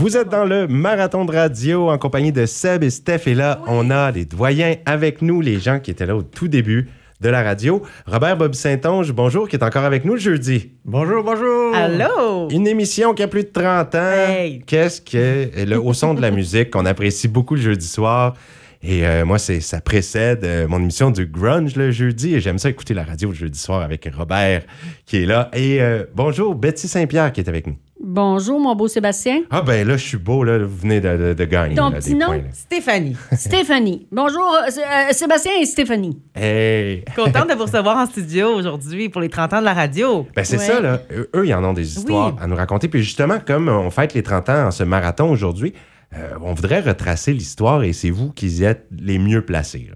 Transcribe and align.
Vous 0.00 0.16
êtes 0.16 0.30
dans 0.30 0.46
le 0.46 0.66
marathon 0.66 1.26
de 1.26 1.32
radio 1.32 1.90
en 1.90 1.98
compagnie 1.98 2.32
de 2.32 2.46
Seb 2.46 2.82
et 2.82 2.88
Steph. 2.88 3.26
Et 3.26 3.34
là, 3.34 3.60
on 3.66 3.90
a 3.90 4.10
les 4.10 4.24
doyens 4.24 4.76
avec 4.86 5.20
nous, 5.20 5.42
les 5.42 5.60
gens 5.60 5.78
qui 5.78 5.90
étaient 5.90 6.06
là 6.06 6.16
au 6.16 6.22
tout 6.22 6.48
début 6.48 6.88
de 7.20 7.28
la 7.28 7.42
radio. 7.42 7.82
Robert 8.06 8.38
Bob 8.38 8.54
Saint-Onge, 8.54 9.12
bonjour, 9.12 9.46
qui 9.46 9.56
est 9.56 9.62
encore 9.62 9.84
avec 9.84 10.06
nous 10.06 10.14
le 10.14 10.18
jeudi. 10.18 10.70
Bonjour, 10.86 11.22
bonjour. 11.22 11.74
Allô? 11.74 12.48
Une 12.48 12.66
émission 12.66 13.12
qui 13.12 13.22
a 13.22 13.28
plus 13.28 13.44
de 13.44 13.50
30 13.50 13.94
ans. 13.94 13.98
Hey. 14.10 14.62
Qu'est-ce 14.66 15.02
que 15.02 15.66
le 15.66 15.78
au 15.78 15.92
son 15.92 16.14
de 16.14 16.22
la 16.22 16.30
musique 16.30 16.70
qu'on 16.70 16.86
apprécie 16.86 17.28
beaucoup 17.28 17.54
le 17.54 17.60
jeudi 17.60 17.86
soir. 17.86 18.36
Et 18.82 19.06
euh, 19.06 19.26
moi, 19.26 19.38
c'est 19.38 19.60
ça 19.60 19.80
précède 19.82 20.42
euh, 20.44 20.66
mon 20.66 20.78
émission 20.78 21.10
du 21.10 21.26
grunge 21.26 21.76
le 21.76 21.90
jeudi. 21.90 22.34
Et 22.34 22.40
j'aime 22.40 22.58
ça 22.58 22.70
écouter 22.70 22.94
la 22.94 23.04
radio 23.04 23.28
le 23.28 23.34
jeudi 23.34 23.58
soir 23.58 23.82
avec 23.82 24.08
Robert 24.16 24.62
qui 25.04 25.18
est 25.22 25.26
là. 25.26 25.50
Et 25.52 25.82
euh, 25.82 26.04
bonjour 26.14 26.54
Betty 26.54 26.88
Saint-Pierre 26.88 27.30
qui 27.32 27.40
est 27.42 27.48
avec 27.48 27.66
nous. 27.66 27.76
Bonjour, 28.02 28.58
mon 28.58 28.74
beau 28.74 28.88
Sébastien. 28.88 29.42
Ah 29.50 29.60
ben 29.60 29.86
là, 29.86 29.98
je 29.98 30.06
suis 30.06 30.16
beau, 30.16 30.42
là. 30.42 30.56
Vous 30.56 30.74
venez 30.74 31.02
de, 31.02 31.18
de- 31.18 31.34
de 31.34 31.44
gagner. 31.44 31.74
Ton 31.74 31.90
là, 31.90 31.98
petit 31.98 32.10
des 32.14 32.14
nom? 32.14 32.26
points, 32.28 32.36
là. 32.38 32.42
Stéphanie. 32.52 33.14
Stéphanie. 33.36 34.06
Bonjour, 34.10 34.56
Sé- 34.70 34.80
Sébastien 35.12 35.52
et 35.60 35.66
Stéphanie. 35.66 36.18
Hey! 36.34 37.04
Contente 37.14 37.50
de 37.50 37.54
vous 37.54 37.64
recevoir 37.66 37.98
en 37.98 38.06
studio 38.06 38.54
aujourd'hui 38.54 39.10
pour 39.10 39.20
les 39.20 39.28
30 39.28 39.52
ans 39.52 39.60
de 39.60 39.66
la 39.66 39.74
radio. 39.74 40.26
Ben 40.34 40.42
c'est 40.46 40.56
Ouais. 40.56 40.64
ça, 40.64 40.80
là. 40.80 41.02
Eux, 41.14 41.28
eux, 41.36 41.46
ils 41.46 41.52
en 41.52 41.62
ont 41.62 41.74
des 41.74 41.98
histoires 41.98 42.32
Oui. 42.34 42.40
à 42.42 42.46
nous 42.46 42.56
raconter. 42.56 42.88
Puis 42.88 43.02
justement, 43.02 43.36
comme 43.46 43.68
on 43.68 43.90
fête 43.90 44.14
les 44.14 44.22
30 44.22 44.48
ans 44.48 44.66
en 44.68 44.70
ce 44.70 44.82
marathon 44.84 45.30
aujourd'hui, 45.30 45.74
euh, 46.16 46.34
on 46.42 46.54
voudrait 46.54 46.80
retracer 46.80 47.32
l'histoire 47.32 47.82
et 47.84 47.92
c'est 47.92 48.10
vous 48.10 48.32
qui 48.32 48.64
êtes 48.64 48.86
les 48.98 49.18
mieux 49.18 49.42
placés 49.44 49.90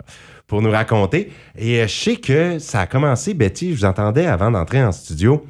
pour 0.47 0.63
nous 0.63 0.71
raconter. 0.71 1.33
Et 1.59 1.81
euh, 1.81 1.87
je 1.87 1.93
sais 1.95 2.17
que 2.17 2.59
ça 2.59 2.81
a 2.83 2.87
commencé, 2.87 3.35
Betty, 3.35 3.71
je 3.73 3.77
vous 3.79 3.85
entendais 3.85 4.27
avant 4.27 4.51
d'entrer 4.51 4.83
en 4.85 4.93
studio. 4.93 5.45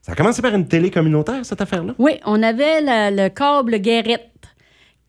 Ça 0.00 0.12
a 0.12 0.14
commencé 0.16 0.42
par 0.42 0.52
une 0.54 0.66
télé 0.66 0.90
communautaire, 0.90 1.44
cette 1.46 1.60
affaire-là? 1.60 1.94
Oui, 1.98 2.18
on 2.26 2.42
avait 2.42 2.80
la- 2.80 3.10
le 3.12 3.28
câble 3.28 3.78
Guérette, 3.78 4.31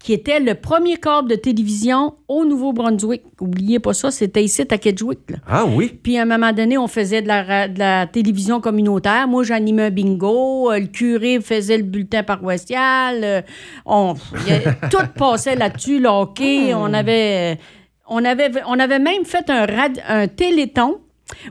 qui 0.04 0.12
était 0.12 0.42
le 0.42 0.54
premier 0.56 0.98
câble 0.98 1.30
de 1.30 1.36
télévision 1.36 2.16
au 2.28 2.44
Nouveau-Brunswick. 2.44 3.22
Oubliez 3.40 3.80
pas 3.80 3.94
ça, 3.94 4.12
c'était 4.12 4.44
ici 4.44 4.62
à 4.70 4.78
Kedgewick. 4.78 5.20
Ah 5.48 5.64
oui? 5.66 5.98
Puis 6.04 6.18
à 6.18 6.24
un 6.24 6.26
moment 6.26 6.52
donné, 6.52 6.78
on 6.78 6.88
faisait 6.90 7.22
de 7.22 7.28
la, 7.30 7.42
ra- 7.42 7.68
de 7.70 7.80
la 7.80 8.06
télévision 8.08 8.60
communautaire. 8.60 9.30
Moi, 9.30 9.44
j'animais 9.44 9.84
un 9.84 9.90
bingo. 9.92 10.70
euh, 10.74 10.80
Le 10.80 10.88
curé 10.88 11.40
faisait 11.40 11.78
le 11.78 11.84
bulletin 11.84 12.22
paroissial. 12.24 13.24
euh, 13.24 13.42
on, 13.86 14.14
a- 14.14 14.88
tout 14.90 15.08
passait 15.18 15.56
là-dessus, 15.56 16.00
le 16.00 16.10
hockey. 16.10 16.74
On 16.74 16.94
avait, 16.94 17.58
on 18.10 18.26
avait, 18.26 18.52
on 18.68 18.78
avait 18.80 19.00
même 19.00 19.24
fait 19.24 19.50
un, 19.50 19.66
rad- 19.66 20.04
un 20.06 20.28
téléthon 20.28 20.98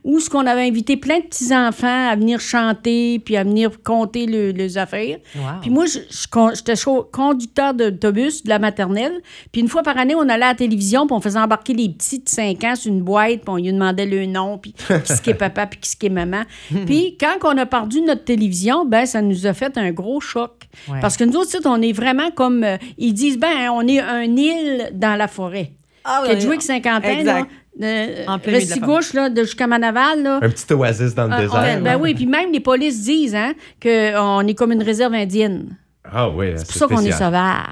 où 0.05 0.21
ce 0.21 0.29
qu'on 0.31 0.47
avait 0.47 0.67
invité 0.67 0.97
plein 0.97 1.19
de 1.19 1.25
petits-enfants 1.25 2.09
à 2.11 2.15
venir 2.15 2.41
chanter 2.41 3.19
puis 3.19 3.37
à 3.37 3.43
venir 3.45 3.71
compter 3.83 4.27
le- 4.27 4.51
les 4.51 4.79
affaires. 4.79 5.19
Wow. 5.35 5.43
Puis 5.61 5.71
moi, 5.71 5.87
je- 5.87 5.99
je 6.11 6.29
con- 6.31 6.53
j'étais 6.55 6.75
conducteur 7.11 7.75
d'autobus 7.75 8.43
de 8.45 8.49
la 8.49 8.59
maternelle. 8.59 9.13
Puis 9.51 9.61
une 9.61 9.69
fois 9.69 9.83
par 9.83 9.97
année, 9.99 10.15
on 10.15 10.21
allait 10.29 10.45
à 10.45 10.49
la 10.49 10.55
télévision, 10.55 11.07
puis 11.07 11.17
on 11.17 11.21
faisait 11.21 11.39
embarquer 11.39 11.73
les 11.75 11.89
petits 11.89 12.21
de 12.21 12.29
5 12.29 12.63
ans 12.65 12.75
sur 12.77 12.93
une 12.93 13.03
boîte, 13.03 13.41
puis 13.41 13.49
on 13.49 13.57
lui 13.57 13.73
demandait 13.73 14.07
le 14.07 14.27
nom, 14.27 14.59
puis 14.59 14.73
qui 14.73 14.83
ce 15.15 15.21
qui 15.21 15.31
est 15.31 15.35
papa, 15.35 15.67
puis 15.67 15.81
qui 15.81 15.91
ce 15.91 15.97
qui 15.97 16.07
est 16.07 16.11
maman. 16.11 16.43
puis 16.87 17.17
quand 17.19 17.35
on 17.45 17.57
a 17.59 17.67
perdu 17.67 18.01
notre 18.03 18.25
télévision, 18.25 18.85
ben 18.85 19.07
ça 19.07 19.23
nous 19.23 19.47
a 19.47 19.53
fait 19.55 19.77
un 19.79 19.91
gros 19.91 20.21
choc. 20.21 20.53
Ouais. 20.89 21.01
Parce 21.01 21.17
que 21.17 21.25
nous 21.25 21.37
autres, 21.37 21.57
on 21.65 21.81
est 21.83 21.93
vraiment 21.93 22.31
comme... 22.31 22.63
euh, 22.65 22.77
ils 22.99 23.13
disent, 23.15 23.39
ben 23.39 23.71
on 23.73 23.87
est 23.87 24.01
un 24.01 24.23
île 24.37 24.91
dans 24.95 25.17
la 25.17 25.29
forêt. 25.29 25.73
Ah, 26.05 26.23
Kedgewick, 26.27 26.63
Saint-Quentin, 26.63 27.01
là, 27.23 27.39
Exact. 27.41 27.51
Euh, 27.83 28.25
En 28.27 28.39
plein 28.39 28.53
Restigouche, 28.55 29.13
là, 29.15 29.29
de 29.31 29.43
jusqu'à 29.43 29.67
Manaval, 29.67 30.23
là, 30.23 30.37
Un 30.43 30.49
petit 30.49 30.73
oasis 30.75 31.15
dans 31.15 31.27
le 31.27 31.33
ah, 31.33 31.41
désert. 31.41 31.77
on- 31.79 31.83
ben 31.83 31.97
oui, 32.01 32.15
puis 32.15 32.27
même 32.27 32.53
les 32.53 32.61
polices 32.61 33.03
disent 33.05 33.35
hein, 33.35 33.53
qu'on 33.83 34.47
est 34.47 34.55
comme 34.55 34.73
une 34.73 34.83
réserve 34.83 35.15
indienne. 35.15 35.77
Ah 36.05 36.29
oui, 36.29 36.53
C'est 36.57 36.67
pour 36.67 36.77
ça 36.77 36.87
qu'on 36.87 37.01
est 37.05 37.13
sauvage. 37.13 37.65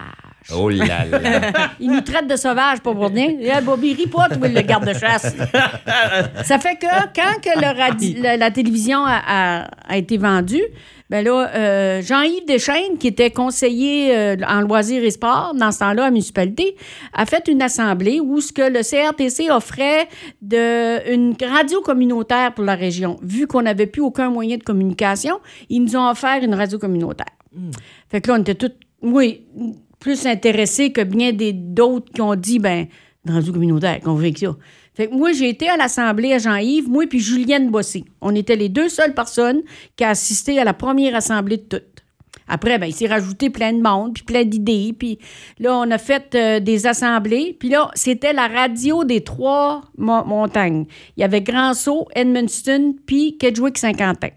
Oh 0.56 0.68
là 0.70 1.04
là. 1.04 1.52
Ils 1.80 1.90
nous 1.90 2.00
traitent 2.00 2.26
de 2.28 2.34
sauvages, 2.36 2.80
pas 2.80 2.92
pour 2.94 3.08
rien. 3.10 3.28
Eh, 3.40 3.60
Bobby, 3.62 3.92
ris 3.92 4.06
pas, 4.06 4.28
toi, 4.28 4.48
le 4.48 4.60
garde-chasse. 4.62 5.36
ça 6.44 6.58
fait 6.58 6.76
que 6.76 6.86
quand 7.14 7.40
que 7.42 7.58
le 7.60 7.78
radi- 7.78 8.18
la, 8.22 8.36
la 8.36 8.50
télévision 8.50 9.04
a, 9.04 9.20
a- 9.26 9.68
a 9.86 9.96
été 9.96 10.16
vendue, 10.16 10.62
ben 11.10 11.24
là, 11.24 11.50
euh, 11.54 12.02
Jean-Yves 12.02 12.46
Deschênes, 12.46 12.96
qui 12.98 13.08
était 13.08 13.32
conseiller 13.32 14.16
euh, 14.16 14.36
en 14.48 14.60
loisirs 14.60 15.02
et 15.02 15.10
sports 15.10 15.54
dans 15.56 15.72
ce 15.72 15.80
temps-là 15.80 16.02
à 16.02 16.06
la 16.06 16.10
municipalité, 16.12 16.76
a 17.12 17.26
fait 17.26 17.48
une 17.48 17.60
assemblée 17.62 18.20
où 18.20 18.40
ce 18.40 18.52
que 18.52 18.62
le 18.62 18.82
CRTC 18.82 19.50
offrait 19.50 20.08
de, 20.40 21.12
une 21.12 21.34
radio 21.42 21.80
communautaire 21.80 22.54
pour 22.54 22.64
la 22.64 22.76
région. 22.76 23.18
Vu 23.22 23.48
qu'on 23.48 23.62
n'avait 23.62 23.88
plus 23.88 24.02
aucun 24.02 24.30
moyen 24.30 24.56
de 24.56 24.62
communication, 24.62 25.40
ils 25.68 25.82
nous 25.82 25.96
ont 25.96 26.08
offert 26.08 26.44
une 26.44 26.54
radio 26.54 26.78
communautaire. 26.78 27.26
Fait 28.08 28.20
que 28.20 28.28
là, 28.30 28.36
on 28.38 28.40
était 28.40 28.54
tous, 28.54 28.70
oui, 29.02 29.46
plus 29.98 30.26
intéressés 30.26 30.92
que 30.92 31.02
bien 31.02 31.32
des 31.32 31.52
d'autres 31.52 32.12
qui 32.12 32.20
ont 32.20 32.36
dit, 32.36 32.60
ben, 32.60 32.86
une 33.26 33.34
radio 33.34 33.52
communautaire, 33.52 33.98
qu'on 34.00 34.14
veut 34.14 34.26
avec 34.26 34.38
ça. 34.38 34.56
Fait 34.94 35.08
que 35.08 35.14
moi, 35.14 35.32
j'ai 35.32 35.48
été 35.48 35.68
à 35.68 35.76
l'Assemblée 35.76 36.32
à 36.32 36.38
Jean-Yves, 36.38 36.88
moi 36.88 37.04
puis 37.08 37.20
Julienne 37.20 37.70
Bossé. 37.70 38.04
On 38.20 38.34
était 38.34 38.56
les 38.56 38.68
deux 38.68 38.88
seules 38.88 39.14
personnes 39.14 39.62
qui 39.96 40.04
ont 40.04 40.08
assisté 40.08 40.58
à 40.58 40.64
la 40.64 40.74
première 40.74 41.14
Assemblée 41.14 41.58
de 41.58 41.62
toutes. 41.62 41.84
Après, 42.48 42.78
ben, 42.78 42.86
il 42.86 42.92
s'est 42.92 43.06
rajouté 43.06 43.48
plein 43.48 43.72
de 43.72 43.80
monde, 43.80 44.14
puis 44.14 44.24
plein 44.24 44.44
d'idées. 44.44 44.92
Puis 44.98 45.20
là, 45.60 45.76
on 45.76 45.88
a 45.90 45.98
fait 45.98 46.34
euh, 46.34 46.58
des 46.58 46.88
assemblées. 46.88 47.56
Puis 47.58 47.68
là, 47.68 47.90
c'était 47.94 48.32
la 48.32 48.48
radio 48.48 49.04
des 49.04 49.22
trois 49.22 49.82
mo- 49.96 50.24
montagnes. 50.24 50.86
Il 51.16 51.20
y 51.20 51.24
avait 51.24 51.42
Grand-Sault, 51.42 52.08
Edmundston, 52.14 52.96
puis 53.06 53.38
Kedgewick-Saint-Quentin. 53.38 54.30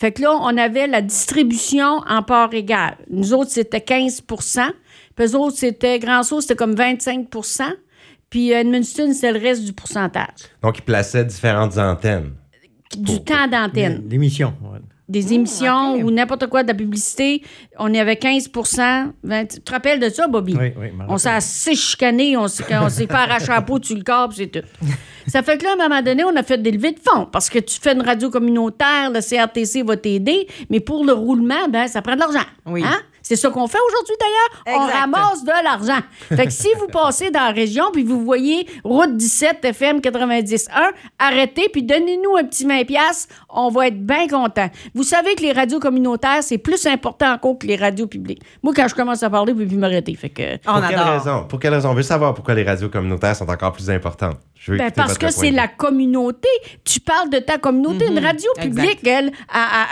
Fait 0.00 0.12
que 0.12 0.22
là, 0.22 0.38
on 0.40 0.56
avait 0.56 0.86
la 0.86 1.02
distribution 1.02 2.02
en 2.08 2.22
part 2.22 2.54
égale. 2.54 2.96
Nous 3.10 3.34
autres, 3.34 3.50
c'était 3.50 3.78
15% 3.80 4.70
Puis 5.14 5.26
eux 5.26 5.36
autres, 5.36 5.58
c'était 5.58 5.98
Grand-Sault, 5.98 6.40
c'était 6.40 6.56
comme 6.56 6.74
25 6.74 7.28
Puis 8.30 8.50
Edmundston, 8.50 9.12
c'était 9.12 9.32
le 9.32 9.40
reste 9.40 9.64
du 9.64 9.72
pourcentage. 9.72 10.48
Donc, 10.62 10.78
ils 10.78 10.82
plaçaient 10.82 11.24
différentes 11.24 11.78
antennes. 11.78 12.32
Du 12.96 13.22
temps 13.22 13.46
d'antenne. 13.50 14.04
L'émission. 14.08 14.54
ouais. 14.62 14.78
Des 15.08 15.32
émissions 15.32 15.94
ou 15.94 16.10
n'importe 16.10 16.48
quoi 16.48 16.62
de 16.62 16.68
la 16.68 16.74
publicité, 16.74 17.42
on 17.78 17.90
y 17.94 17.98
avait 17.98 18.16
15 18.16 18.50
20 19.22 19.46
Tu 19.46 19.60
te 19.62 19.72
rappelles 19.72 20.00
de 20.00 20.10
ça, 20.10 20.28
Bobby? 20.28 20.54
Oui, 20.54 20.74
oui. 20.78 20.88
On 21.08 21.16
s'est 21.16 21.30
assez 21.30 21.74
chicané, 21.74 22.36
on 22.36 22.46
s'est 22.46 22.62
fait 22.62 23.10
arracher 23.14 23.46
la 23.48 23.62
peau 23.62 23.78
dessus 23.78 23.94
le 23.94 24.02
corps, 24.02 24.28
puis 24.28 24.36
c'est 24.38 24.60
tout. 24.60 24.68
Ça 25.26 25.42
fait 25.42 25.56
que 25.56 25.64
là, 25.64 25.70
à 25.70 25.74
un 25.82 25.88
moment 25.88 26.02
donné, 26.02 26.24
on 26.24 26.36
a 26.36 26.42
fait 26.42 26.60
des 26.60 26.70
levées 26.72 26.92
de 26.92 27.00
fonds 27.00 27.26
parce 27.26 27.48
que 27.48 27.58
tu 27.58 27.80
fais 27.80 27.92
une 27.94 28.02
radio 28.02 28.28
communautaire, 28.30 29.10
le 29.10 29.20
CRTC 29.20 29.82
va 29.82 29.96
t'aider, 29.96 30.46
mais 30.68 30.80
pour 30.80 31.04
le 31.06 31.12
roulement, 31.14 31.68
ben, 31.70 31.86
ça 31.86 32.02
prend 32.02 32.14
de 32.14 32.20
l'argent. 32.20 32.46
Oui. 32.66 32.82
Hein? 32.84 32.98
C'est 33.22 33.36
ça 33.36 33.50
qu'on 33.50 33.66
fait 33.66 33.78
aujourd'hui 33.88 34.14
d'ailleurs. 34.20 34.80
On 34.80 34.86
ramasse 34.86 35.44
de 35.44 35.64
l'argent. 35.64 36.00
Fait 36.28 36.46
que 36.46 36.52
si 36.52 36.68
vous 36.78 36.86
passez 36.86 37.30
dans 37.30 37.40
la 37.40 37.50
région 37.50 37.90
puis 37.92 38.04
vous 38.04 38.24
voyez 38.24 38.66
route 38.84 39.16
17 39.16 39.64
FM 39.64 39.98
90.1, 40.00 40.68
arrêtez 41.18 41.68
puis 41.68 41.82
donnez-nous 41.82 42.36
un 42.36 42.44
petit 42.44 42.64
20 42.64 42.84
pièces, 42.84 43.28
on 43.50 43.70
va 43.70 43.88
être 43.88 44.04
bien 44.04 44.26
content. 44.28 44.68
Vous 44.94 45.02
savez 45.02 45.34
que 45.34 45.42
les 45.42 45.52
radios 45.52 45.80
communautaires, 45.80 46.42
c'est 46.42 46.58
plus 46.58 46.84
important 46.86 47.32
encore 47.32 47.58
que 47.58 47.66
les 47.66 47.76
radios 47.76 48.06
publiques. 48.06 48.42
Moi 48.62 48.72
quand 48.74 48.88
je 48.88 48.94
commence 48.94 49.22
à 49.22 49.30
parler, 49.30 49.52
je 49.56 49.58
peux 49.62 49.66
plus 49.66 49.76
m'arrêter. 49.76 50.14
Fait 50.14 50.28
que 50.28 50.42
On 50.66 50.78
pour 50.80 50.88
quelle 50.88 50.98
adore. 50.98 51.12
raison? 51.18 51.44
Pour 51.48 51.58
quelle 51.60 51.74
raison? 51.74 51.90
On 51.90 51.94
veut 51.94 52.02
savoir 52.02 52.34
pourquoi 52.34 52.54
les 52.54 52.64
radios 52.64 52.88
communautaires 52.88 53.36
sont 53.36 53.48
encore 53.48 53.72
plus 53.72 53.88
importantes. 53.90 54.36
Je 54.54 54.72
veux 54.72 54.78
Ben, 54.78 54.90
parce 54.90 55.16
que 55.16 55.30
c'est 55.30 55.50
la 55.50 55.68
communauté. 55.68 56.48
Tu 56.84 57.00
parles 57.00 57.30
de 57.30 57.38
ta 57.38 57.58
communauté. 57.58 58.06
Une 58.08 58.18
radio 58.18 58.50
exact. 58.56 58.62
publique, 58.70 59.06
elle, 59.06 59.26
elle, 59.26 59.32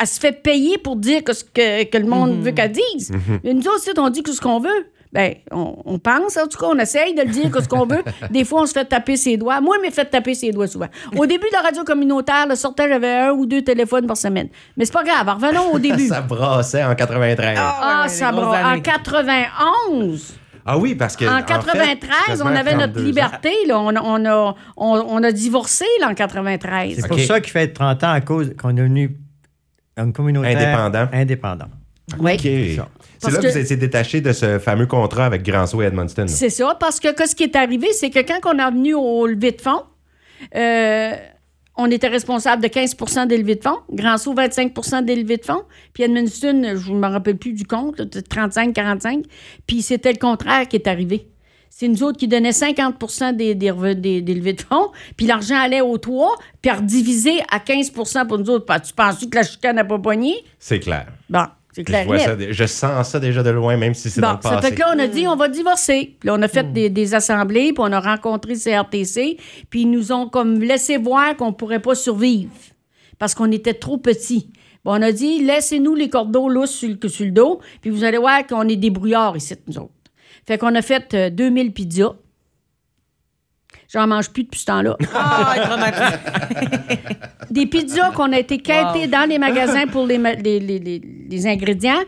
elle 0.00 0.06
se 0.06 0.20
fait 0.20 0.32
payer 0.42 0.76
pour 0.78 0.96
dire 0.96 1.22
que 1.24 1.32
ce 1.32 1.44
que, 1.44 1.84
que 1.84 1.98
le 1.98 2.06
monde 2.06 2.42
veut 2.42 2.50
qu'elle 2.52 2.72
dise. 2.72 3.12
Mais 3.44 3.54
Nous 3.54 3.62
autres, 3.68 3.80
c'est 3.80 3.98
on 3.98 4.10
dit 4.10 4.22
que 4.22 4.32
ce 4.32 4.40
qu'on 4.40 4.60
veut. 4.60 4.86
Ben, 5.12 5.34
on, 5.50 5.76
on 5.84 5.98
pense, 5.98 6.36
en 6.36 6.46
tout 6.46 6.58
cas, 6.58 6.66
on 6.68 6.78
essaye 6.78 7.14
de 7.14 7.22
le 7.22 7.28
dire 7.30 7.50
que 7.50 7.62
ce 7.62 7.68
qu'on 7.68 7.86
veut. 7.86 8.02
Des 8.30 8.44
fois, 8.44 8.62
on 8.62 8.66
se 8.66 8.72
fait 8.72 8.84
taper 8.84 9.16
ses 9.16 9.36
doigts. 9.36 9.60
Moi, 9.60 9.76
je 9.82 9.86
me 9.86 9.92
fait 9.92 10.04
taper 10.04 10.34
ses 10.34 10.50
doigts 10.50 10.66
souvent. 10.66 10.88
Au 11.16 11.24
début 11.26 11.46
de 11.46 11.52
la 11.54 11.62
radio 11.62 11.84
communautaire, 11.84 12.46
le 12.48 12.54
sortait, 12.56 12.88
j'avais 12.88 13.12
un 13.12 13.30
ou 13.30 13.46
deux 13.46 13.62
téléphones 13.62 14.06
par 14.06 14.16
semaine. 14.16 14.48
Mais 14.76 14.84
c'est 14.84 14.92
pas 14.92 15.04
grave. 15.04 15.26
Revenons 15.28 15.72
au 15.72 15.78
début. 15.78 16.06
Ça 16.08 16.20
brassait 16.20 16.84
en 16.84 16.94
93. 16.94 17.56
Ah, 17.58 18.02
Ah, 18.04 18.08
ça 18.08 18.30
les 18.30 18.36
grosses 18.36 18.46
bra- 18.46 18.62
En 18.62 18.72
années. 18.72 18.82
91. 18.82 20.34
oui, 20.78 20.94
parce 20.94 21.16
que. 21.16 21.24
En 21.24 21.38
fait, 21.38 21.44
93, 21.46 22.10
quasiment 22.26 22.50
on 22.50 22.56
avait 22.56 22.74
notre 22.74 22.92
32 22.94 23.00
ans. 23.00 23.04
liberté. 23.06 23.52
Là. 23.66 23.78
On, 23.80 23.94
a- 23.96 24.02
on 24.02 24.24
a, 24.26 24.54
on, 24.76 25.04
on 25.08 25.22
a 25.22 25.32
divorcé 25.32 25.84
là, 26.00 26.08
en 26.10 26.14
93. 26.14 26.96
C'est 27.00 27.08
pour 27.08 27.20
ça 27.20 27.40
qu'il 27.40 27.52
fait 27.52 27.68
30 27.68 28.04
ans 28.04 28.10
à 28.12 28.20
cause 28.20 28.54
qu'on 28.60 28.70
est 28.70 28.74
devenu 28.74 29.16
une 29.96 30.12
communauté 30.12 30.48
Indépendant. 30.54 31.08
indépendant. 31.12 31.66
Oui. 32.20 32.36
C'est 33.18 33.30
là 33.30 33.38
que, 33.38 33.42
que- 33.42 33.52
vous 33.52 33.58
étiez 33.58 33.76
détaché 33.76 34.20
de 34.20 34.32
ce 34.32 34.58
fameux 34.58 34.86
contrat 34.86 35.26
avec 35.26 35.42
Grand-Sault 35.42 35.82
et 35.82 35.86
Edmundston. 35.86 36.26
C'est 36.28 36.50
ça, 36.50 36.76
parce 36.78 37.00
que, 37.00 37.12
que 37.14 37.28
ce 37.28 37.34
qui 37.34 37.44
est 37.44 37.56
arrivé, 37.56 37.88
c'est 37.92 38.10
que 38.10 38.20
quand 38.20 38.40
on 38.54 38.58
est 38.58 38.70
venu 38.70 38.94
au 38.94 39.26
levé 39.26 39.52
de 39.52 39.60
fonds, 39.60 39.82
euh, 40.54 41.12
on 41.78 41.90
était 41.90 42.08
responsable 42.08 42.62
de 42.62 42.68
15% 42.68 43.26
des 43.26 43.36
levées 43.36 43.56
de 43.56 43.62
fonds, 43.62 43.78
Grand-Sault, 43.92 44.34
25% 44.34 45.04
des 45.04 45.16
levées 45.16 45.36
de 45.36 45.44
fonds, 45.44 45.62
puis 45.92 46.04
Edmundston, 46.04 46.76
je 46.76 46.92
ne 46.92 46.98
me 46.98 47.06
rappelle 47.06 47.36
plus 47.36 47.52
du 47.52 47.64
compte, 47.64 47.98
là, 47.98 48.04
de 48.06 48.20
35-45, 48.20 49.24
puis 49.66 49.82
c'était 49.82 50.12
le 50.12 50.18
contraire 50.18 50.66
qui 50.68 50.76
est 50.76 50.86
arrivé. 50.86 51.28
C'est 51.68 51.88
nous 51.88 52.02
autres 52.02 52.16
qui 52.16 52.28
donnaient 52.28 52.52
50 52.52 53.34
des, 53.36 53.54
des, 53.54 53.70
reve- 53.70 54.00
des, 54.00 54.22
des 54.22 54.34
levées 54.34 54.54
de 54.54 54.62
fonds, 54.62 54.88
puis 55.18 55.26
l'argent 55.26 55.56
allait 55.58 55.82
au 55.82 55.98
toit, 55.98 56.34
puis 56.62 56.70
redivisé 56.70 57.32
à 57.52 57.58
15% 57.58 58.26
pour 58.26 58.38
nous 58.38 58.48
autres. 58.48 58.80
Tu 58.80 58.94
penses 58.94 59.26
que 59.26 59.36
la 59.36 59.42
chicane 59.42 59.76
n'a 59.76 59.84
pas 59.84 59.98
pogné? 59.98 60.36
C'est 60.58 60.80
clair. 60.80 61.06
Bon, 61.28 61.44
Je, 61.76 62.04
vois 62.06 62.18
ça 62.18 62.66
sens 62.66 63.08
ça 63.10 63.20
déjà 63.20 63.42
de 63.42 63.50
loin, 63.50 63.76
même 63.76 63.94
si 63.94 64.10
c'est 64.10 64.20
dans 64.20 64.32
le 64.32 64.38
ça 64.42 64.50
passé. 64.50 64.68
fait 64.68 64.74
que 64.74 64.80
là, 64.80 64.92
on 64.94 64.98
a 64.98 65.06
dit, 65.06 65.26
on 65.26 65.36
va 65.36 65.48
divorcer. 65.48 66.16
Puis 66.18 66.26
là, 66.28 66.34
on 66.34 66.42
a 66.42 66.48
fait 66.48 66.72
des, 66.72 66.90
des 66.90 67.14
assemblées, 67.14 67.72
puis 67.72 67.78
on 67.78 67.92
a 67.92 68.00
rencontré 68.00 68.54
CRTC, 68.54 69.36
puis 69.68 69.82
ils 69.82 69.90
nous 69.90 70.12
ont 70.12 70.28
comme 70.28 70.60
laissé 70.60 70.96
voir 70.96 71.36
qu'on 71.36 71.48
ne 71.48 71.54
pourrait 71.54 71.82
pas 71.82 71.94
survivre 71.94 72.50
parce 73.18 73.34
qu'on 73.34 73.50
était 73.50 73.74
trop 73.74 73.98
petits. 73.98 74.50
Bon, 74.84 74.92
on 74.92 75.02
a 75.02 75.12
dit, 75.12 75.42
laissez-nous 75.42 75.94
les 75.94 76.08
cordeaux 76.08 76.48
lousses 76.48 76.70
sur 76.70 76.88
le, 76.88 77.08
sur 77.08 77.24
le 77.24 77.32
dos, 77.32 77.60
puis 77.80 77.90
vous 77.90 78.04
allez 78.04 78.18
voir 78.18 78.46
qu'on 78.46 78.68
est 78.68 78.76
des 78.76 78.90
brouillards 78.90 79.36
ici, 79.36 79.54
nous 79.66 79.78
autres. 79.78 79.90
Fait 80.46 80.58
qu'on 80.58 80.74
a 80.74 80.82
fait 80.82 81.12
euh, 81.14 81.30
2000 81.30 81.72
pizzas. 81.72 82.14
J'en 83.92 84.06
mange 84.06 84.30
plus 84.30 84.44
depuis 84.44 84.60
ce 84.60 84.66
temps-là. 84.66 84.96
Ah, 85.14 85.54
des 87.50 87.66
pizzas 87.66 88.10
qu'on 88.10 88.32
a 88.32 88.38
été 88.38 88.58
quêtées 88.58 89.02
Wow. 89.04 89.06
dans 89.06 89.28
les 89.28 89.38
magasins 89.38 89.86
pour 89.86 90.06
les, 90.06 90.18
les, 90.18 90.58
les- 90.60 91.46
ingrédients, 91.46 92.02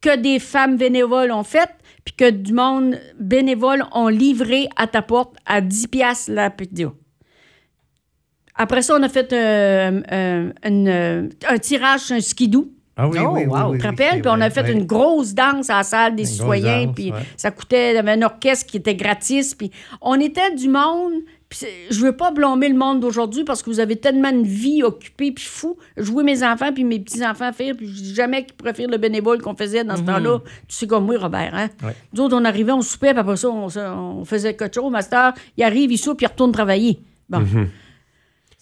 que 0.00 0.16
des 0.16 0.38
femmes 0.38 0.76
bénévoles 0.76 1.30
ont 1.30 1.44
fait, 1.44 1.70
puis 2.04 2.14
que 2.16 2.30
du 2.30 2.52
monde 2.52 2.98
bénévole 3.18 3.84
ont 3.92 4.08
livré 4.08 4.68
à 4.76 4.86
ta 4.88 5.02
porte 5.02 5.36
à 5.46 5.60
10 5.60 5.86
piastres 5.88 6.32
la 6.32 6.50
pizza. 6.50 6.92
Après 8.54 8.82
ça, 8.82 8.96
on 8.98 9.02
a 9.02 9.08
fait 9.08 9.32
euh, 9.32 10.02
euh, 10.12 10.52
une, 10.64 10.88
euh, 10.88 11.28
un 11.48 11.58
tirage 11.58 12.00
sur 12.00 12.16
un 12.16 12.20
skidoo. 12.20 12.70
Ah 12.96 13.08
oui, 13.08 13.18
Oh, 13.20 13.30
oui, 13.32 13.46
wow. 13.46 13.70
oui, 13.70 13.78
Tu 13.78 13.78
te 13.78 13.82
oui, 13.84 13.88
rappelles? 13.90 14.08
c'est 14.16 14.20
Puis 14.20 14.30
on 14.30 14.40
a 14.40 14.50
fait 14.50 14.70
une 14.72 14.84
grosse 14.84 15.32
danse 15.34 15.70
à 15.70 15.78
la 15.78 15.82
salle 15.82 16.14
des 16.14 16.22
Une 16.24 16.28
citoyens. 16.28 16.84
danse, 16.86 16.94
Puis 16.94 17.10
ouais. 17.10 17.18
ça 17.36 17.50
coûtait. 17.50 17.92
Il 17.92 17.94
y 17.96 17.98
avait 17.98 18.12
un 18.12 18.22
orchestre 18.22 18.66
qui 18.66 18.76
était 18.76 18.94
gratis. 18.94 19.54
Puis 19.54 19.70
on 20.02 20.20
était 20.20 20.54
du 20.54 20.68
monde. 20.68 21.12
Puis 21.48 21.66
je 21.90 22.00
veux 22.00 22.16
pas 22.16 22.30
blâmer 22.30 22.68
le 22.70 22.74
monde 22.76 23.00
d'aujourd'hui 23.00 23.44
parce 23.44 23.62
que 23.62 23.68
vous 23.68 23.78
avez 23.80 23.96
tellement 23.96 24.30
une 24.30 24.42
vie 24.46 24.82
occupée 24.82 25.32
puis 25.32 25.44
fou. 25.44 25.76
Jouer 25.98 26.22
mes 26.24 26.42
enfants 26.42 26.72
puis 26.72 26.82
mes 26.84 26.98
petits-enfants 27.00 27.52
faire. 27.52 27.74
Puis 27.76 27.88
je 27.88 28.02
dis 28.02 28.14
jamais 28.14 28.44
qu'ils 28.44 28.54
préfèrent 28.56 28.88
le 28.88 28.96
bénévole 28.98 29.40
qu'on 29.42 29.54
faisait 29.54 29.84
dans 29.84 29.96
ce 29.96 30.02
temps-là. 30.02 30.38
Tu 30.68 30.76
sais 30.76 30.86
comme 30.86 31.04
moi, 31.06 31.18
Robert. 31.18 31.54
Hein? 31.54 31.68
Ouais. 31.82 31.94
Nous 32.14 32.22
autres, 32.22 32.36
on 32.38 32.44
arrivait, 32.44 32.72
on 32.72 32.80
soupait, 32.82 33.10
puis 33.10 33.18
après 33.20 33.36
ça, 33.36 33.48
on, 33.50 34.24
faisait 34.24 34.54
quelque 34.54 34.74
chose. 34.74 34.90
Master, 34.90 35.32
il 35.56 35.64
arrive, 35.64 35.92
il 35.92 35.98
soupe, 35.98 36.18
puis 36.18 36.26
il 36.26 36.30
retourne 36.30 36.52
travailler. 36.52 37.00
Bon. 37.28 37.42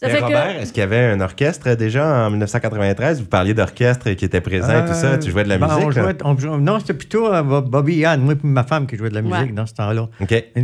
Ça 0.00 0.06
Mais 0.06 0.14
fait 0.14 0.20
Robert, 0.20 0.56
que. 0.56 0.62
est-ce 0.62 0.72
qu'il 0.72 0.80
y 0.80 0.84
avait 0.84 1.04
un 1.10 1.20
orchestre 1.20 1.74
déjà 1.74 2.26
en 2.26 2.30
1993? 2.30 3.20
Vous 3.20 3.26
parliez 3.26 3.52
d'orchestre 3.52 4.10
qui 4.12 4.24
était 4.24 4.40
présent 4.40 4.70
et 4.84 4.88
tout 4.88 4.94
ça. 4.94 5.08
Euh, 5.08 5.18
Tu 5.18 5.30
jouais 5.30 5.44
de 5.44 5.50
la 5.50 5.58
ben, 5.58 5.66
musique? 5.66 5.84
on 5.84 5.88
là? 5.90 6.02
jouait- 6.02 6.16
on 6.24 6.38
jouait- 6.38 6.56
non, 6.58 6.78
c'était 6.80 6.94
plutôt 6.94 7.30
euh, 7.30 7.42
Bob- 7.42 7.68
Bobby 7.68 7.96
Yann, 7.96 8.18
moi 8.22 8.32
et 8.32 8.36
ma 8.42 8.64
femme 8.64 8.86
qui 8.86 8.96
jouait 8.96 9.10
de 9.10 9.14
la 9.14 9.20
musique 9.20 9.36
Ouais. 9.36 9.52
dans 9.52 9.66
ce 9.66 9.74
temps-là. 9.74 10.08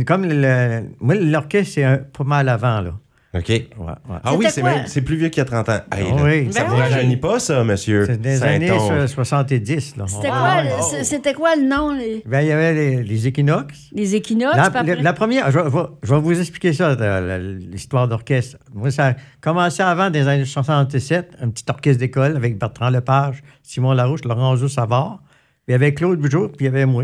Comme 0.07 0.25
le, 0.25 0.81
moi, 0.99 1.13
l'orchestre, 1.13 1.73
c'est 1.75 1.83
un- 1.83 1.97
pas 1.97 2.23
mal 2.23 2.49
avant, 2.49 2.81
là. 2.81 2.93
OK. 3.33 3.49
Ouais, 3.49 3.65
ouais. 3.77 3.93
Ah 4.23 4.33
oui, 4.35 4.45
c'est 4.49 4.61
quoi? 4.61 4.69
même 4.73 4.87
c'est 4.87 5.01
plus 5.01 5.17
vieux 5.17 5.27
qu'il 5.29 5.39
y 5.39 5.41
a 5.41 5.45
30 5.45 5.67
ans. 5.69 5.79
Hey, 5.93 6.05
Ah 6.09 6.23
oui. 6.23 6.47
Ça 6.51 6.61
Ben 6.63 6.69
vous 6.69 6.75
oui. 6.75 6.81
rajeunit 6.81 7.17
pas, 7.17 7.39
ça, 7.39 7.63
monsieur? 7.63 8.05
C'est 8.05 8.21
des 8.21 8.41
années 8.41 8.67
Saint-Onge? 8.69 9.07
so- 9.07 9.13
70, 9.15 9.97
là. 9.97 10.05
C'était 10.07 10.27
Ouais. 10.27 10.33
quoi, 10.33 10.63
le- 10.63 11.03
c'était 11.03 11.33
quoi 11.33 11.55
le 11.57 11.63
nom? 11.67 11.91
Les, 11.93 12.23
Ben, 12.25 12.41
il 12.41 12.47
y 12.47 12.51
avait 12.51 12.73
les, 12.73 13.03
les 13.03 13.27
équinoxes. 13.27 13.89
les 13.91 14.15
équinoxes? 14.15 14.55
La, 14.55 14.95
la- 14.95 15.13
première, 15.13 15.51
je, 15.51 15.59
vais- 15.59 15.69
je 16.03 16.13
vous 16.15 16.39
expliquer 16.39 16.71
ça, 16.71 16.95
l'histoire 17.37 18.07
d'orchestre. 18.07 18.57
Moi, 18.73 18.91
ça 18.91 19.07
a 19.07 19.13
commencé 19.41 19.83
avant, 19.83 20.09
des 20.09 20.25
années 20.27 20.45
67, 20.45 21.33
un 21.41 21.49
petit 21.49 21.65
orchestre 21.69 21.99
d'école 21.99 22.35
avec 22.37 22.57
Bertrand 22.57 22.89
Lepage, 22.89 23.43
Simon 23.61 23.91
Larouche, 23.93 24.23
Laurent 24.23 24.55
Savard. 24.67 25.19
Puis 25.65 25.69
il 25.69 25.71
y 25.73 25.75
avait 25.75 25.93
Claude 25.93 26.19
Bugeaud, 26.19 26.47
puis 26.47 26.61
il 26.61 26.65
y 26.65 26.69
avait 26.69 26.85
moi. 26.85 27.03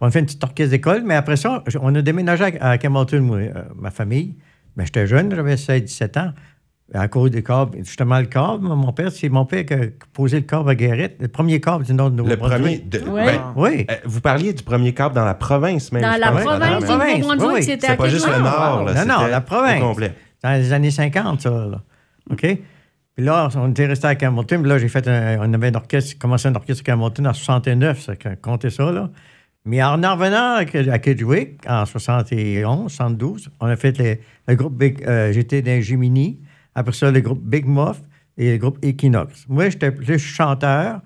On 0.00 0.08
a 0.08 0.10
fait 0.10 0.18
une 0.18 0.26
petite 0.26 0.42
orchestre 0.42 0.72
d'école, 0.72 1.02
mais 1.06 1.14
après 1.14 1.36
ça, 1.36 1.62
on 1.80 1.94
a 1.94 2.02
déménagé 2.02 2.58
à, 2.60 2.70
à 2.70 2.78
Camelton, 2.78 3.20
moi, 3.22 3.36
euh, 3.38 3.52
ma 3.76 3.90
famille. 3.92 4.34
Ben, 4.76 4.84
j'étais 4.84 5.06
jeune, 5.06 5.34
j'avais 5.34 5.54
16-17 5.56 6.18
ans. 6.18 6.32
À 6.92 7.08
cause 7.08 7.30
des 7.30 7.42
câbles, 7.42 7.78
justement, 7.78 8.18
le 8.20 8.26
câble, 8.26 8.66
mon 8.68 8.92
père, 8.92 9.10
c'est 9.10 9.30
mon 9.30 9.46
père 9.46 9.64
qui 9.64 9.72
a 9.72 9.78
posé 10.12 10.36
le 10.36 10.42
câble 10.44 10.68
à 10.68 10.74
Guérette, 10.74 11.16
le 11.18 11.28
premier 11.28 11.58
câble 11.60 11.82
du 11.84 11.94
nord 11.94 12.10
de 12.10 12.22
Le 12.22 12.36
premier. 12.36 12.78
De- 12.78 12.98
Ouais. 13.08 13.24
ben, 13.24 13.40
Oui. 13.56 13.86
euh, 13.90 13.94
vous 14.04 14.20
parliez 14.20 14.52
du 14.52 14.62
premier 14.62 14.92
câble 14.92 15.14
dans 15.14 15.24
la 15.24 15.34
province, 15.34 15.90
même. 15.92 16.02
Dans 16.02 16.20
la 16.20 16.30
province 16.30 16.46
madame. 16.58 16.78
du 16.80 16.84
province, 16.84 17.52
oui. 17.54 17.62
c'était 17.62 17.86
à 17.86 17.96
pas 17.96 18.08
juste 18.10 18.28
le 18.28 18.38
nord, 18.38 18.84
là. 18.84 19.04
Non, 19.04 19.20
non, 19.22 19.26
la 19.26 19.40
province. 19.40 19.80
complet. 19.80 20.12
Dans 20.42 20.52
les 20.52 20.72
années 20.74 20.90
50, 20.90 21.40
ça, 21.40 21.50
là. 21.50 21.80
OK? 22.30 22.40
Puis 23.16 23.24
là, 23.24 23.48
on 23.56 23.70
était 23.70 23.86
resté 23.86 24.06
à 24.06 24.14
Camelton. 24.14 24.60
Puis 24.60 24.68
là, 24.68 24.78
j'ai 24.78 24.88
fait 24.88 25.08
un, 25.08 25.38
on 25.40 25.52
avait 25.54 25.68
un 25.68 25.74
orchestre, 25.76 26.18
commencé 26.18 26.48
un 26.48 26.54
orchestre 26.54 26.82
à 26.82 26.92
Camelton 26.92 27.24
en 27.24 27.32
69, 27.32 28.00
ça, 28.02 28.12
comptez 28.42 28.70
ça, 28.70 28.92
là. 28.92 29.08
Mais 29.66 29.82
en 29.82 30.02
en 30.02 30.14
revenant 30.14 30.56
à, 30.56 30.98
Kedgewick, 30.98 31.66
en 31.66 31.86
71, 31.86 32.92
72, 32.92 33.48
on 33.60 33.66
a 33.66 33.76
fait 33.76 34.20
le 34.46 34.54
groupe 34.56 34.76
Big, 34.76 35.02
euh, 35.06 35.32
j'étais 35.32 35.62
dans 35.62 35.80
Gemini. 35.80 36.38
Après 36.74 36.92
ça, 36.92 37.10
le 37.10 37.20
groupe 37.20 37.40
Big 37.42 37.66
Muff 37.66 38.02
et 38.36 38.52
le 38.52 38.58
groupe 38.58 38.78
Equinox. 38.84 39.46
Moi, 39.48 39.70
j'étais 39.70 39.90
plus 39.90 40.18
chanteur. 40.18 41.00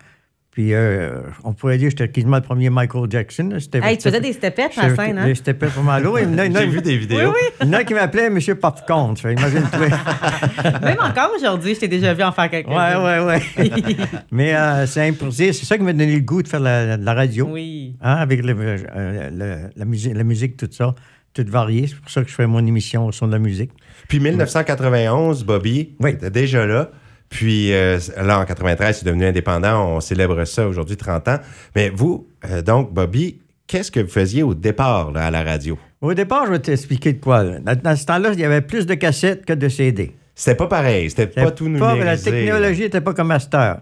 Puis, 0.58 0.74
euh, 0.74 1.20
on 1.44 1.52
pourrait 1.52 1.78
dire 1.78 1.86
que 1.86 1.90
j'étais 1.98 2.08
quasiment 2.08 2.38
le 2.38 2.42
premier 2.42 2.68
Michael 2.68 3.08
Jackson. 3.08 3.56
Hey, 3.74 3.96
tu 3.96 4.02
faisais 4.08 4.20
des 4.20 4.32
stepettes 4.32 4.72
à 4.76 4.88
la 4.88 4.96
scène, 4.96 5.16
hein? 5.16 5.24
Des 5.26 5.36
stepettes 5.36 5.70
pas 5.72 5.82
mal 5.82 6.04
haut. 6.04 6.18
Il 6.18 6.24
y 6.24 6.26
en 6.26 6.36
a- 6.36 6.46
il 6.46 6.50
y 6.52 6.56
en 6.56 6.58
a- 6.58 6.60
J'ai 6.64 6.66
vu 6.66 6.82
des 6.82 6.96
vidéos. 6.98 7.32
il 7.60 7.66
y 7.68 7.70
en 7.70 7.72
a 7.74 7.84
qui 7.84 7.94
m'appelaient 7.94 8.28
Monsieur 8.28 8.56
Popcorn. 8.56 9.14
Imagine-toi. 9.22 9.86
Même 10.82 10.96
encore 11.00 11.30
aujourd'hui, 11.36 11.76
je 11.76 11.78
t'ai 11.78 11.86
déjà 11.86 12.12
vu 12.12 12.24
en 12.24 12.32
faire 12.32 12.50
quelque 12.50 12.70
Ouais, 12.70 12.74
ouais, 12.74 13.24
ouais. 13.24 13.96
Mais 14.32 14.52
euh, 14.56 14.84
c'est 14.86 15.06
imposé. 15.06 15.52
C'est 15.52 15.64
ça 15.64 15.78
qui 15.78 15.84
m'a 15.84 15.92
donné 15.92 16.12
le 16.12 16.22
goût 16.22 16.42
de 16.42 16.48
faire 16.48 16.58
la, 16.58 16.96
la 16.96 17.14
radio. 17.14 17.46
Oui. 17.52 17.94
Hein, 18.02 18.14
avec 18.16 18.44
le- 18.44 18.56
euh, 18.58 19.30
le- 19.32 19.70
la, 19.76 19.84
musique, 19.84 20.12
la 20.16 20.24
musique, 20.24 20.56
tout 20.56 20.68
ça. 20.72 20.92
Tout 21.34 21.44
varié. 21.46 21.86
C'est 21.86 22.00
pour 22.00 22.10
ça 22.10 22.24
que 22.24 22.28
je 22.30 22.34
fais 22.34 22.48
mon 22.48 22.66
émission 22.66 23.06
au 23.06 23.12
son 23.12 23.28
de 23.28 23.32
la 23.32 23.38
musique. 23.38 23.70
Puis 24.08 24.18
1991, 24.18 25.44
Bobby 25.44 25.90
Oui. 26.00 26.10
était 26.10 26.30
déjà 26.32 26.66
là. 26.66 26.90
Puis 27.28 27.72
euh, 27.72 27.98
là, 28.16 28.40
en 28.40 28.44
93, 28.44 28.98
c'est 28.98 29.04
devenu 29.06 29.26
indépendant. 29.26 29.96
On 29.96 30.00
célèbre 30.00 30.44
ça 30.44 30.66
aujourd'hui, 30.66 30.96
30 30.96 31.28
ans. 31.28 31.38
Mais 31.76 31.90
vous, 31.90 32.28
euh, 32.48 32.62
donc, 32.62 32.92
Bobby, 32.92 33.38
qu'est-ce 33.66 33.90
que 33.90 34.00
vous 34.00 34.08
faisiez 34.08 34.42
au 34.42 34.54
départ 34.54 35.12
là, 35.12 35.26
à 35.26 35.30
la 35.30 35.42
radio? 35.42 35.78
Au 36.00 36.14
départ, 36.14 36.46
je 36.46 36.52
vais 36.52 36.58
t'expliquer 36.58 37.12
de 37.12 37.20
quoi. 37.20 37.42
là. 37.42 37.58
Dans, 37.74 37.96
ce 37.96 38.06
temps-là, 38.06 38.30
il 38.32 38.40
y 38.40 38.44
avait 38.44 38.60
plus 38.60 38.86
de 38.86 38.94
cassettes 38.94 39.44
que 39.44 39.52
de 39.52 39.68
CD. 39.68 40.14
C'était 40.34 40.54
pas 40.54 40.68
pareil. 40.68 41.10
C'était 41.10 41.26
pas 41.26 41.50
tout 41.50 41.64
pas- 41.64 41.94
numérisé. 41.94 42.04
La 42.04 42.16
technologie 42.16 42.82
n'était 42.82 43.00
pas 43.00 43.12
comme 43.12 43.28
Master. 43.28 43.80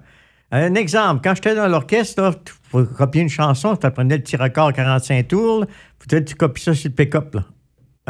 Un 0.51 0.75
exemple, 0.75 1.21
quand 1.23 1.35
j'étais 1.35 1.55
dans 1.55 1.69
l'orchestre, 1.69 2.41
pour 2.71 2.89
copier 2.93 3.23
une 3.23 3.29
chanson, 3.29 3.77
tu 3.77 3.87
apprenais 3.87 4.17
le 4.17 4.23
petit 4.23 4.37
record 4.37 4.73
45 4.73 5.27
tours, 5.29 5.67
peut-être 5.99 6.25
tu 6.25 6.35
copies 6.35 6.63
ça 6.63 6.73
sur 6.75 6.89
le 6.89 6.95
pick-up, 6.95 7.35
là. 7.35 7.45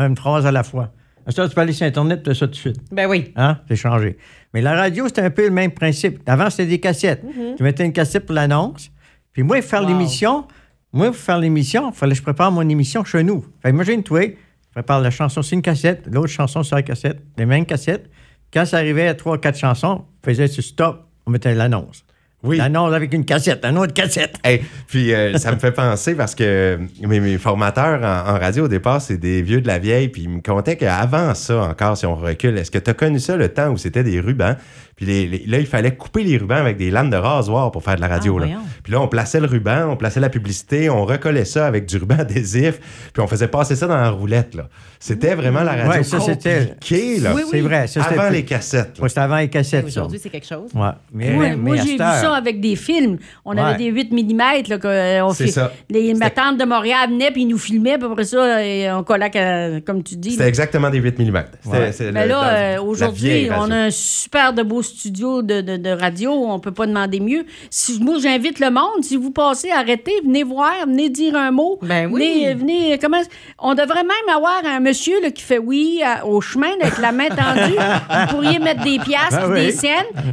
une 0.06 0.17
phrase 0.17 0.47
à 0.47 0.53
la 0.53 0.62
fois. 0.62 0.93
Ça, 1.29 1.49
tu 1.49 1.55
peux 1.55 1.61
aller 1.61 1.73
sur 1.73 1.87
Internet, 1.87 2.23
tu 2.23 2.31
as 2.31 2.35
ça 2.35 2.47
tout 2.47 2.53
de 2.53 2.56
suite. 2.56 2.77
Ben 2.93 3.09
oui. 3.09 3.33
Hein? 3.35 3.59
C'est 3.69 3.75
changé. 3.75 4.17
Mais 4.56 4.62
la 4.62 4.75
radio, 4.75 5.06
c'était 5.06 5.20
un 5.20 5.29
peu 5.29 5.44
le 5.44 5.50
même 5.50 5.70
principe. 5.70 6.23
Avant, 6.25 6.49
c'était 6.49 6.64
des 6.64 6.81
cassettes. 6.81 7.23
Tu 7.58 7.62
mettais 7.62 7.85
une 7.85 7.93
cassette 7.93 8.25
pour 8.25 8.35
l'annonce. 8.35 8.91
Puis 9.35 9.43
moi, 9.43 9.61
faire 9.61 9.82
Wow. 9.82 9.88
l'émission, 9.88 10.47
moi, 10.94 11.08
pour 11.08 11.17
faire 11.17 11.38
l'émission, 11.38 11.91
il 11.91 11.94
fallait 11.94 12.12
que 12.12 12.17
je 12.17 12.23
prépare 12.23 12.50
mon 12.50 12.67
émission 12.67 13.05
chez 13.05 13.23
nous. 13.23 13.45
Fait 13.61 13.69
imagine-toi, 13.69 14.28
je 14.28 14.71
prépare 14.73 15.02
la 15.02 15.11
chanson 15.11 15.42
sur 15.42 15.54
une 15.54 15.61
cassette, 15.61 16.07
l'autre 16.11 16.28
chanson 16.28 16.62
sur 16.62 16.75
la 16.75 16.83
cassette, 16.83 17.19
les 17.37 17.45
mêmes 17.45 17.66
cassettes. 17.66 18.09
Quand 18.50 18.64
ça 18.64 18.78
arrivait 18.78 19.09
à 19.09 19.14
trois, 19.14 19.37
quatre 19.37 19.59
chansons, 19.59 20.07
on 20.07 20.26
faisait 20.26 20.49
sur 20.49 20.64
stop, 20.64 21.07
on 21.26 21.33
mettait 21.33 21.54
l'annonce. 21.54 22.05
Oui. 22.47 22.57
L'annonce 22.59 22.95
avec 22.95 23.12
une 23.12 23.25
cassette, 23.25 23.65
une 23.65 23.79
autre 23.79 23.93
cassette. 23.93 24.37
Hey, 24.45 24.62
puis 24.87 25.12
euh, 25.12 25.37
ça 25.38 25.53
me 25.53 25.59
fait 25.59 25.73
penser 25.73 26.15
parce 26.15 26.35
que 26.35 26.79
mes, 27.03 27.21
mes 27.21 27.38
formateurs 27.38 28.03
en, 28.03 28.35
en 28.35 28.38
radio 28.38 28.65
au 28.65 28.69
départ, 28.69 29.00
c'est 29.00 29.17
des 29.17 29.43
vieux 29.43 29.61
de 29.61 29.67
la 29.67 29.79
vieille, 29.79 30.09
puis 30.09 30.23
ils 30.23 30.31
me 30.31 30.41
contaient 30.41 30.76
qu'avant 30.76 31.35
ça, 31.35 31.62
encore, 31.62 31.97
si 31.97 32.07
on 32.07 32.15
recule, 32.15 32.57
est-ce 32.59 32.71
que 32.71 32.79
tu 32.79 32.91
as 32.91 32.95
connu 32.95 33.19
ça 33.19 33.37
le 33.37 33.49
temps 33.49 33.71
où 33.71 33.76
c'était 33.76 34.05
des 34.05 34.21
rubans? 34.21 34.57
Puis 34.97 35.05
les- 35.05 35.26
les- 35.26 35.45
là, 35.47 35.59
il 35.59 35.67
fallait 35.67 35.95
couper 35.95 36.23
les 36.25 36.38
rubans 36.38 36.57
avec 36.57 36.79
des 36.79 36.91
lames 36.91 37.11
de 37.11 37.17
rasoir 37.17 37.71
pour 37.71 37.83
faire 37.85 37.97
de 37.97 38.00
la 38.00 38.09
radio. 38.09 38.38
Ah, 38.43 38.47
là. 38.47 38.53
Puis 38.83 38.93
là, 38.95 39.00
on 39.03 39.09
plaçait 39.09 39.41
le 39.41 39.47
ruban, 39.47 39.88
on 39.91 39.97
plaçait 39.97 40.21
la 40.21 40.31
publicité, 40.31 40.88
on 40.88 41.05
recollait 41.05 41.45
ça 41.45 41.67
avec 41.67 41.85
du 41.85 41.99
ruban 41.99 42.17
adhésif, 42.21 43.11
puis 43.12 43.23
on 43.23 43.26
faisait 43.26 43.49
passer 43.49 43.76
ça 43.76 43.87
dans 43.87 43.97
la 43.97 44.09
roulette. 44.09 44.55
là. 44.55 44.69
C'était 44.99 45.35
vraiment 45.35 45.61
la 45.62 45.73
radio 45.73 45.91
Ouais, 45.91 46.03
ça, 46.03 46.19
c'était- 46.21 46.67
compliquée, 46.69 47.21
là. 47.21 47.33
Oui, 47.35 47.43
C'est 47.50 47.61
vrai. 47.61 47.87
Ça, 47.87 48.03
Avant 48.05 48.29
plus- 48.29 48.37
les 48.37 48.45
cassettes. 48.47 48.99
Ouais, 48.99 49.09
c'était 49.11 49.21
avant 49.21 49.37
les 49.37 49.49
cassettes, 49.50 49.83
ça. 49.91 50.00
Aujourd'hui, 50.00 50.19
c'est 50.23 50.31
quelque 50.31 50.47
chose. 50.47 50.71
Ouais. 50.75 50.88
Mais, 51.12 51.31
Moi, 51.31 51.49
mais 51.50 51.57
moi, 51.57 51.76
j'ai 51.76 51.93
vu 51.93 51.99
ça 51.99 52.35
avec 52.35 52.61
des 52.62 52.75
films. 52.76 53.19
On 53.45 53.55
Ouais. 53.55 53.61
avait 53.61 53.76
des 53.76 53.91
8 53.91 54.11
mm. 54.12 54.69
Là, 54.69 54.79
que, 54.79 54.87
euh, 54.87 55.25
on 55.26 55.33
C'est 55.35 55.45
fait- 55.45 55.50
ça. 55.53 55.73
Les 55.91 56.15
ma 56.15 56.31
tante 56.31 56.57
de 56.59 56.65
Montréal 56.65 57.11
venait 57.11 57.31
puis 57.31 57.43
ils 57.43 57.49
nous 57.49 57.59
filmaient. 57.59 57.99
Puis 57.99 58.09
après 58.11 58.25
ça, 58.25 58.65
et 58.65 58.91
on 58.91 59.05
collait, 59.05 59.37
à- 59.37 59.81
comme 59.83 60.03
tu 60.03 60.17
dis. 60.17 60.31
C'était 60.33 60.49
exactement 60.49 60.88
des 60.88 60.99
8 60.99 61.19
mm. 61.19 61.45
Ouais. 61.67 61.91
Mais 62.12 62.26
là, 62.26 62.49
euh, 62.76 62.81
aujourd'hui, 62.83 63.50
on 63.55 63.71
a 63.71 63.76
un 63.76 63.91
super 63.91 64.55
de 64.55 64.62
beau 64.62 64.83
studio 64.87 65.43
de, 65.43 65.61
de- 65.61 65.76
de 65.76 65.90
radio. 65.90 66.33
On 66.33 66.59
peut 66.61 66.73
pas 66.73 66.87
demander 66.87 67.21
mieux. 67.21 67.45
Si, 67.71 67.99
moi, 68.02 68.16
j'invite 68.21 68.59
le 68.61 68.71
monde. 68.71 69.02
Si 69.02 69.16
vous 69.16 69.31
passez, 69.31 69.71
arrêtez, 69.71 70.12
venez 70.25 70.43
voir, 70.43 70.73
venez 70.87 71.09
dire 71.11 71.37
un 71.37 71.50
mot. 71.50 71.78
Ben 71.83 72.11
oui. 72.11 72.21
Venez, 72.45 72.55
venez, 72.55 72.99
comment... 72.99 73.21
On 73.59 73.75
devrait 73.75 74.02
même 74.05 74.35
avoir 74.37 74.61
un 74.64 74.81
monsieur 74.81 75.21
là, 75.23 75.31
qui 75.31 75.43
fait 75.43 75.59
oui 75.59 76.00
à- 76.05 76.26
au 76.26 76.40
chemin 76.40 76.69
avec 76.81 76.99
la 76.99 77.12
main 77.12 77.28
tendue. 77.28 77.76
vous 77.76 78.26
pourriez 78.31 78.59
mettre 78.59 78.83
des 78.83 78.99
piastres, 78.99 79.50
puis 79.52 79.66
des 79.66 79.73
puis 79.73 79.88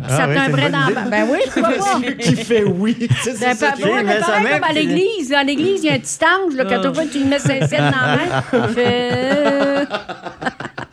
Ah 0.07 0.17
ça 0.17 0.27
oui, 0.27 0.33
c'est 0.35 0.45
timberait 0.45 0.69
bonne 0.69 0.71
dans... 1.03 1.09
Ben 1.09 1.27
oui, 1.31 1.39
pourquoi 1.53 1.73
pas? 1.73 2.01
qui 2.19 2.35
fait 2.35 2.63
oui. 2.63 2.95
C'est 3.23 3.39
Ben, 3.39 3.55
ça 3.55 3.55
sa 3.55 3.71
pareil 3.81 4.03
main, 4.05 4.53
comme 4.53 4.63
à 4.63 4.73
l'église. 4.73 5.33
À 5.33 5.43
l'église, 5.43 5.83
il 5.83 5.87
y 5.87 5.89
a 5.89 5.93
un 5.93 5.99
petit 5.99 6.17
ange, 6.23 6.55
là, 6.55 6.65
quand 6.65 6.81
tu 6.81 6.87
vois, 6.89 7.05
tu 7.05 7.19
lui 7.19 7.25
mets 7.25 7.39
5 7.39 7.63
cents 7.63 7.77
dans 7.77 7.83
la 7.83 8.15
main. 8.17 8.43
Il 8.53 8.73
fait... 8.75 9.87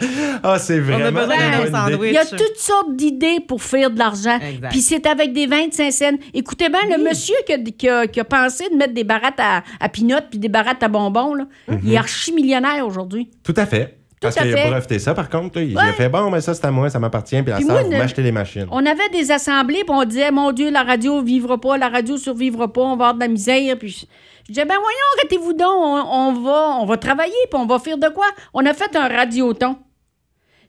Ah, 0.43 0.59
c'est 0.59 0.81
On 0.81 0.93
a 1.05 1.11
besoin 1.11 1.37
d'un 1.37 1.71
sandwich. 1.71 2.11
Il 2.11 2.15
y 2.15 2.19
a 2.19 2.25
toutes 2.25 2.57
sortes 2.57 2.97
d'idées 2.97 3.41
pour 3.47 3.63
faire 3.63 3.91
de 3.91 3.99
l'argent. 3.99 4.39
Puis 4.71 4.81
c'est 4.81 5.07
avec 5.07 5.33
des 5.33 5.47
25 5.47 5.93
cents. 5.93 6.11
Écoutez 6.35 6.69
bien, 6.69 6.81
le 6.97 7.03
monsieur 7.03 7.35
qui 7.47 7.53
a, 7.53 7.59
qui 7.59 7.89
a- 7.89 8.07
qui 8.07 8.21
a 8.21 8.25
pensé 8.25 8.65
de 8.71 8.77
mettre 8.77 8.95
des 8.95 9.05
barattes 9.05 9.39
à, 9.41 9.63
à 9.79 9.89
peanuts 9.89 10.15
puis 10.31 10.39
des 10.39 10.49
barattes 10.49 10.83
à 10.83 10.89
bonbons, 10.89 11.35
là, 11.35 11.45
il 11.85 11.93
est 11.93 11.97
archi-millionnaire 11.97 12.87
aujourd'hui. 12.87 13.31
Tout 13.43 13.55
à 13.57 13.67
fait. 13.67 13.97
Parce 14.21 14.35
qu'il 14.37 14.55
a 14.55 14.69
breveté 14.69 14.99
ça, 14.99 15.15
par 15.15 15.31
contre. 15.31 15.59
là. 15.59 15.65
il 15.65 15.75
Ouais. 15.75 15.83
a 15.83 15.93
fait 15.95 16.11
bon, 16.11 16.31
mais 16.31 16.43
ça, 16.43 16.53
c'est 16.53 16.67
à 16.67 16.71
moi, 16.71 16.91
ça 16.91 16.99
m'appartient. 16.99 17.41
Puis 17.43 17.53
ça, 17.55 17.61
moi, 17.61 17.83
vous 17.83 17.91
m'achetez 17.91 18.23
les 18.23 18.33
machines. 18.33 18.67
On 18.71 18.85
avait 18.85 19.09
des 19.13 19.31
assemblées, 19.31 19.83
puis 19.85 19.95
on 19.97 20.05
disait, 20.05 20.31
mon 20.31 20.53
Dieu, 20.53 20.71
la 20.71 20.83
radio 20.83 21.23
vivra 21.23 21.59
pas, 21.59 21.79
la 21.79 21.89
radio 21.89 22.19
survivra 22.19 22.71
pas, 22.71 22.83
on 22.83 22.97
va 22.97 23.09
avoir 23.09 23.15
de 23.15 23.21
la 23.21 23.29
misère. 23.29 23.79
Puis 23.79 23.89
je, 23.89 23.99
je 24.47 24.53
disais, 24.53 24.67
ben 24.67 24.75
voyons, 24.75 25.09
arrêtez-vous 25.19 25.55
donc, 25.55 25.69
on, 25.75 26.05
on 26.29 26.33
va, 26.43 26.77
on 26.81 26.85
va 26.85 26.97
travailler, 26.99 27.33
puis 27.51 27.59
on 27.59 27.65
va 27.67 27.79
faire 27.79 27.97
de 27.97 28.09
quoi? 28.09 28.27
On 28.53 28.67
a 28.67 28.75
fait 28.75 28.95
un 28.95 29.09
radioton. 29.09 29.79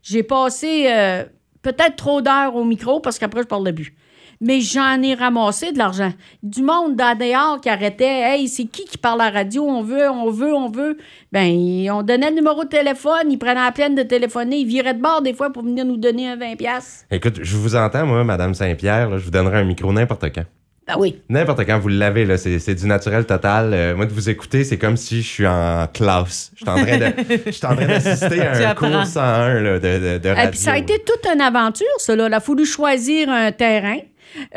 J'ai 0.02 0.22
passé 0.22 0.86
euh, 0.88 1.24
peut-être 1.62 1.96
trop 1.96 2.20
d'heures 2.20 2.54
au 2.56 2.64
micro, 2.64 3.00
parce 3.00 3.18
qu'après, 3.18 3.42
je 3.42 3.46
parlais 3.46 3.72
plus. 3.72 3.94
Mais 4.40 4.60
j'en 4.60 5.00
ai 5.02 5.14
ramassé 5.14 5.70
de 5.70 5.78
l'argent. 5.78 6.12
Du 6.42 6.62
monde 6.62 6.96
dans 6.96 7.16
dehors 7.16 7.60
qui 7.60 7.68
arrêtait. 7.68 8.04
Hey, 8.22 8.48
c'est 8.48 8.64
qui 8.64 8.84
qui 8.84 8.98
parle 8.98 9.20
à 9.20 9.30
la 9.30 9.38
radio? 9.38 9.64
On 9.64 9.82
veut, 9.82 10.10
on 10.10 10.30
veut, 10.30 10.52
on 10.52 10.68
veut. 10.68 10.98
Ben, 11.30 11.88
on 11.92 12.02
donnait 12.02 12.30
le 12.30 12.36
numéro 12.36 12.64
de 12.64 12.68
téléphone, 12.68 13.30
ils 13.30 13.38
prenaient 13.38 13.54
la 13.54 13.70
peine 13.70 13.94
de 13.94 14.02
téléphoner, 14.02 14.56
ils 14.56 14.66
viraient 14.66 14.94
de 14.94 15.00
bord 15.00 15.22
des 15.22 15.32
fois 15.32 15.50
pour 15.52 15.62
venir 15.62 15.84
nous 15.84 15.96
donner 15.96 16.28
un 16.28 16.36
20$. 16.36 16.56
piastres. 16.56 17.04
Écoute, 17.12 17.38
je 17.40 17.56
vous 17.56 17.76
entends, 17.76 18.04
moi, 18.04 18.24
Madame 18.24 18.52
Saint-Pierre. 18.52 19.16
Je 19.16 19.24
vous 19.24 19.30
donnerai 19.30 19.58
un 19.58 19.64
micro 19.64 19.92
n'importe 19.92 20.24
quand. 20.34 20.44
Ben 20.86 20.94
oui. 20.98 21.22
N'importe 21.28 21.64
quand 21.64 21.78
vous 21.78 21.88
l'avez, 21.88 22.24
là, 22.24 22.36
c'est 22.36 22.58
c'est 22.58 22.74
du 22.74 22.86
naturel 22.86 23.24
total. 23.24 23.70
Euh, 23.72 23.94
moi, 23.94 24.04
de 24.06 24.12
vous 24.12 24.28
écouter, 24.28 24.64
c'est 24.64 24.78
comme 24.78 24.96
si 24.96 25.22
je 25.22 25.28
suis 25.28 25.46
en 25.46 25.86
classe. 25.92 26.50
Je 26.56 26.64
suis 26.64 26.68
en 26.70 26.74
train 26.84 26.98
de- 26.98 27.12
je 27.46 27.50
suis 27.52 27.66
en 27.66 27.76
train 27.76 27.86
d'assister 27.86 28.40
à 28.42 28.56
Tu 28.58 28.64
un 28.64 28.70
apprends. 28.70 28.90
cours 28.90 29.06
101 29.06 29.60
là, 29.60 29.78
de, 29.78 29.78
de, 29.78 30.18
de 30.18 30.28
radio. 30.28 30.44
Et 30.44 30.50
puis 30.50 30.58
ça 30.58 30.72
a 30.72 30.78
été 30.78 30.98
toute 31.06 31.24
une 31.32 31.40
aventure, 31.40 31.86
ça. 31.98 32.16
Là. 32.16 32.26
Il 32.26 32.34
a 32.34 32.40
fallu 32.40 32.66
choisir 32.66 33.28
un 33.30 33.52
terrain. 33.52 33.98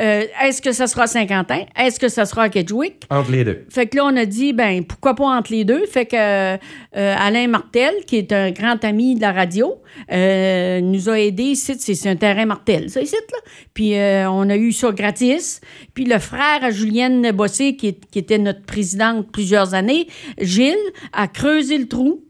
Euh, 0.00 0.24
Est-ce 0.42 0.62
que 0.62 0.72
ça 0.72 0.86
sera 0.86 1.06
Saint-Quentin? 1.06 1.64
Est-ce 1.78 2.00
que 2.00 2.08
ça 2.08 2.24
sera 2.24 2.44
à 2.44 2.48
Kedgewick? 2.48 3.04
Entre 3.10 3.30
les 3.30 3.44
deux. 3.44 3.64
Fait 3.68 3.86
que 3.86 3.96
là, 3.96 4.04
on 4.06 4.16
a 4.16 4.24
dit, 4.24 4.52
ben 4.52 4.84
pourquoi 4.84 5.14
pas 5.14 5.26
entre 5.26 5.52
les 5.52 5.64
deux? 5.64 5.86
Fait 5.86 6.06
que 6.06 6.16
euh, 6.16 6.56
Alain 6.94 7.48
Martel, 7.48 7.94
qui 8.06 8.16
est 8.16 8.32
un 8.32 8.50
grand 8.50 8.82
ami 8.84 9.14
de 9.14 9.20
la 9.20 9.32
radio, 9.32 9.74
euh, 10.12 10.80
nous 10.80 11.08
a 11.08 11.18
aidés 11.18 11.42
ici. 11.44 11.74
C'est 11.78 12.08
un 12.08 12.16
terrain 12.16 12.46
Martel, 12.46 12.90
ça, 12.90 13.00
ici, 13.00 13.14
là. 13.14 13.38
Puis 13.74 13.94
on 13.94 14.48
a 14.48 14.56
eu 14.56 14.72
ça 14.72 14.90
gratis. 14.92 15.60
Puis 15.94 16.04
le 16.04 16.18
frère 16.18 16.62
à 16.62 16.70
Julienne 16.70 17.30
Bossé, 17.32 17.76
qui, 17.76 17.94
qui 17.94 18.18
était 18.18 18.38
notre 18.38 18.62
présidente 18.62 19.30
plusieurs 19.32 19.74
années, 19.74 20.06
Gilles, 20.40 20.74
a 21.12 21.28
creusé 21.28 21.78
le 21.78 21.88
trou. 21.88 22.25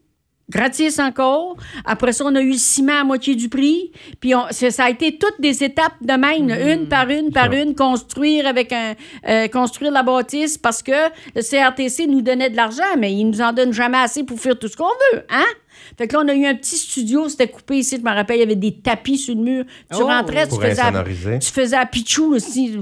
Gratis 0.48 0.98
encore. 1.00 1.56
Après 1.84 2.12
ça, 2.12 2.24
on 2.24 2.34
a 2.36 2.40
eu 2.40 2.52
le 2.52 2.56
ciment 2.58 3.00
à 3.00 3.04
moitié 3.04 3.34
du 3.34 3.48
prix. 3.48 3.90
Puis 4.20 4.34
on- 4.34 4.46
ça 4.50 4.84
a 4.84 4.90
été 4.90 5.18
toutes 5.18 5.40
des 5.40 5.64
étapes 5.64 5.94
de 6.00 6.12
même, 6.12 6.50
une 6.50 6.86
par 6.88 7.08
une 7.10 7.32
par 7.32 7.52
une, 7.52 7.74
construire 7.74 8.46
avec 8.46 8.72
un 8.72 8.94
euh, 9.28 9.48
construire 9.48 9.90
la 9.90 10.02
bâtisse 10.04 10.56
parce 10.56 10.82
que 10.84 10.92
le 11.34 11.42
CRTC 11.42 12.06
nous 12.06 12.22
donnait 12.22 12.50
de 12.50 12.56
l'argent, 12.56 12.84
mais 12.98 13.12
il 13.12 13.24
nous 13.28 13.40
en 13.40 13.52
donne 13.52 13.72
jamais 13.72 13.98
assez 13.98 14.22
pour 14.22 14.38
faire 14.38 14.56
tout 14.58 14.68
ce 14.68 14.76
qu'on 14.76 14.84
veut, 15.12 15.22
hein? 15.30 15.44
Fait 15.98 16.08
que 16.08 16.14
là, 16.14 16.22
on 16.24 16.28
a 16.28 16.34
eu 16.34 16.46
un 16.46 16.54
petit 16.54 16.76
studio, 16.76 17.28
c'était 17.28 17.48
coupé 17.48 17.76
ici, 17.78 17.96
je 17.98 18.02
me 18.02 18.14
rappelle, 18.14 18.36
il 18.36 18.40
y 18.40 18.42
avait 18.42 18.54
des 18.54 18.72
tapis 18.80 19.18
sur 19.18 19.34
le 19.34 19.40
mur. 19.42 19.64
Tu 19.92 19.98
Oh! 20.00 20.06
rentrais, 20.06 20.46
tu 20.48 20.54
faisais, 20.70 20.80
à, 20.80 20.90
tu 21.38 21.50
faisais 21.52 21.76
à 21.76 21.86
pichou 21.86 22.34
aussi. 22.34 22.78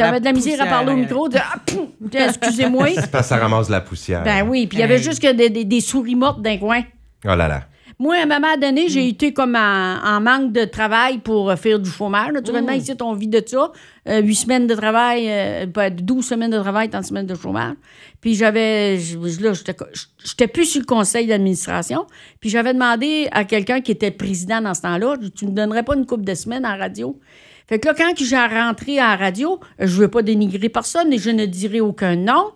Tu 0.00 0.06
avais 0.08 0.12
La 0.16 0.20
de 0.20 0.24
la 0.24 0.32
misère 0.32 0.60
à 0.62 0.66
parler 0.66 0.92
au 0.92 0.96
micro. 0.96 1.28
ah, 1.36 1.56
Excusez-moi. 2.28 2.88
Parce 3.12 3.24
que 3.26 3.28
ça 3.28 3.36
ramasse 3.36 3.66
de 3.68 3.72
la 3.72 3.80
poussière. 3.80 4.22
Ben 4.22 4.46
oui, 4.48 4.66
puis 4.66 4.78
il 4.78 4.80
y 4.80 4.84
avait 4.84 4.98
juste 4.98 5.20
que 5.22 5.32
des, 5.32 5.50
des- 5.50 5.64
des 5.64 5.80
souris 5.80 6.14
mortes 6.14 6.42
d'un 6.42 6.58
coin. 6.58 6.82
Oh 7.24 7.28
là 7.34 7.48
là. 7.48 7.62
Moi, 7.98 8.16
à 8.16 8.22
un 8.22 8.26
moment 8.26 8.56
donné, 8.58 8.88
j'ai 8.88 9.08
été 9.08 9.34
comme 9.34 9.54
en, 9.54 9.96
en 10.02 10.20
manque 10.22 10.52
de 10.52 10.64
travail 10.64 11.18
pour 11.18 11.50
euh, 11.50 11.56
faire 11.56 11.78
du 11.78 11.90
chômage. 11.90 12.32
Naturellement, 12.32 12.72
ici, 12.72 12.94
on 13.02 13.12
vit 13.12 13.28
de 13.28 13.42
ça. 13.46 13.72
Euh, 14.08 14.22
Huit 14.22 14.36
semaines 14.36 14.66
de 14.66 14.74
travail, 14.74 15.26
euh, 15.28 15.66
pas 15.66 15.90
12 15.90 16.24
semaines 16.26 16.50
de 16.50 16.58
travail, 16.58 16.88
tant 16.88 17.00
de 17.00 17.04
semaines 17.04 17.26
de 17.26 17.34
chômage. 17.34 17.74
Puis 18.22 18.34
j'avais, 18.36 18.98
je- 18.98 19.18
là, 19.44 19.52
j'étais 19.52 19.74
co- 19.74 19.84
j'étais 20.24 20.48
plus 20.48 20.64
sur 20.64 20.80
le 20.80 20.86
conseil 20.86 21.26
d'administration. 21.26 22.06
Puis 22.40 22.48
j'avais 22.48 22.72
demandé 22.72 23.28
à 23.32 23.44
quelqu'un 23.44 23.82
qui 23.82 23.92
était 23.92 24.10
président 24.10 24.62
dans 24.62 24.72
ce 24.72 24.80
temps-là, 24.80 25.16
tu 25.36 25.44
me 25.44 25.50
donnerais 25.50 25.82
pas 25.82 25.94
une 25.94 26.06
couple 26.06 26.24
de 26.24 26.34
semaines 26.34 26.64
en 26.64 26.78
radio? 26.78 27.20
Fait 27.70 27.78
que 27.78 27.86
là, 27.86 27.94
quand 27.96 28.12
j'ai 28.16 28.36
rentré 28.36 28.98
à 28.98 29.10
la 29.10 29.16
radio, 29.16 29.60
je 29.78 29.84
ne 29.94 30.00
veux 30.00 30.08
pas 30.08 30.22
dénigrer 30.22 30.68
personne 30.68 31.12
et 31.12 31.18
je 31.18 31.30
ne 31.30 31.46
dirai 31.46 31.80
aucun 31.80 32.16
nom. 32.16 32.50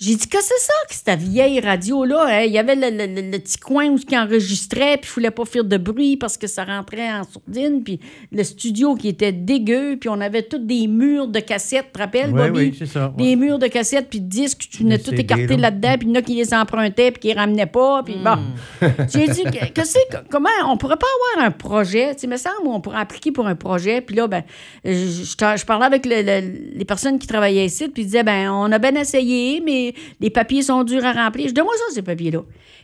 J'ai 0.00 0.14
dit 0.14 0.28
que 0.28 0.38
c'est 0.40 0.58
ça, 0.60 0.72
que 0.88 0.94
cette 0.94 1.18
vieille 1.28 1.58
radio-là. 1.58 2.26
hein? 2.28 2.42
Il 2.42 2.52
y 2.52 2.58
avait 2.58 2.76
le, 2.76 2.88
le- 2.88 3.12
le- 3.20 3.30
le 3.32 3.38
petit 3.40 3.58
coin 3.58 3.86
où 3.88 3.96
qui 3.96 4.16
enregistrait, 4.16 4.96
puis 4.98 5.08
il 5.16 5.18
ne 5.18 5.22
fallait 5.24 5.30
pas 5.32 5.44
faire 5.44 5.64
de 5.64 5.76
bruit 5.76 6.16
parce 6.16 6.36
que 6.38 6.46
ça 6.46 6.62
rentrait 6.64 7.10
en 7.12 7.24
sourdine, 7.24 7.82
puis 7.82 7.98
le 8.30 8.44
studio 8.44 8.94
qui 8.94 9.08
était 9.08 9.32
dégueu, 9.32 9.96
puis 10.00 10.08
on 10.08 10.20
avait 10.20 10.44
tous 10.44 10.58
des 10.60 10.86
murs 10.86 11.26
de 11.26 11.40
cassettes, 11.40 11.86
tu 11.86 11.92
te 11.94 11.98
rappelles, 11.98 12.30
Oui, 12.32 12.38
Bobby? 12.48 12.58
oui, 12.70 12.76
c'est 12.78 12.86
ça. 12.86 13.12
Des 13.18 13.34
murs 13.34 13.58
de 13.58 13.66
cassettes, 13.66 14.08
puis 14.08 14.20
de 14.20 14.28
disques, 14.28 14.68
tu 14.70 14.84
venais 14.84 14.98
tout 15.00 15.10
là. 15.10 15.56
là-dedans, 15.56 15.94
puis 15.98 16.06
il 16.08 16.10
y 16.10 16.12
en 16.12 16.20
a 16.20 16.22
qui 16.22 16.34
les 16.36 16.54
empruntaient, 16.54 17.10
puis 17.10 17.20
qui 17.20 17.28
les 17.28 17.34
ramenaient 17.34 17.66
pas, 17.66 18.04
puis 18.04 18.14
bon. 18.22 18.38
J'ai 19.12 19.26
dit, 19.26 19.42
que, 19.42 19.72
que 19.72 19.84
c'est, 19.84 19.98
comment, 20.30 20.48
on 20.68 20.76
pourrait 20.76 20.96
pas 20.96 21.06
avoir 21.34 21.48
un 21.48 21.50
projet, 21.50 22.14
tu 22.14 22.20
sais, 22.20 22.26
me 22.28 22.36
semble, 22.36 22.54
où 22.66 22.72
on 22.72 22.80
pourrait 22.80 22.98
appliquer 23.00 23.32
pour 23.32 23.48
un 23.48 23.56
projet, 23.56 24.00
puis 24.00 24.14
là, 24.14 24.28
ben, 24.28 24.44
je, 24.84 24.92
je- 24.92 25.56
je 25.56 25.66
parlais 25.66 25.86
avec 25.86 26.06
le- 26.06 26.22
le- 26.22 26.76
les 26.78 26.84
personnes 26.84 27.18
qui 27.18 27.26
travaillaient 27.26 27.66
ici, 27.66 27.88
puis 27.88 28.02
ils 28.02 28.06
disaient, 28.06 28.22
ben, 28.22 28.48
on 28.52 28.70
a 28.70 28.78
bien 28.78 28.94
essayé, 28.94 29.60
mais 29.66 29.87
les 30.20 30.30
papiers 30.30 30.62
sont 30.62 30.84
durs 30.84 31.04
à 31.04 31.12
remplir. 31.12 31.48
Je 31.48 31.54
dis, 31.54 31.60
moi 31.60 31.72
ça, 31.76 31.94
ces 31.94 32.02
papiers-là. 32.02 32.42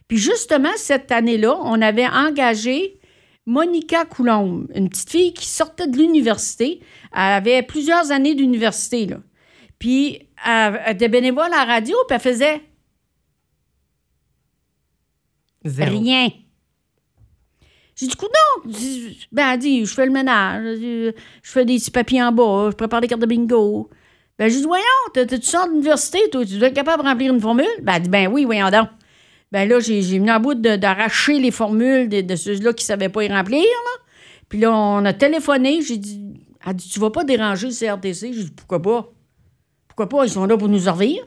Puis 0.09 0.19
justement, 0.19 0.73
cette 0.77 1.11
année-là, 1.13 1.59
on 1.63 1.81
avait 1.81 2.07
engagé 2.07 2.99
Monica 3.47 4.05
Coulombe, 4.05 4.71
une 4.75 4.89
petite 4.89 5.11
fille 5.11 5.35
qui 5.35 5.47
sortait 5.47 5.87
de 5.87 5.97
l'université. 5.97 6.81
Elle 7.13 7.21
avait 7.21 7.63
plusieurs 7.63 8.11
années 8.11 8.35
d'université, 8.35 9.07
là. 9.07 9.19
Puis, 9.79 10.29
elle, 10.47 10.81
elle 10.87 10.95
était 10.95 11.09
bénévole 11.09 11.47
à 11.47 11.49
la 11.49 11.65
radio, 11.65 11.97
puis 12.09 12.15
elle 12.15 12.21
faisait 12.21 12.63
Zéro. 15.65 15.99
rien. 15.99 16.29
J'ai 17.97 18.07
dit, 18.07 18.17
non. 18.23 18.73
Ben, 19.31 19.53
elle 19.53 19.59
dit, 19.59 19.85
je 19.87 19.95
fais 19.95 20.07
le 20.07 20.13
ménage, 20.13 20.79
je 20.81 21.13
fais 21.43 21.65
des 21.65 21.77
petits 21.77 21.91
papiers 21.91 22.23
en 22.23 22.33
bas, 22.33 22.69
je 22.71 22.77
prépare 22.77 23.01
des 23.01 23.09
cartes 23.09 23.21
de 23.21 23.27
bingo. 23.27 23.91
Ben, 24.39 24.49
j'ai 24.51 24.59
dit, 24.59 24.65
voyons, 24.67 24.85
tu 25.15 25.43
sors 25.43 25.67
de 25.67 25.71
l'université, 25.73 26.19
toi, 26.31 26.45
tu 26.45 26.59
dois 26.59 26.69
être 26.69 26.75
capable 26.75 27.03
de 27.05 27.09
remplir 27.09 27.33
une 27.33 27.41
formule? 27.41 27.67
Ben, 27.83 27.95
elle 27.97 28.03
dit, 28.03 28.09
ben 28.09 28.27
oui, 28.29 28.45
voyons 28.45 28.69
donc. 28.71 28.89
Ben 29.53 29.69
là, 29.69 29.79
j'ai 29.79 30.03
j'ai 30.03 30.19
venu 30.19 30.31
à 30.31 30.41
bout 30.41 30.55
de- 30.55 30.75
d'arracher 30.77 31.39
les 31.39 31.53
formules 31.53 32.09
de, 32.09 32.21
de 32.23 32.35
ceux-là 32.37 32.73
qui 32.73 32.83
ne 32.83 32.87
savaient 32.87 33.09
pas 33.09 33.23
y 33.23 33.29
remplir, 33.29 33.61
là. 33.63 34.03
Puis 34.49 34.59
là, 34.59 34.73
on 34.77 35.05
a 35.05 35.13
téléphoné, 35.13 35.81
j'ai 35.83 35.97
dit, 35.99 36.21
elle 36.67 36.75
dit, 36.75 36.89
tu 36.89 36.99
vas 36.99 37.11
pas 37.11 37.23
déranger 37.23 37.69
le 37.69 37.73
CRTC? 37.73 38.33
J'ai 38.33 38.43
dit, 38.45 38.51
pourquoi 38.51 38.83
pas? 38.83 39.09
Pourquoi 39.89 40.09
pas? 40.09 40.25
Ils 40.27 40.31
sont 40.31 40.45
là 40.47 40.57
pour 40.57 40.69
nous 40.69 40.81
servir. 40.81 41.25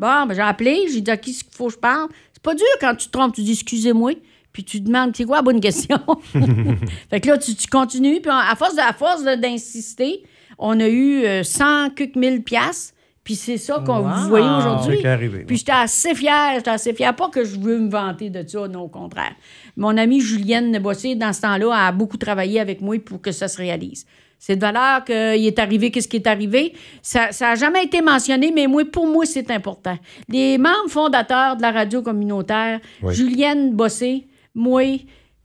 Bon, 0.00 0.26
ben, 0.26 0.34
j'ai 0.34 0.40
appelé, 0.40 0.86
j'ai 0.92 1.00
dit 1.00 1.10
à 1.10 1.16
qui 1.16 1.30
il 1.30 1.56
faut 1.56 1.66
que 1.68 1.74
je 1.74 1.78
parle? 1.78 2.08
C'est 2.32 2.42
pas 2.42 2.54
dur 2.56 2.66
quand 2.80 2.96
tu 2.96 3.06
te 3.06 3.12
trompes, 3.12 3.34
tu 3.36 3.42
dis 3.42 3.52
excusez-moi, 3.52 4.14
puis 4.52 4.64
tu 4.64 4.80
demandes 4.80 5.14
c'est 5.16 5.24
quoi 5.24 5.36
la 5.36 5.42
bonne 5.42 5.60
question? 5.60 6.00
fait 7.10 7.20
que 7.20 7.28
là, 7.28 7.38
tu, 7.38 7.54
tu 7.54 7.68
continues, 7.68 8.20
puis 8.20 8.30
à 8.32 8.56
force, 8.56 8.74
de- 8.74 8.80
à 8.80 8.92
force 8.92 9.22
d'insister, 9.22 10.24
on 10.62 10.78
a 10.80 10.88
eu 10.88 11.24
euh, 11.24 11.42
100 11.42 11.90
quelques 11.90 12.16
mille 12.16 12.42
piastres, 12.42 12.94
puis 13.24 13.34
c'est 13.36 13.56
ça 13.58 13.82
qu'on 13.86 13.98
Wow. 13.98 14.08
vous 14.16 14.28
voyez 14.28 14.46
C'est 14.46 14.68
aujourd'hui. 14.68 14.98
qui 14.98 15.02
est 15.04 15.08
arrivé. 15.08 15.44
Puis 15.46 15.56
j'étais 15.58 15.72
assez 15.72 16.14
fière, 16.14 16.52
j'étais 16.56 16.70
assez 16.70 16.92
fière. 16.94 17.14
Pas 17.14 17.28
que 17.28 17.44
je 17.44 17.58
veux 17.58 17.78
me 17.78 17.90
vanter 17.90 18.30
de 18.30 18.46
ça, 18.46 18.66
non, 18.68 18.82
au 18.82 18.88
contraire. 18.88 19.32
Mon 19.76 19.96
amie 19.96 20.20
Julienne 20.20 20.76
Bossé, 20.78 21.14
dans 21.14 21.32
ce 21.32 21.40
temps-là, 21.42 21.86
a 21.88 21.92
beaucoup 21.92 22.16
travaillé 22.16 22.58
avec 22.60 22.80
moi 22.80 22.96
pour 23.04 23.20
que 23.20 23.30
ça 23.32 23.46
se 23.48 23.58
réalise. 23.58 24.06
C'est 24.38 24.56
de 24.56 24.60
valeur 24.60 25.04
qu'il 25.04 25.14
est 25.46 25.58
arrivé, 25.60 25.92
qu'est-ce 25.92 26.08
qui 26.08 26.16
est 26.16 26.26
arrivé. 26.26 26.72
Ça 27.00 27.28
n'a 27.40 27.54
jamais 27.54 27.84
été 27.84 28.02
mentionné, 28.02 28.50
mais 28.52 28.66
moi, 28.66 28.82
pour 28.84 29.06
moi, 29.06 29.24
c'est 29.24 29.48
important. 29.52 29.96
Les 30.28 30.58
membres 30.58 30.88
fondateurs 30.88 31.56
de 31.56 31.62
la 31.62 31.70
radio 31.70 32.02
communautaire, 32.02 32.80
Oui. 33.02 33.14
Julienne 33.14 33.72
Bossé, 33.72 34.26
moi, 34.52 34.82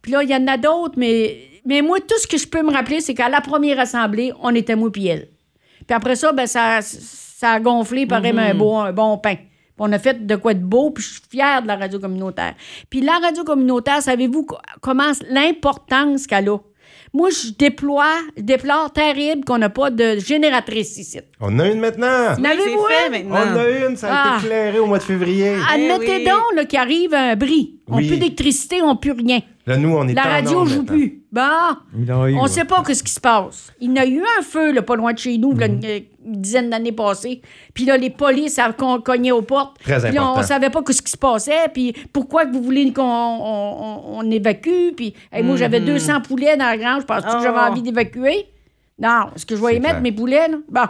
puis 0.01 0.11
là, 0.13 0.23
il 0.23 0.29
y 0.31 0.35
en 0.35 0.47
a 0.47 0.57
d'autres, 0.57 0.95
mais, 0.97 1.37
mais 1.67 1.81
moi, 1.81 1.99
tout 1.99 2.17
ce 2.19 2.25
que 2.27 2.37
je 2.37 2.47
peux 2.47 2.63
me 2.63 2.71
rappeler, 2.71 3.01
c'est 3.01 3.13
qu'à 3.13 3.29
la 3.29 3.41
première 3.41 3.79
assemblée, 3.79 4.31
on 4.41 4.55
était 4.55 4.75
moi 4.75 4.91
puis 4.91 5.07
elle. 5.07 5.27
Puis 5.85 5.95
après 5.95 6.15
ça, 6.15 6.31
ben, 6.31 6.47
ça, 6.47 6.79
ça 6.81 7.51
a 7.51 7.59
gonflé 7.59 8.05
pareil 8.07 8.33
un, 8.37 8.53
beau, 8.55 8.75
un 8.77 8.91
bon 8.91 9.17
pain. 9.19 9.35
Puis 9.35 9.45
on 9.85 9.91
a 9.91 9.99
fait 9.99 10.25
de 10.25 10.35
quoi 10.35 10.53
de 10.55 10.63
beau, 10.63 10.89
puis 10.89 11.03
je 11.03 11.09
suis 11.11 11.21
fière 11.29 11.61
de 11.61 11.67
la 11.67 11.75
radio 11.75 11.99
communautaire. 11.99 12.55
Puis 12.89 13.01
la 13.01 13.19
radio 13.21 13.43
communautaire, 13.43 14.01
savez-vous 14.01 14.43
co- 14.43 14.57
comment 14.81 15.11
l'importance 15.29 16.25
qu'elle 16.27 16.49
a? 16.49 16.57
Moi, 17.13 17.29
je 17.29 17.51
déploie, 17.57 18.15
je 18.35 18.41
déplore 18.43 18.91
terrible 18.91 19.45
qu'on 19.45 19.57
n'a 19.57 19.69
pas 19.69 19.89
de 19.91 20.17
génératrice 20.17 20.97
ici. 20.97 21.19
On 21.39 21.55
en 21.55 21.59
a 21.59 21.67
une 21.69 21.79
maintenant. 21.79 22.33
Oui, 22.35 22.41
N'avez-vous 22.41 22.85
fait 22.85 23.25
On 23.29 23.33
a 23.35 23.69
une, 23.87 23.95
ça 23.95 24.13
a 24.13 24.23
Ah. 24.23 24.35
été 24.37 24.45
éclairé 24.47 24.79
au 24.79 24.87
mois 24.87 24.97
de 24.97 25.03
février. 25.03 25.55
Admettez 25.73 26.17
oui. 26.17 26.23
donc 26.25 26.43
là, 26.55 26.65
qu'il 26.65 26.79
arrive 26.79 27.13
un 27.13 27.35
bris. 27.35 27.79
On 27.87 27.97
Oui. 27.97 28.07
plus 28.07 28.17
d'électricité, 28.17 28.81
on 28.81 28.95
plus 28.97 29.11
rien. 29.13 29.39
Là, 29.65 29.77
nous, 29.77 29.89
on 29.95 30.07
est 30.07 30.13
La 30.13 30.23
radio 30.23 30.59
onde 30.61 30.67
joue 30.67 30.77
maintenant. 30.81 30.95
plus. 30.95 31.23
Bon, 31.37 32.25
eu, 32.27 32.35
on 32.35 32.41
ouais. 32.43 32.47
sait 32.47 32.65
pas 32.65 32.83
ce 32.85 33.03
qui 33.03 33.11
se 33.11 33.19
passe. 33.19 33.71
Il 33.79 33.93
y 33.93 33.99
a 33.99 34.05
eu 34.05 34.21
un 34.39 34.41
feu, 34.41 34.71
là, 34.71 34.81
pas 34.81 34.95
loin 34.95 35.13
de 35.13 35.17
chez 35.19 35.37
nous, 35.37 35.53
Mhm. 35.53 35.61
une, 35.63 35.81
une 36.33 36.41
dizaine 36.41 36.69
d'années 36.69 36.91
passées. 36.91 37.41
Puis 37.73 37.85
là, 37.85 37.95
les 37.97 38.09
polices 38.09 38.57
avaient 38.59 38.75
cogné 39.03 39.31
aux 39.31 39.41
portes. 39.41 39.77
Très 39.83 39.99
Puis 40.01 40.11
là, 40.13 40.23
on 40.23 40.27
important. 40.31 40.47
savait 40.47 40.69
pas 40.69 40.81
ce 40.89 41.01
qui 41.01 41.11
se 41.11 41.17
passait. 41.17 41.67
Puis 41.73 41.93
pourquoi 42.11 42.45
que 42.45 42.51
vous 42.53 42.61
voulez 42.63 42.91
qu'on 42.91 43.03
on, 43.03 43.77
on- 43.83 44.19
on 44.19 44.31
évacue? 44.31 44.93
Puis 44.95 45.13
hey, 45.31 45.43
moi, 45.43 45.55
j'avais 45.57 45.79
200 45.79 46.21
poulets 46.21 46.57
dans 46.57 46.65
la 46.65 46.77
grange. 46.77 47.05
Penses-tu 47.05 47.35
que 47.37 47.43
j'avais 47.43 47.59
Oh. 47.61 47.71
envie 47.71 47.81
d'évacuer? 47.81 48.45
Non. 48.99 49.27
Est-ce 49.35 49.45
que 49.45 49.55
je 49.55 49.61
vais 49.63 49.75
y 49.75 49.79
mettre 49.79 49.91
clair. 49.91 50.01
mes 50.01 50.11
poulets? 50.11 50.47
Là? 50.47 50.57
Bon. 50.69 50.85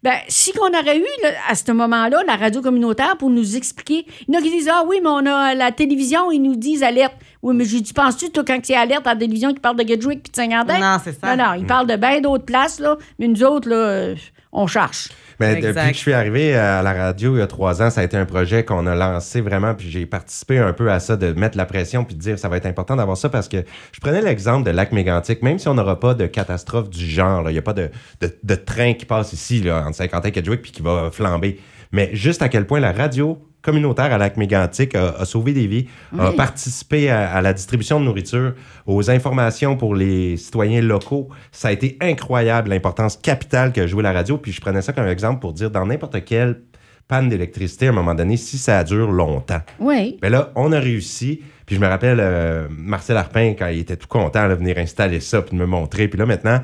Ben, 0.00 0.14
si 0.28 0.52
on 0.60 0.68
aurait 0.68 0.96
eu, 0.96 1.04
là, 1.24 1.30
à 1.48 1.56
ce 1.56 1.72
moment-là, 1.72 2.22
la 2.24 2.36
radio 2.36 2.62
communautaire 2.62 3.16
pour 3.18 3.30
nous 3.30 3.56
expliquer, 3.56 4.06
il 4.28 4.32
y 4.32 4.36
en 4.36 4.40
a 4.40 4.42
qui 4.44 4.50
disent 4.50 4.70
Ah 4.72 4.84
oui, 4.86 5.00
mais 5.02 5.08
on 5.08 5.26
a 5.26 5.56
la 5.56 5.72
télévision, 5.72 6.30
ils 6.30 6.38
nous 6.40 6.54
disent 6.54 6.84
alerte. 6.84 7.14
Oui, 7.42 7.54
mais 7.54 7.64
j'ai 7.64 7.80
dit 7.80 7.92
Penses-tu, 7.92 8.30
toi, 8.30 8.44
quand 8.46 8.58
c'est 8.62 8.74
alerte 8.74 9.06
à 9.06 9.14
la 9.14 9.20
télévision 9.20 9.52
qui 9.52 9.60
parle 9.60 9.76
de 9.76 9.86
Gedgewick 9.86 10.22
puis 10.22 10.30
de 10.30 10.36
Saint-Quentin? 10.36 10.78
Non, 10.78 11.00
c'est 11.02 11.18
ça. 11.18 11.36
Non, 11.36 11.44
non, 11.44 11.54
ils 11.54 11.66
parlent 11.66 11.86
de 11.86 11.96
bien 11.96 12.20
d'autres 12.20 12.44
places, 12.44 12.80
là, 12.80 12.96
mais 13.18 13.28
nous 13.28 13.42
autres, 13.44 13.68
là, 13.68 13.76
euh, 13.76 14.14
on 14.52 14.66
cherche. 14.66 15.08
Mais 15.40 15.52
Exact. 15.54 15.74
depuis 15.74 15.90
que 15.90 15.94
je 15.94 16.00
suis 16.00 16.12
arrivé 16.12 16.56
à 16.56 16.82
la 16.82 16.92
radio 16.92 17.36
il 17.36 17.38
y 17.38 17.42
a 17.42 17.46
trois 17.46 17.80
ans, 17.80 17.90
ça 17.90 18.00
a 18.00 18.04
été 18.04 18.16
un 18.16 18.24
projet 18.24 18.64
qu'on 18.64 18.86
a 18.88 18.96
lancé 18.96 19.40
vraiment, 19.40 19.74
puis 19.74 19.88
j'ai 19.88 20.04
participé 20.04 20.58
un 20.58 20.72
peu 20.72 20.90
à 20.90 20.98
ça, 20.98 21.16
de 21.16 21.32
mettre 21.32 21.56
la 21.56 21.64
pression, 21.64 22.04
puis 22.04 22.16
de 22.16 22.20
dire 22.20 22.38
ça 22.40 22.48
va 22.48 22.56
être 22.56 22.66
important 22.66 22.96
d'avoir 22.96 23.16
ça, 23.16 23.28
parce 23.28 23.46
que 23.46 23.58
je 23.92 24.00
prenais 24.00 24.20
l'exemple 24.20 24.66
de 24.66 24.72
lac 24.72 24.90
mégantic, 24.90 25.42
même 25.42 25.60
si 25.60 25.68
on 25.68 25.74
n'aura 25.74 26.00
pas 26.00 26.14
de 26.14 26.26
catastrophe 26.26 26.90
du 26.90 27.06
genre, 27.06 27.42
là, 27.42 27.50
il 27.50 27.52
n'y 27.52 27.58
a 27.58 27.62
pas 27.62 27.72
de, 27.72 27.88
de, 28.20 28.36
de 28.42 28.54
train 28.56 28.94
qui 28.94 29.06
passe 29.06 29.32
ici, 29.32 29.60
là, 29.62 29.84
entre 29.86 29.96
Saint-Quentin 29.96 30.28
et 30.28 30.32
Kedgewick, 30.32 30.62
puis 30.62 30.72
qui 30.72 30.82
va 30.82 31.10
flamber, 31.12 31.60
mais 31.92 32.10
juste 32.14 32.42
à 32.42 32.48
quel 32.48 32.66
point 32.66 32.80
la 32.80 32.90
radio 32.90 33.38
communautaire 33.62 34.12
à 34.12 34.18
lac 34.18 34.36
mégantic 34.36 34.94
a, 34.94 35.10
a 35.18 35.24
sauvé 35.24 35.52
des 35.52 35.66
vies, 35.66 35.88
a 36.18 36.32
participé 36.32 37.10
à, 37.10 37.30
à 37.30 37.40
la 37.42 37.52
distribution 37.52 38.00
de 38.00 38.04
nourriture, 38.04 38.54
aux 38.86 39.10
informations 39.10 39.76
pour 39.76 39.94
les 39.94 40.36
citoyens 40.36 40.80
locaux. 40.80 41.28
Ça 41.52 41.68
a 41.68 41.72
été 41.72 41.96
incroyable 42.00 42.70
l'importance 42.70 43.16
capitale 43.16 43.72
que 43.72 43.86
joué 43.86 44.02
la 44.02 44.12
radio. 44.12 44.38
Puis 44.38 44.52
je 44.52 44.60
prenais 44.60 44.82
ça 44.82 44.92
comme 44.92 45.06
exemple 45.06 45.40
pour 45.40 45.52
dire 45.52 45.70
dans 45.70 45.86
n'importe 45.86 46.24
quelle 46.24 46.60
panne 47.08 47.30
d'électricité 47.30 47.86
à 47.86 47.88
un 47.90 47.92
moment 47.92 48.14
donné, 48.14 48.36
si 48.36 48.58
ça 48.58 48.84
dure 48.84 49.10
longtemps. 49.10 49.60
Oui. 49.80 50.18
Mais 50.22 50.30
là, 50.30 50.52
on 50.54 50.72
a 50.72 50.78
réussi. 50.78 51.40
Puis 51.64 51.76
je 51.76 51.80
me 51.80 51.86
rappelle 51.86 52.18
euh, 52.20 52.68
Marcel 52.70 53.16
Arpin, 53.16 53.54
quand 53.58 53.68
il 53.68 53.80
était 53.80 53.96
tout 53.96 54.08
content 54.08 54.48
de 54.48 54.54
venir 54.54 54.78
installer 54.78 55.20
ça, 55.20 55.42
puis 55.42 55.56
de 55.56 55.60
me 55.60 55.66
montrer. 55.66 56.08
Puis 56.08 56.18
là, 56.18 56.26
maintenant, 56.26 56.60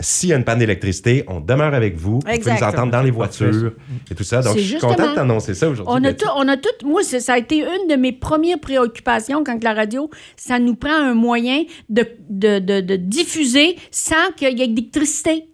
s'il 0.00 0.28
y 0.30 0.32
a 0.32 0.36
une 0.36 0.44
panne 0.44 0.58
d'électricité, 0.58 1.24
on 1.28 1.40
demeure 1.40 1.74
avec 1.74 1.96
vous. 1.96 2.14
Vous 2.14 2.18
pouvez 2.20 2.34
Exact. 2.34 2.60
nous 2.60 2.66
entendre 2.66 2.92
dans 2.92 3.02
les 3.02 3.10
voitures 3.10 3.72
et 4.10 4.14
tout 4.14 4.24
ça. 4.24 4.42
Donc, 4.42 4.56
je 4.56 4.62
suis 4.62 4.78
content 4.78 5.10
de 5.10 5.14
t'annoncer 5.14 5.54
ça 5.54 5.68
aujourd'hui. 5.68 5.94
On 5.96 6.04
a, 6.04 6.12
tout, 6.12 6.28
on 6.36 6.48
a 6.48 6.56
tout. 6.56 6.86
Moi, 6.86 7.02
ça 7.02 7.32
a 7.34 7.38
été 7.38 7.58
une 7.60 7.88
de 7.88 7.96
mes 7.96 8.12
premières 8.12 8.60
préoccupations 8.60 9.42
quand 9.44 9.62
la 9.62 9.74
radio, 9.74 10.10
ça 10.36 10.58
nous 10.58 10.74
prend 10.74 10.94
un 10.94 11.14
moyen 11.14 11.64
de, 11.88 12.06
de, 12.28 12.58
de, 12.58 12.80
de 12.80 12.96
diffuser 12.96 13.76
sans 13.90 14.32
qu'il 14.36 14.58
y 14.58 14.62
ait 14.62 14.68
d'électricité. 14.68 15.48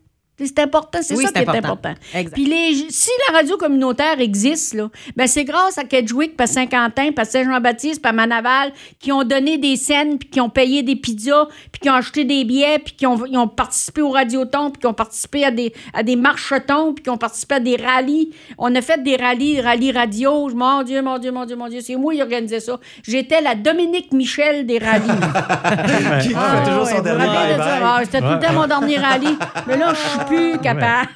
C'est 0.46 0.58
important, 0.60 0.98
c'est 1.02 1.14
Oui, 1.16 1.24
ça 1.24 1.32
qui 1.32 1.38
est 1.38 1.48
important. 1.48 1.94
Exact. 2.14 2.34
Puis 2.34 2.44
les, 2.46 2.86
si 2.90 3.10
la 3.30 3.38
radio 3.38 3.56
communautaire 3.56 4.20
existe, 4.20 4.74
là, 4.74 4.88
ben 5.16 5.26
c'est 5.26 5.44
grâce 5.44 5.78
à 5.78 5.84
Kedgewick, 5.84 6.36
puis 6.36 6.44
à 6.44 6.46
Saint-Quentin, 6.46 7.10
puis 7.12 7.14
à 7.18 7.24
Saint-Jean-Baptiste, 7.24 8.04
à 8.04 8.12
Manaval, 8.12 8.72
qui 8.98 9.12
ont 9.12 9.24
donné 9.24 9.58
des 9.58 9.76
scènes, 9.76 10.18
puis 10.18 10.28
qui 10.28 10.40
ont 10.40 10.50
payé 10.50 10.82
des 10.82 10.96
pizzas, 10.96 11.46
puis 11.70 11.80
qui 11.80 11.90
ont 11.90 11.94
acheté 11.94 12.24
des 12.24 12.44
billets, 12.44 12.78
puis 12.78 12.94
qui 12.94 13.06
ont, 13.06 13.24
ils 13.26 13.38
ont 13.38 13.48
participé 13.48 14.02
au 14.02 14.10
radioton, 14.10 14.70
puis 14.70 14.80
qui 14.80 14.86
ont 14.86 14.94
participé 14.94 15.44
à 15.44 15.50
des, 15.50 15.72
à 15.94 16.02
des 16.02 16.16
marchetons, 16.16 16.92
puis 16.94 17.02
qui 17.04 17.10
ont 17.10 17.16
participé 17.18 17.54
à 17.56 17.60
des 17.60 17.76
rallyes. 17.76 18.30
On 18.58 18.74
a 18.74 18.80
fait 18.82 19.02
des 19.02 19.16
rallyes, 19.16 19.60
rallyes 19.60 19.92
radio. 19.92 20.48
Mon 20.54 20.82
Dieu, 20.82 21.02
mon 21.02 21.18
Dieu, 21.18 21.30
mon 21.32 21.44
Dieu, 21.44 21.56
mon 21.56 21.68
Dieu, 21.68 21.80
c'est 21.82 21.96
moi 21.96 22.12
qui 22.14 22.22
organisais 22.22 22.60
ça. 22.60 22.78
J'étais 23.06 23.40
la 23.40 23.54
Dominique 23.54 24.12
Michel 24.12 24.66
des 24.66 24.78
rallyes. 24.78 25.02
Qui 26.22 26.32
Ah, 26.36 26.62
fait 26.64 26.70
toujours 26.70 26.84
ouais, 26.84 26.90
son 26.90 26.96
vous 26.96 27.02
dernier 27.02 27.24
vous 27.26 27.30
rappelez 27.32 27.54
de 27.54 27.58
bye-bye. 27.58 27.64
ça? 27.64 27.78
Ah, 27.82 28.00
C'était 28.04 28.20
tout 28.20 28.26
le 28.28 28.38
temps 28.38 28.52
mon 28.52 28.66
dernier 28.66 28.96
rallye. 28.98 29.36
Mais 29.66 29.76
là, 29.76 29.92
je 29.94 29.98
suis 29.98 30.18
plus 30.36 30.58
capable. 30.60 31.08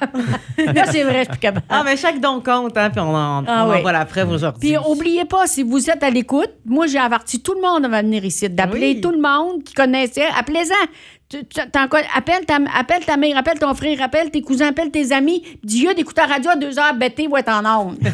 là, 0.57 0.85
c'est 0.91 1.03
vrai, 1.03 1.19
je 1.19 1.23
suis 1.23 1.27
plus 1.29 1.39
capable. 1.39 1.65
Ah, 1.69 1.81
mais 1.85 1.97
chaque 1.97 2.19
don 2.19 2.41
compte, 2.41 2.77
hein, 2.77 2.89
puis 2.89 2.99
on, 2.99 3.13
en, 3.15 3.43
Ah 3.47 3.65
on 3.65 3.69
oui. 3.71 3.77
envoie 3.77 3.91
la 3.91 4.05
preuve 4.05 4.31
aujourd'hui. 4.31 4.69
Puis 4.69 4.77
oubliez 4.77 5.25
pas, 5.25 5.47
si 5.47 5.63
vous 5.63 5.89
êtes 5.89 6.03
à 6.03 6.09
l'écoute, 6.09 6.51
moi 6.65 6.87
j'ai 6.87 6.99
averti 6.99 7.41
tout 7.41 7.53
le 7.53 7.61
monde 7.61 7.85
à 7.93 8.01
venir 8.01 8.23
ici, 8.25 8.49
d'appeler 8.49 8.93
Oui. 8.95 9.01
tout 9.01 9.11
le 9.11 9.19
monde 9.21 9.63
qui 9.63 9.73
connaissait. 9.73 10.25
Appelez-en. 10.37 10.87
Tu- 11.29 11.43
tu- 11.45 11.59
appelle, 11.59 12.45
ta, 12.45 12.55
appelle 12.73 13.03
ta 13.05 13.17
mère, 13.17 13.37
appelle 13.37 13.59
ton 13.59 13.73
frère, 13.73 14.01
appelle 14.01 14.31
tes 14.31 14.41
cousins, 14.41 14.67
appelle 14.69 14.91
tes 14.91 15.11
amis. 15.11 15.43
Dis-eux 15.61 15.93
d'écouter 15.93 16.21
la 16.21 16.33
radio 16.35 16.51
à 16.51 16.55
deux 16.55 16.79
heures, 16.79 16.93
bêté 16.95 17.27
va 17.27 17.39
être 17.41 17.49
en 17.49 17.87
onde. 17.87 17.97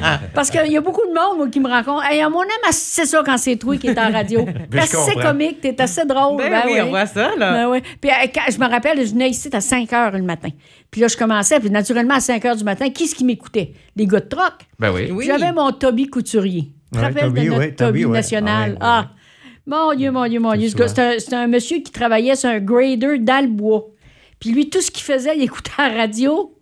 Hein? 0.00 0.20
Parce 0.34 0.50
qu'il 0.50 0.70
y 0.72 0.76
a 0.76 0.80
beaucoup 0.80 1.02
de 1.06 1.12
monde 1.12 1.36
moi, 1.36 1.48
qui 1.48 1.60
me 1.60 1.68
rencontre. 1.68 2.04
Hey, 2.10 2.22
mon 2.30 2.40
âme, 2.42 2.70
c'est 2.70 3.04
ça 3.04 3.22
quand 3.24 3.36
c'est 3.36 3.56
toi 3.56 3.76
qui 3.76 3.88
est 3.88 3.98
en 3.98 4.10
radio. 4.12 4.44
T'es 4.44 4.52
je 4.72 4.78
assez 4.78 4.96
comprends. 5.14 5.28
comique, 5.30 5.60
t'es 5.60 5.80
assez 5.80 6.04
drôle. 6.04 6.38
Ben 6.38 6.50
ben 6.50 6.62
oui, 6.66 6.80
on 6.80 6.88
voit 6.88 7.06
ça, 7.06 7.30
là. 7.36 7.52
Ben 7.52 7.68
oui. 7.68 7.82
Puis 8.00 8.10
euh, 8.10 8.26
quand- 8.34 8.50
je 8.50 8.58
me 8.58 8.66
rappelle, 8.68 9.04
je 9.04 9.10
venais 9.12 9.30
ici 9.30 9.48
à 9.52 9.60
5 9.60 9.92
heures 9.92 10.12
le 10.12 10.22
matin. 10.22 10.50
Puis 10.90 11.00
là, 11.00 11.08
je 11.08 11.16
commençais, 11.16 11.58
puis 11.60 11.70
naturellement, 11.70 12.14
à 12.14 12.20
5 12.20 12.44
heures 12.44 12.56
du 12.56 12.64
matin, 12.64 12.88
qui 12.90 13.04
est-ce 13.04 13.14
qui 13.14 13.24
m'écoutait? 13.24 13.72
Les 13.96 14.06
gars 14.06 14.20
de 14.20 14.28
troc. 14.28 14.52
Ben 14.78 14.92
oui. 14.92 15.10
Oui. 15.10 15.26
J'avais 15.26 15.52
mon 15.52 15.72
Toby 15.72 16.06
Couturier. 16.06 16.70
Tu 16.92 16.92
te 16.92 16.96
Ouais, 16.98 17.04
rappelles 17.08 17.32
de 17.32 17.40
notre 17.42 17.58
ouais, 17.58 17.72
Toby, 17.72 17.76
Toby, 17.76 18.04
ouais. 18.06 18.12
national? 18.18 18.78
Ah, 18.80 18.86
ouais, 18.86 18.98
ouais, 19.02 19.04
Ah, 19.08 19.10
mon 19.68 19.94
Dieu, 19.94 20.10
mon 20.10 20.26
Dieu, 20.26 20.40
mon 20.40 20.54
Dieu. 20.56 20.68
C'est 20.68 21.32
un, 21.34 21.46
monsieur 21.46 21.78
qui 21.78 21.92
travaillait 21.92 22.34
sur 22.36 22.48
un 22.48 22.58
grader 22.60 23.18
dans 23.18 23.44
le 23.44 23.50
bois. 23.50 23.86
Puis 24.40 24.50
lui, 24.50 24.68
tout 24.70 24.80
ce 24.80 24.90
qu'il 24.90 25.04
faisait, 25.04 25.36
il 25.36 25.42
écoutait 25.42 25.70
la 25.78 25.88
radio, 25.90 26.52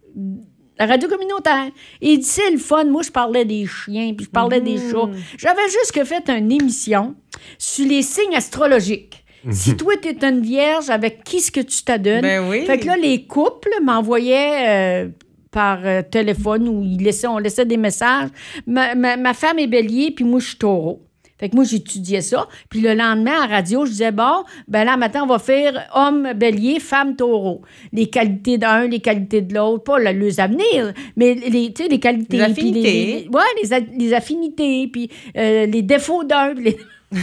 la 0.79 0.87
radio 0.87 1.09
communautaire. 1.09 1.67
Et 2.03 2.13
il 2.15 2.23
c'est 2.25 2.51
le 2.51 2.59
fun. 2.59 2.85
Moi, 2.85 3.03
je 3.03 3.11
parlais 3.11 3.45
des 3.45 3.65
chiens, 3.67 4.13
puis 4.15 4.27
je 4.27 4.31
parlais 4.31 4.61
des 4.61 4.75
Mmh. 4.77 4.91
chats. 4.91 5.11
J'avais 5.39 5.69
juste 5.71 6.05
fait 6.05 6.29
une 6.31 6.51
émission 6.53 7.15
sur 7.59 7.87
les 7.87 8.03
signes 8.03 8.35
astrologiques. 8.35 9.23
Si 9.51 9.77
toi, 9.77 9.95
t'es 10.03 10.17
une 10.27 10.41
vierge, 10.41 10.91
avec 10.91 11.23
qui 11.23 11.37
est-ce 11.37 11.53
que 11.53 11.61
tu 11.61 11.85
t'adonnes? 11.85 12.23
Ben 12.23 12.49
oui. 12.51 12.65
Fait 12.67 12.79
que 12.79 12.87
là, 12.87 12.97
les 12.97 13.27
couples 13.27 13.71
m'envoyaient 13.81 15.05
euh, 15.05 15.09
par 15.53 15.79
euh, 15.85 16.03
téléphone 16.03 16.69
ou 16.69 16.83
ils 16.83 17.01
laissaient, 17.03 17.29
on 17.29 17.39
laissait 17.39 17.65
des 17.65 17.77
messages. 17.77 18.31
Ma, 18.67 18.97
ma- 18.97 19.17
ma 19.17 19.35
femme 19.35 19.61
est 19.61 19.69
bélier, 19.69 20.11
puis 20.11 20.25
moi, 20.25 20.41
je 20.41 20.49
suis 20.49 20.57
taureau. 20.59 21.06
Fait 21.39 21.49
que 21.51 21.55
moi, 21.57 21.65
j'étudiais 21.65 22.23
ça. 22.23 22.49
Puis 22.71 22.81
le 22.81 22.95
lendemain, 22.95 23.43
à 23.43 23.47
radio, 23.47 23.85
je 23.85 23.91
disais, 23.91 24.13
bon, 24.13 24.45
ben 24.69 24.85
là, 24.85 24.97
maintenant, 24.97 25.25
on 25.25 25.27
va 25.27 25.39
faire 25.39 25.87
homme 25.95 26.33
bélier, 26.35 26.81
femme 26.81 27.15
taureau. 27.15 27.61
Les 27.93 28.07
qualités 28.09 28.57
d'un, 28.59 28.87
les 28.87 29.01
qualités 29.01 29.43
de 29.43 29.55
l'autre, 29.55 29.85
pas 29.85 29.99
le, 29.99 30.11
les 30.13 30.41
avenirs, 30.41 30.93
mais 31.17 31.35
les, 31.35 31.73
tu 31.73 31.83
sais, 31.83 31.89
les 31.89 32.01
qualités. 32.01 32.39
Les 32.39 32.55
puis 32.55 32.63
les- 32.63 32.81
affinités. 32.81 32.93
les- 33.25 33.29
ouais, 33.29 33.43
les, 33.63 33.73
a- 33.75 33.81
les 33.81 34.13
affinités, 34.15 34.89
puis 34.91 35.11
euh, 35.37 35.67
les 35.67 35.83
défauts 35.83 36.25
d'un. 36.25 36.55
les- 36.55 36.79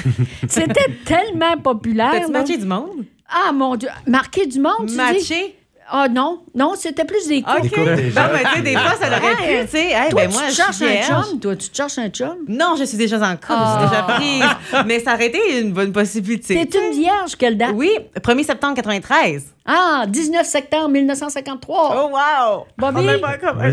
C'était 0.47 0.73
tellement 1.06 1.58
populaire. 1.58 2.12
T'as-tu 2.12 2.32
matché 2.32 2.58
du 2.58 2.65
monde? 2.65 3.06
Ah, 3.28 3.52
mon 3.52 3.76
Dieu. 3.76 3.89
Marquer 4.08 4.45
du 4.45 4.60
monde, 4.60 4.88
tu 4.88 4.95
dis? 5.17 5.54
Ah 5.89 6.08
non, 6.10 6.41
non, 6.56 6.74
c'était 6.78 7.06
plus 7.06 7.28
des 7.28 7.41
couples. 7.41 7.58
OK. 7.65 7.69
couples 7.69 7.96
des 7.96 8.12
Non, 8.12 8.22
mais 8.34 8.43
tu 8.43 8.56
sais, 8.56 8.62
des 8.62 8.74
fois, 8.74 8.91
ça 9.00 9.08
aurait 9.08 9.43
Hey, 9.43 9.60
pu, 9.62 9.65
tu 9.65 9.72
sais. 9.78 9.91
Hey, 9.91 10.10
Toi, 10.10 10.22
ben 10.22 10.28
tu 10.30 10.34
moi, 10.34 10.43
te 10.43 10.50
je 10.52 10.56
cherches 10.56 10.76
suis 10.76 10.86
un 10.86 11.02
chum, 11.24 11.39
toi, 11.39 11.56
tu 11.56 11.69
te 11.69 11.76
cherches 11.76 11.98
un 11.98 12.10
chum? 12.10 12.36
Non, 12.48 12.76
je 12.80 12.84
suis 12.86 12.98
déjà 12.98 13.17
en 13.17 13.36
couple, 13.36 13.46
Ah. 13.50 13.78
je 13.80 13.88
suis 13.88 13.89
déjà 13.89 14.04
prise. 14.04 14.86
Mais 14.88 15.00
ça 15.00 15.13
aurait 15.13 15.28
été 15.28 15.60
une 15.62 15.72
bonne 15.74 15.91
possibilité. 15.91 16.65
T'es 16.65 16.78
une 16.80 16.93
vierge, 17.00 17.36
quelle 17.38 17.58
date? 17.58 17.72
Oui, 17.76 17.91
1er 18.22 18.43
septembre 18.43 18.76
93. 18.76 19.46
Ah, 19.65 20.04
19 20.08 20.46
septembre 20.46 20.89
1953. 20.89 21.96
Oh, 21.96 22.10
wow! 22.12 22.65
Bobby? 22.78 23.06
Ouais, 23.08 23.19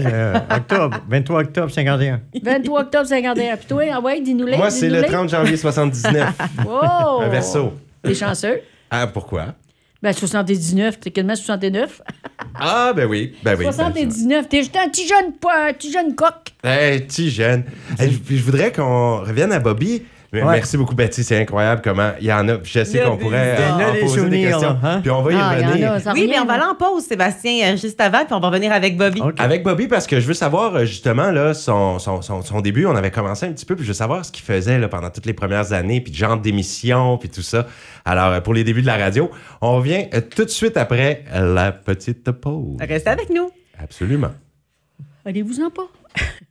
euh, 0.06 0.34
octobre, 0.54 0.98
23 1.08 1.40
octobre 1.40 1.70
51. 1.70 2.20
23 2.42 2.80
octobre 2.82 3.06
51. 3.06 3.56
Puis 3.56 3.66
toi, 3.66 3.82
ah 3.92 4.00
ouais, 4.00 4.20
dis-nous 4.20 4.46
les. 4.46 4.56
Moi, 4.56 4.70
c'est 4.70 4.88
le 4.88 5.02
30 5.02 5.28
janvier 5.30 5.56
79. 5.56 6.28
Oh! 6.68 7.20
Un 7.22 7.28
verso. 7.28 7.72
T'es 8.02 8.14
chanceux. 8.14 8.60
Ah, 8.90 9.06
pourquoi? 9.06 9.46
Ben, 10.02 10.12
79, 10.14 10.98
t'es 10.98 11.10
quasiment 11.10 11.36
69. 11.36 12.00
Ah, 12.54 12.92
ben 12.96 13.06
oui. 13.06 13.34
Ben 13.42 13.54
oui. 13.58 13.64
79, 13.64 14.48
t'es 14.48 14.58
juste 14.58 14.76
un 14.76 14.88
petit 14.88 15.06
jeune, 15.06 15.32
un 15.68 15.72
petit 15.74 15.92
jeune 15.92 16.14
coq. 16.14 16.32
Hey, 16.64 17.00
petit 17.00 17.30
jeune. 17.30 17.64
Hey, 17.98 18.10
je- 18.10 18.36
je 18.36 18.42
voudrais 18.42 18.72
qu'on 18.72 19.18
revienne 19.20 19.52
à 19.52 19.58
Bobby. 19.58 20.02
Mais 20.32 20.44
Ouais. 20.44 20.52
Merci 20.54 20.76
beaucoup, 20.76 20.94
Betty. 20.94 21.24
C'est 21.24 21.38
incroyable 21.40 21.82
comment 21.82 22.12
il 22.20 22.26
y 22.26 22.32
en 22.32 22.48
a. 22.48 22.58
Je 22.62 22.84
sais 22.84 23.00
qu'on 23.00 23.16
pourrait 23.16 23.56
euh, 23.58 23.58
Il 23.58 23.64
y 23.64 23.72
en 23.72 23.78
a 23.78 23.90
en 23.90 23.92
des 23.94 24.00
poser 24.00 24.14
des 24.14 24.20
souvenirs, 24.20 24.50
questions. 24.50 24.68
là, 24.70 24.78
hein? 24.84 25.00
Puis 25.00 25.10
on 25.10 25.22
va 25.22 25.32
y 25.32 25.34
Ah, 25.36 25.46
en 25.46 25.50
revenir. 25.68 25.92
a, 25.92 26.12
Oui, 26.12 26.26
mais 26.30 26.38
on 26.38 26.44
va 26.44 26.56
là. 26.56 26.62
aller 26.62 26.72
en 26.72 26.74
pause, 26.76 27.04
Sébastien, 27.04 27.72
euh, 27.72 27.76
juste 27.76 28.00
avant, 28.00 28.24
puis 28.24 28.34
on 28.34 28.38
va 28.40 28.48
revenir 28.48 28.72
avec 28.72 28.96
Bobby. 28.96 29.20
Avec 29.38 29.64
Bobby, 29.64 29.88
parce 29.88 30.06
que 30.06 30.20
je 30.20 30.26
veux 30.28 30.34
savoir 30.34 30.76
euh, 30.76 30.84
justement 30.84 31.32
là, 31.32 31.52
son, 31.52 31.98
son, 31.98 32.22
son, 32.22 32.42
son 32.42 32.60
début. 32.60 32.86
On 32.86 32.94
avait 32.94 33.10
commencé 33.10 33.46
un 33.46 33.52
petit 33.52 33.66
peu, 33.66 33.74
puis 33.74 33.84
je 33.84 33.88
veux 33.88 33.94
savoir 33.94 34.24
ce 34.24 34.30
qu'il 34.30 34.44
faisait 34.44 34.78
là, 34.78 34.86
pendant 34.88 35.10
toutes 35.10 35.26
les 35.26 35.32
premières 35.32 35.72
années, 35.72 36.00
puis 36.00 36.14
genre 36.14 36.36
d'émission, 36.38 37.18
puis 37.18 37.28
tout 37.28 37.42
ça. 37.42 37.66
Alors, 38.04 38.40
pour 38.42 38.54
les 38.54 38.62
débuts 38.62 38.82
de 38.82 38.86
la 38.86 38.96
radio, 38.98 39.30
on 39.60 39.74
revient 39.76 40.06
tout 40.34 40.44
de 40.44 40.50
suite 40.50 40.76
après 40.76 41.24
la 41.34 41.72
petite 41.72 42.30
pause. 42.30 42.76
Restez 42.80 43.10
avec 43.10 43.30
nous. 43.30 43.50
Absolument. 43.82 44.30
Allez-vous-en 45.24 45.70
pas? 45.70 45.88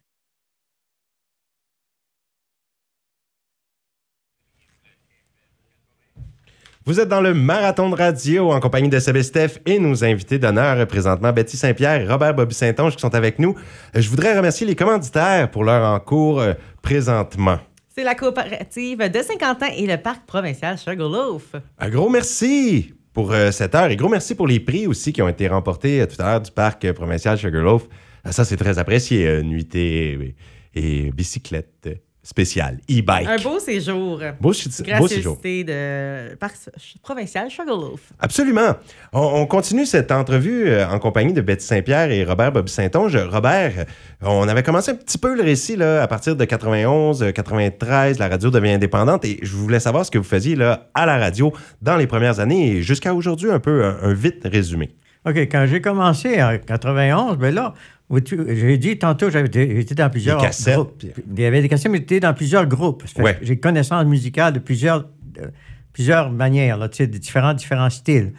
Vous 6.89 6.99
êtes 6.99 7.07
dans 7.07 7.21
le 7.21 7.35
marathon 7.35 7.87
de 7.91 7.95
radio 7.95 8.51
en 8.51 8.59
compagnie 8.59 8.89
de 8.89 8.97
Seb 8.97 9.21
Steph 9.21 9.59
et 9.67 9.77
nos 9.77 10.03
invités 10.03 10.39
d'honneur, 10.39 10.87
présentement 10.87 11.31
Betty 11.31 11.55
Saint-Pierre 11.55 12.01
et 12.01 12.07
Robert 12.07 12.33
Bobby 12.33 12.55
Saint-Onge 12.55 12.95
qui 12.95 13.01
sont 13.01 13.13
avec 13.13 13.37
nous. 13.37 13.55
Euh, 13.95 14.01
Je 14.01 14.09
voudrais 14.09 14.35
remercier 14.35 14.65
les 14.65 14.75
commanditaires 14.75 15.51
pour 15.51 15.63
leur 15.63 15.87
encours 15.87 16.39
euh, 16.39 16.53
présentement. 16.81 17.59
C'est 17.95 18.03
la 18.03 18.15
coopérative 18.15 19.07
de 19.07 19.21
Saint-Quentin 19.21 19.67
et 19.77 19.85
le 19.85 19.97
parc 19.97 20.25
provincial 20.25 20.79
Sugarloaf. 20.79 21.53
Un 21.77 21.89
gros 21.91 22.09
merci 22.09 22.95
pour 23.13 23.33
euh, 23.33 23.51
cette 23.51 23.75
heure 23.75 23.91
et 23.91 23.95
gros 23.95 24.09
merci 24.09 24.33
pour 24.33 24.47
les 24.47 24.59
prix 24.59 24.87
aussi 24.87 25.13
qui 25.13 25.21
ont 25.21 25.29
été 25.29 25.47
remportés 25.47 26.01
euh, 26.01 26.07
tout 26.07 26.19
à 26.19 26.25
l'heure 26.25 26.41
du 26.41 26.49
parc 26.49 26.85
euh, 26.85 26.93
provincial 26.93 27.37
Sugarloaf. 27.37 27.83
Ça, 28.31 28.43
c'est 28.45 28.57
très 28.57 28.79
apprécié, 28.79 29.43
nuitée 29.43 30.35
et, 30.73 31.05
et 31.05 31.11
bicyclette 31.11 31.87
spéciale, 32.29 32.77
e-bike. 32.87 33.27
Un 33.27 33.37
beau 33.41 33.57
séjour. 33.59 34.19
Beau, 34.39 34.51
beau 34.99 35.07
séjour. 35.07 35.37
De 35.43 36.35
parc 36.35 36.55
provincial 37.01 37.49
Sugarloaf. 37.49 38.01
Absolument. 38.19 38.75
On, 39.13 39.41
on 39.41 39.45
continue 39.47 39.87
cette 39.87 40.11
entrevue 40.11 40.67
euh, 40.67 40.87
en 40.87 40.99
compagnie 40.99 41.33
de 41.33 41.41
Betty 41.41 41.65
Saint-Pierre 41.65 42.11
et 42.11 42.23
Robert 42.23 42.51
Bobby 42.51 42.71
Saint-Onge. 42.71 43.17
Robert, 43.17 43.73
euh, 43.79 43.83
on 44.21 44.47
avait 44.47 44.61
commencé 44.61 44.91
un 44.91 44.95
petit 44.95 45.17
peu 45.17 45.35
le 45.35 45.41
récit 45.41 45.75
là, 45.75 46.03
à 46.03 46.07
partir 46.07 46.35
de 46.35 46.45
91, 46.45 47.23
euh, 47.23 47.31
93, 47.31 48.19
la 48.19 48.27
radio 48.27 48.51
devient 48.51 48.73
indépendante 48.73 49.25
et 49.25 49.39
je 49.41 49.55
voulais 49.55 49.79
savoir 49.79 50.05
ce 50.05 50.11
que 50.11 50.19
vous 50.19 50.23
faisiez 50.23 50.55
là, 50.55 50.91
à 50.93 51.07
la 51.07 51.17
radio 51.17 51.51
dans 51.81 51.97
les 51.97 52.05
premières 52.05 52.39
années 52.39 52.73
et 52.73 52.81
jusqu'à 52.83 53.15
aujourd'hui, 53.15 53.49
un 53.49 53.59
peu 53.59 53.83
un, 53.83 53.97
un 54.03 54.13
vite 54.13 54.41
résumé. 54.45 54.91
OK, 55.25 55.37
quand 55.37 55.65
j'ai 55.67 55.81
commencé 55.81 56.41
en 56.41 56.57
91, 56.57 57.37
ben 57.37 57.53
là, 57.53 57.73
j'ai 58.27 58.77
dit 58.77 58.97
tantôt, 58.97 59.29
j'étais 59.29 59.95
dans 59.95 60.09
plusieurs 60.09 60.39
Des 60.39 60.47
cassettes, 60.47 60.75
groupes. 60.75 61.03
Il 61.03 61.39
y 61.39 61.45
avait 61.45 61.61
des 61.61 61.69
cassettes, 61.69 61.91
mais 61.91 61.99
j'étais 61.99 62.19
dans 62.19 62.33
plusieurs 62.33 62.65
groupes. 62.65 63.03
Ouais. 63.17 63.37
J'ai 63.41 63.59
connaissance 63.59 64.05
musicale 64.05 64.53
de 64.53 64.59
plusieurs, 64.59 65.03
de 65.21 65.51
plusieurs 65.93 66.31
manières, 66.31 66.77
là, 66.77 66.87
de 66.87 67.05
différents, 67.05 67.53
différents 67.53 67.89
styles. 67.89 68.33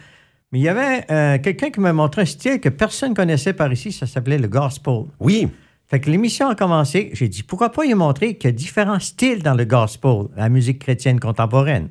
Mais 0.51 0.59
il 0.59 0.63
y 0.63 0.69
avait 0.69 1.05
euh, 1.09 1.37
quelqu'un 1.37 1.69
qui 1.69 1.79
m'a 1.79 1.93
montré 1.93 2.23
un 2.23 2.25
style 2.25 2.59
que 2.59 2.67
personne 2.67 3.11
ne 3.11 3.15
connaissait 3.15 3.53
par 3.53 3.71
ici, 3.71 3.91
ça 3.91 4.05
s'appelait 4.05 4.37
le 4.37 4.49
gospel. 4.49 5.03
Oui, 5.19 5.47
Fait 5.87 6.01
que 6.01 6.09
l'émission 6.09 6.49
a 6.49 6.55
commencé, 6.55 7.11
j'ai 7.13 7.29
dit, 7.29 7.43
pourquoi 7.43 7.71
pas 7.71 7.85
y 7.85 7.93
montrer 7.93 8.35
qu'il 8.35 8.49
y 8.49 8.53
a 8.53 8.55
différents 8.55 8.99
styles 8.99 9.43
dans 9.43 9.53
le 9.53 9.63
gospel, 9.63 10.23
la 10.35 10.49
musique 10.49 10.79
chrétienne 10.79 11.19
contemporaine. 11.19 11.87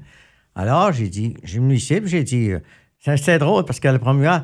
Alors, 0.55 0.93
j'ai 0.93 1.09
dit, 1.09 1.35
j'ai 1.43 1.59
venu 1.59 1.77
ici, 1.77 2.01
puis 2.01 2.11
j'ai 2.11 2.25
dit, 2.25 2.51
euh, 2.51 2.59
c'est 2.99 3.17
c'est 3.17 3.39
drôle 3.39 3.65
parce 3.65 3.81
que 3.81 3.89
le 3.89 3.99
premier, 3.99 4.41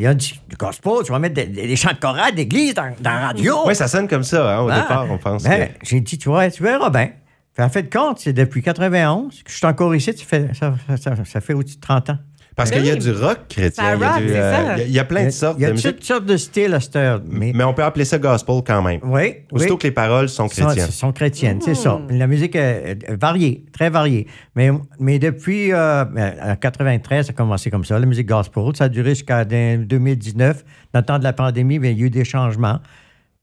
il 0.00 0.06
a 0.06 0.14
dit, 0.14 0.40
le 0.50 0.56
gospel, 0.56 0.92
tu 1.04 1.12
vas 1.12 1.18
mettre 1.18 1.34
des, 1.34 1.76
chants 1.76 1.92
de 1.92 1.98
chorale 2.00 2.34
d'église 2.34 2.74
dans, 2.74 2.92
dans 3.00 3.10
la 3.10 3.26
radio. 3.28 3.66
ouais, 3.66 3.74
ça 3.74 3.86
sonne 3.88 4.08
comme 4.08 4.22
ça 4.24 4.56
hein, 4.58 4.62
au 4.62 4.68
Ah. 4.70 4.80
départ, 4.80 5.06
on 5.10 5.18
pense. 5.18 5.42
Ben, 5.44 5.68
que- 5.68 5.72
J'ai 5.86 6.00
dit, 6.00 6.18
tu 6.18 6.28
vois, 6.28 6.50
tu 6.50 6.62
verras 6.62 6.90
bien. 6.90 7.10
Fait, 7.54 7.62
en 7.62 7.68
fait, 7.68 7.92
compte, 7.92 8.18
c'est 8.20 8.32
depuis 8.32 8.62
91 8.62 9.42
que 9.42 9.50
je 9.50 9.56
suis 9.56 9.66
encore 9.66 9.94
ici, 9.94 10.12
ça 10.16 10.24
fait, 10.24 10.50
ça, 10.54 10.74
ça- 10.96 11.24
ça 11.24 11.40
fait 11.40 11.52
au-dessus 11.54 11.76
de 11.76 11.80
30 11.80 12.10
ans. 12.10 12.18
Parce 12.60 12.70
Ben 12.70 12.76
qu'il 12.78 12.86
y 12.88 12.90
a 12.90 12.96
du 12.96 13.10
rock 13.12 13.38
chrétien. 13.48 13.82
Ça 13.84 13.94
il 13.94 14.00
y 14.00 14.04
a 14.04 14.12
rock, 14.12 14.22
du, 14.22 14.28
c'est 14.28 14.36
euh, 14.38 14.52
il 14.76 14.78
y 14.78 14.82
a- 14.82 14.84
il 14.86 14.92
y 14.92 14.98
a 14.98 15.04
plein 15.04 15.24
de 15.24 15.30
sortes 15.30 15.56
Il 15.58 15.62
y 15.62 15.64
a 15.64 15.68
de 15.68 15.72
musique. 15.74 15.96
toutes 15.96 16.04
sortes 16.04 16.26
de 16.26 16.36
styles 16.36 16.74
à 16.74 16.80
cette 16.80 16.96
heure. 16.96 17.20
Mais, 17.28 17.52
Mais 17.54 17.64
on 17.64 17.72
peut 17.74 17.82
appeler 17.82 18.04
ça 18.04 18.18
gospel 18.18 18.56
quand 18.66 18.82
même. 18.82 19.00
oui, 19.02 19.34
Aussitôt 19.50 19.74
oui. 19.74 19.78
que 19.78 19.86
les 19.86 19.90
paroles 19.92 20.28
sont 20.28 20.48
sont, 20.48 20.64
chrétiennes. 20.66 20.90
sont 20.90 21.12
chrétiennes, 21.12 21.60
c'est 21.62 21.74
ça. 21.74 22.00
La 22.10 22.26
musique 22.26 22.54
est, 22.56 22.98
variée, 23.18 23.64
très 23.72 23.88
variée. 23.90 24.26
Mais, 24.54 24.70
mais 24.98 25.18
depuis 25.18 25.72
euh, 25.72 26.04
en 26.04 26.56
93, 26.56 27.26
ça 27.26 27.30
a 27.30 27.34
commencé 27.34 27.70
comme 27.70 27.84
ça, 27.84 27.98
la 27.98 28.06
musique 28.06 28.28
gospel. 28.28 28.62
Ça 28.74 28.84
a 28.84 28.88
duré 28.88 29.10
jusqu'à 29.10 29.44
2019. 29.44 30.64
Dans 30.92 31.00
le 31.00 31.04
temps 31.06 31.18
de 31.18 31.24
la 31.24 31.32
pandémie, 31.32 31.78
bien, 31.78 31.90
il 31.90 31.98
y 31.98 32.02
a 32.02 32.06
eu 32.06 32.10
des 32.10 32.24
changements. 32.24 32.80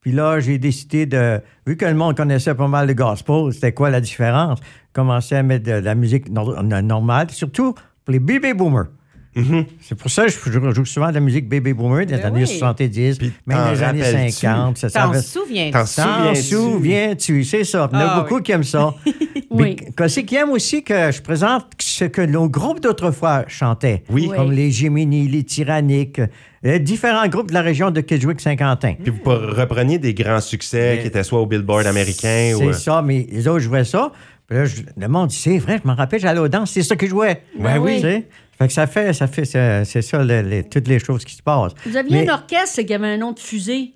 Puis 0.02 0.12
là, 0.12 0.40
j'ai 0.40 0.58
décidé 0.58 1.06
de. 1.06 1.42
Vu 1.66 1.76
que 1.76 1.86
le 1.86 1.94
monde 1.96 2.16
connaissait 2.16 2.56
pas 2.56 2.68
mal 2.68 2.88
le 2.88 2.94
gospel, 2.94 3.52
c'était 3.52 3.74
quoi 3.74 3.90
la 3.90 4.00
différence? 4.00 4.60
Commencer 4.94 5.36
à 5.36 5.44
mettre 5.44 5.66
de 5.66 5.72
la 5.74 5.96
musique 5.96 6.30
nor- 6.30 6.62
normale, 6.64 7.30
surtout 7.32 7.74
pour 7.74 8.12
les 8.14 8.20
baby 8.20 8.54
boomers. 8.54 8.86
C'est 9.82 9.98
pour 9.98 10.10
ça 10.12 10.26
que 10.26 10.32
je, 10.32 10.38
je 10.52 10.74
joue 10.74 10.86
souvent 10.86 11.10
de 11.10 11.14
la 11.14 11.20
musique 11.20 11.48
baby 11.48 11.74
boomer 11.74 12.06
des 12.06 12.18
Ben 12.18 12.26
années 12.26 12.42
oui. 12.48 12.58
70, 12.58 13.18
Puis 13.18 13.32
même 13.46 13.74
des 13.74 13.84
années 13.84 14.02
rappelles-tu? 14.04 14.32
50. 14.32 14.78
Ça, 14.78 14.90
ça 14.90 15.02
T'en 15.04 15.10
avait- 15.12 15.22
souviens 15.22 15.72
T'en 15.72 15.86
Souviens-tu? 15.86 16.42
souviens-tu? 16.44 17.44
C'est 17.44 17.64
ça. 17.64 17.90
Il 17.92 18.00
y 18.00 18.02
en 18.02 18.06
a 18.06 18.08
Ah, 18.12 18.20
beaucoup 18.22 18.36
oui. 18.38 18.44
qui 18.44 18.52
aiment 18.52 18.64
ça. 18.64 18.94
Oui. 19.50 19.76
Qu'est-ce 19.98 20.20
qui 20.20 20.36
aime 20.36 20.50
aussi 20.52 20.84
que 20.84 21.10
je 21.12 21.20
présente 21.22 21.66
ce 21.80 22.06
que 22.06 22.22
nos 22.22 22.48
groupes 22.48 22.80
d'autrefois 22.82 23.46
chantaient. 23.48 24.04
Oui. 24.10 24.30
Comme 24.36 24.52
les 24.52 24.70
Géminis, 24.70 25.28
les 25.30 25.44
Tyranniques, 25.44 26.22
euh, 26.66 26.78
différents 26.78 27.28
groupes 27.28 27.48
de 27.50 27.54
la 27.56 27.62
région 27.62 27.90
de 27.90 28.02
Kedgewick-Saint-Quentin. 28.02 28.96
Puis 29.02 29.12
vous 29.12 29.32
repreniez 29.32 29.98
des 29.98 30.14
grands 30.14 30.42
succès 30.42 30.96
Mais- 30.98 31.02
qui 31.02 31.08
étaient 31.08 31.24
soit 31.24 31.40
au 31.40 31.48
Billboard 31.48 31.88
américain 31.88 32.52
ou. 32.56 32.60
C'est 32.60 32.66
euh, 32.68 32.74
ça, 32.74 33.02
mais 33.02 33.26
les 33.32 33.48
autres 33.48 33.60
jouaient 33.62 33.86
ça. 33.86 34.12
Puis 34.48 34.58
là, 34.58 34.66
je- 34.66 34.82
le 34.96 35.08
monde 35.08 35.28
dit, 35.28 35.36
c'est 35.36 35.58
vrai, 35.58 35.80
je 35.84 35.88
m'en 35.88 35.96
rappelle, 35.96 36.20
j'allais 36.20 36.40
aux 36.40 36.48
danses, 36.48 36.72
c'est 36.72 36.84
ça 36.84 36.96
qu'ils 36.96 37.10
jouaient. 37.10 37.44
Ben 37.60 37.78
oui. 37.80 37.96
Tu 37.96 38.02
sais? 38.02 38.28
Fait 38.58 38.68
que 38.68 38.74
ça 38.74 38.88
fait, 38.88 39.14
ça 39.14 39.28
fait, 39.28 39.46
c'est 39.46 39.86
c'est 39.86 40.02
ça, 40.02 40.24
le- 40.24 40.42
les- 40.42 40.64
toutes 40.64 40.88
les 40.88 41.00
choses 41.00 41.24
qui 41.26 41.36
se 41.36 41.44
passent. 41.44 41.74
Vous 41.86 41.96
aviez 41.98 42.22
Mais- 42.24 42.30
un 42.30 42.34
orchestre 42.34 42.82
qui 42.82 42.94
avait 42.94 43.08
un 43.08 43.18
nom 43.18 43.32
de 43.34 43.40
fusée. 43.40 43.94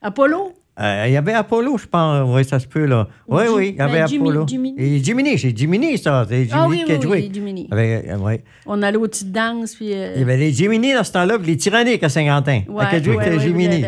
Apollo? 0.00 0.52
Euh, 0.80 1.04
Il 1.08 1.12
y 1.12 1.16
avait 1.18 1.34
Apollo, 1.34 1.76
je 1.76 1.86
pense. 1.86 2.22
Oui, 2.34 2.42
ça 2.44 2.58
se 2.58 2.66
peut, 2.66 2.86
là. 2.86 3.06
Ou 3.28 3.36
Oui, 3.36 3.42
oui, 3.52 3.68
il 3.74 3.76
y 3.78 3.80
avait 3.82 3.98
ben, 4.00 4.06
Jimmy- 4.06 4.28
Apollo. 4.30 4.46
Jiminy. 4.46 4.74
Et 4.78 5.04
Jiminy, 5.04 5.38
c'est 5.38 5.54
Jiminy, 5.54 5.98
ça. 5.98 6.24
C'est 6.26 6.44
Jiminy 6.44 6.52
Ah 6.54 6.66
oui, 6.68 6.84
oui, 6.86 6.94
Kedgewick. 6.94 7.24
oui, 7.24 7.30
Jiminy. 7.34 7.68
Avec, 7.70 8.06
euh, 8.06 8.16
ouais. 8.16 8.42
On 8.64 8.80
allait 8.80 8.96
aux 8.96 9.02
petites 9.02 9.30
danses, 9.32 9.74
puis... 9.74 9.92
euh, 9.92 10.12
Il 10.14 10.20
y 10.20 10.22
avait 10.22 10.38
les 10.38 10.52
Jiminy 10.52 10.94
dans 10.94 11.04
ce 11.04 11.12
temps-là, 11.12 11.36
puis 11.38 11.48
les 11.48 11.56
Tyranniques 11.58 12.02
à 12.02 12.08
Saint-Quentin. 12.08 12.62
Ouais, 12.68 12.84
à 12.84 12.92
ouais, 12.96 13.16
ouais, 13.16 13.40
Jiminy. 13.40 13.84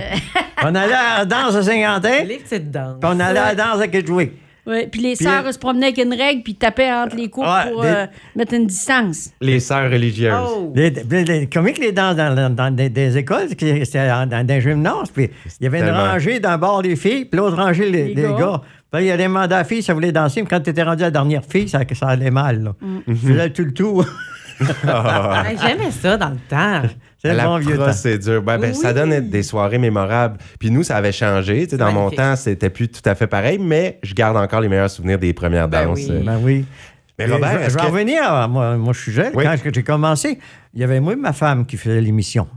On 0.64 0.74
allait 0.74 0.92
à 0.92 1.18
la 1.20 1.24
danse 1.24 1.54
à 1.54 1.62
Saint-Quentin, 1.62 2.24
Les 2.24 2.36
petites 2.38 2.70
danses. 2.70 2.98
puis 3.00 3.10
on 3.10 3.18
allait 3.20 3.38
à 3.38 3.54
la 3.54 3.54
danse 3.54 3.80
à 3.80 3.88
Kedgewick. 3.88 4.32
Ouais, 4.64 4.86
puis 4.86 5.00
les 5.00 5.16
sœurs 5.16 5.52
se 5.52 5.58
promenaient 5.58 5.86
avec 5.86 5.98
une 5.98 6.14
règle, 6.14 6.42
puis 6.44 6.54
tapaient 6.54 6.92
entre 6.92 7.16
les 7.16 7.24
Ouais, 7.24 7.70
pour 7.72 7.82
des- 7.82 7.88
euh, 7.88 8.06
mettre 8.36 8.54
une 8.54 8.66
distance. 8.66 9.30
Les 9.40 9.58
sœurs 9.58 9.90
religieuses. 9.90 10.32
Oh! 10.56 10.72
Les, 10.74 10.90
les- 10.90 11.24
les- 11.24 11.46
comment 11.48 11.72
que 11.72 11.80
les 11.80 11.90
danses 11.90 12.14
dans, 12.14 12.32
dans- 12.34 12.54
dans 12.54 12.70
des, 12.74 12.88
des 12.88 13.18
écoles, 13.18 13.48
c'était 13.48 13.84
dans, 14.08 14.28
dans 14.28 14.46
des 14.46 14.60
gymnases, 14.60 15.10
puis 15.12 15.30
il 15.60 15.64
y 15.64 15.66
avait 15.66 15.80
une 15.80 15.86
Tellement. 15.86 16.04
rangée 16.12 16.38
d'un 16.38 16.58
bord 16.58 16.80
des 16.82 16.94
filles, 16.94 17.24
puis 17.24 17.38
l'autre 17.38 17.56
rangée 17.56 17.90
les, 17.90 18.08
Les 18.08 18.14
des 18.14 18.22
gars. 18.22 18.36
gars. 18.38 18.60
Puis 18.92 19.02
il 19.04 19.06
y 19.06 19.10
a 19.10 19.16
des 19.16 19.26
mandats 19.28 19.58
à 19.58 19.64
filles, 19.64 19.82
ça 19.82 19.94
voulait 19.94 20.12
danser, 20.12 20.42
mais 20.42 20.48
quand 20.48 20.60
tu 20.60 20.70
étais 20.70 20.82
rendu 20.82 21.02
à 21.02 21.06
la 21.06 21.10
dernière 21.10 21.42
fille, 21.44 21.68
ça, 21.68 21.80
ça 21.94 22.08
allait 22.08 22.30
mal. 22.30 22.62
Là. 22.62 22.74
Mm. 22.80 22.98
Je 23.08 23.14
faisais 23.14 23.50
tout 23.50 23.64
le 23.64 23.72
tour. 23.72 24.04
Hey, 25.46 25.56
J'aimais 25.60 25.90
ça 25.90 26.16
dans 26.16 26.30
le 26.30 26.36
temps. 26.48 26.82
C'est 27.18 27.30
le 27.30 27.36
la 27.36 27.44
bon 27.46 27.58
vieux 27.58 27.76
temps. 27.76 27.84
procédure. 27.84 28.42
Ben, 28.42 28.58
ben, 28.58 28.74
Ça 28.74 28.92
donne 28.92 29.28
des 29.30 29.42
soirées 29.42 29.78
mémorables. 29.78 30.38
Puis 30.58 30.70
nous, 30.70 30.82
ça 30.82 30.96
avait 30.96 31.12
changé. 31.12 31.64
Tu 31.64 31.70
sais, 31.70 31.76
Dans 31.76 31.92
mon 31.92 32.10
temps, 32.10 32.34
c'était 32.36 32.70
plus 32.70 32.88
tout 32.88 33.00
à 33.08 33.14
fait 33.14 33.26
pareil, 33.28 33.58
mais 33.58 33.98
je 34.02 34.14
garde 34.14 34.36
encore 34.36 34.60
les 34.60 34.68
meilleurs 34.68 34.90
souvenirs 34.90 35.18
des 35.18 35.32
premières 35.32 35.68
Ben 35.68 35.86
danses. 35.86 36.00
oui. 36.08 36.22
Ben 36.24 36.38
oui. 36.42 36.64
Mais 37.18 37.26
Robert, 37.26 37.52
je, 37.52 37.58
est-ce 37.58 37.70
je 37.70 37.74
vais 37.74 37.80
que- 37.80 37.86
revenir 37.92 38.22
à 38.24 38.48
moi, 38.48 38.76
moi, 38.76 38.92
je 38.92 39.00
suis 39.00 39.12
jeune. 39.12 39.32
Oui. 39.34 39.44
Quand 39.44 39.54
j'ai 39.72 39.82
commencé, 39.82 40.38
il 40.74 40.80
y 40.80 40.84
avait 40.84 40.98
moi 40.98 41.12
et 41.12 41.16
ma 41.16 41.32
femme 41.32 41.66
qui 41.66 41.76
faisait 41.76 42.00
l'émission. 42.00 42.48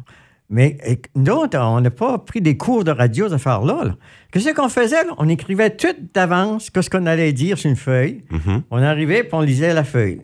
Mais 0.50 0.78
et, 0.86 1.02
nous, 1.16 1.34
autres, 1.34 1.58
on 1.60 1.82
n'a 1.82 1.90
pas 1.92 2.18
pris 2.20 2.40
des 2.42 2.56
cours 2.56 2.84
de 2.84 2.92
radio, 2.92 3.28
ces 3.28 3.34
affaires-là. 3.36 3.84
là. 3.84 3.92
Qu'est-ce 4.36 4.50
qu'on 4.54 4.68
faisait? 4.68 5.06
là? 5.06 5.12
On 5.18 5.30
écrivait 5.30 5.70
tout 5.70 5.96
d'avance 6.14 6.70
ce 6.76 6.90
qu'on 6.90 7.06
allait 7.06 7.32
dire 7.32 7.58
sur 7.58 7.70
une 7.70 7.78
feuille. 7.78 8.22
Mhm. 8.30 8.64
On 8.70 8.84
arrivait, 8.84 9.24
puis 9.24 9.30
on 9.32 9.40
lisait 9.40 9.74
la 9.74 9.86
feuille. 9.86 10.20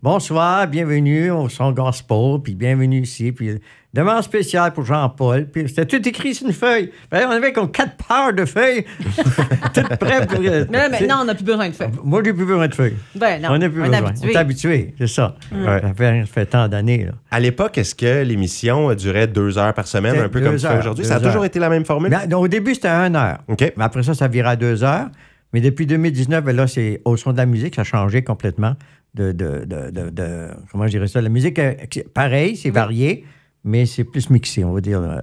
Bonsoir, 0.00 0.68
bienvenue 0.68 1.32
au 1.32 1.48
son 1.48 1.72
gospel, 1.72 2.38
puis 2.44 2.54
bienvenue 2.54 3.00
ici, 3.00 3.32
puis 3.32 3.58
demande 3.92 4.22
spéciale 4.22 4.72
pour 4.72 4.84
Jean-Paul. 4.84 5.46
Puis 5.46 5.68
c'était 5.68 5.86
tout 5.86 6.08
écrit 6.08 6.34
sur 6.34 6.46
une 6.46 6.52
feuille. 6.52 6.92
Ben, 7.10 7.26
on 7.26 7.30
avait 7.32 7.52
comme 7.52 7.70
quatre 7.72 7.96
paires 7.96 8.32
de 8.32 8.44
feuilles, 8.44 8.84
toutes 9.74 9.96
prêtes 9.96 10.28
pour... 10.30 10.40
Mais 10.40 10.64
là, 10.70 10.88
maintenant, 10.88 11.22
on 11.22 11.24
n'a 11.24 11.34
plus 11.34 11.44
besoin 11.44 11.68
de 11.68 11.74
faire. 11.74 11.90
Moi, 12.04 12.22
j'ai 12.24 12.32
plus 12.32 12.44
besoin 12.46 12.68
de 12.68 12.74
feuilles. 12.74 12.96
Ben 13.16 13.42
non, 13.42 13.48
on 13.52 13.58
n'a 13.58 13.68
plus 13.68 13.82
on 13.82 13.86
besoin. 13.86 14.06
habitué. 14.06 14.28
On 14.28 14.30
est 14.30 14.36
habitué, 14.36 14.94
c'est 14.98 15.06
ça. 15.08 15.34
Ouais. 15.52 15.80
Ça 15.80 15.94
fait, 15.94 16.20
ça 16.20 16.26
fait 16.26 16.46
tant 16.46 16.68
d'années. 16.68 17.06
là. 17.06 17.12
À 17.30 17.40
l'époque, 17.40 17.76
est-ce 17.78 17.94
que 17.94 18.22
l'émission 18.22 18.94
durait 18.94 19.26
deux 19.26 19.58
heures 19.58 19.74
par 19.74 19.86
semaine, 19.88 20.16
un 20.16 20.28
peu 20.28 20.40
comme 20.40 20.54
heures, 20.64 20.78
aujourd'hui? 20.78 21.04
Ça 21.04 21.16
a 21.16 21.20
toujours 21.20 21.44
été 21.44 21.58
la 21.58 21.68
même 21.68 21.84
formule? 21.84 22.16
Donc, 22.28 22.44
au 22.44 22.48
début, 22.48 22.74
c'était 22.74 22.88
une 22.88 23.16
heure. 23.16 23.38
OK. 23.48 23.72
Mais 23.76 23.84
après 23.84 24.02
ça, 24.02 24.14
ça 24.14 24.28
virait 24.28 24.50
à 24.50 24.56
deux 24.56 24.84
heures. 24.84 25.08
Mais 25.52 25.60
depuis 25.60 25.86
2019, 25.86 26.44
ben 26.44 26.54
là, 26.54 26.66
c'est 26.66 27.00
au 27.04 27.16
son 27.16 27.32
de 27.32 27.38
la 27.38 27.46
musique, 27.46 27.74
ça 27.76 27.80
a 27.80 27.84
changé 27.84 28.22
complètement. 28.22 28.74
De, 29.14 29.32
de, 29.32 29.64
de, 29.64 30.10
de- 30.10 30.48
comment 30.70 30.84
je 30.86 30.90
dirais 30.90 31.08
ça? 31.08 31.20
La 31.22 31.30
musique, 31.30 31.58
euh, 31.58 31.72
pareil, 32.12 32.56
c'est 32.56 32.68
varié, 32.70 33.24
mais 33.64 33.86
c'est 33.86 34.04
plus 34.04 34.28
mixé, 34.28 34.62
on 34.64 34.72
va 34.74 34.82
dire. 34.82 35.00
là. 35.00 35.22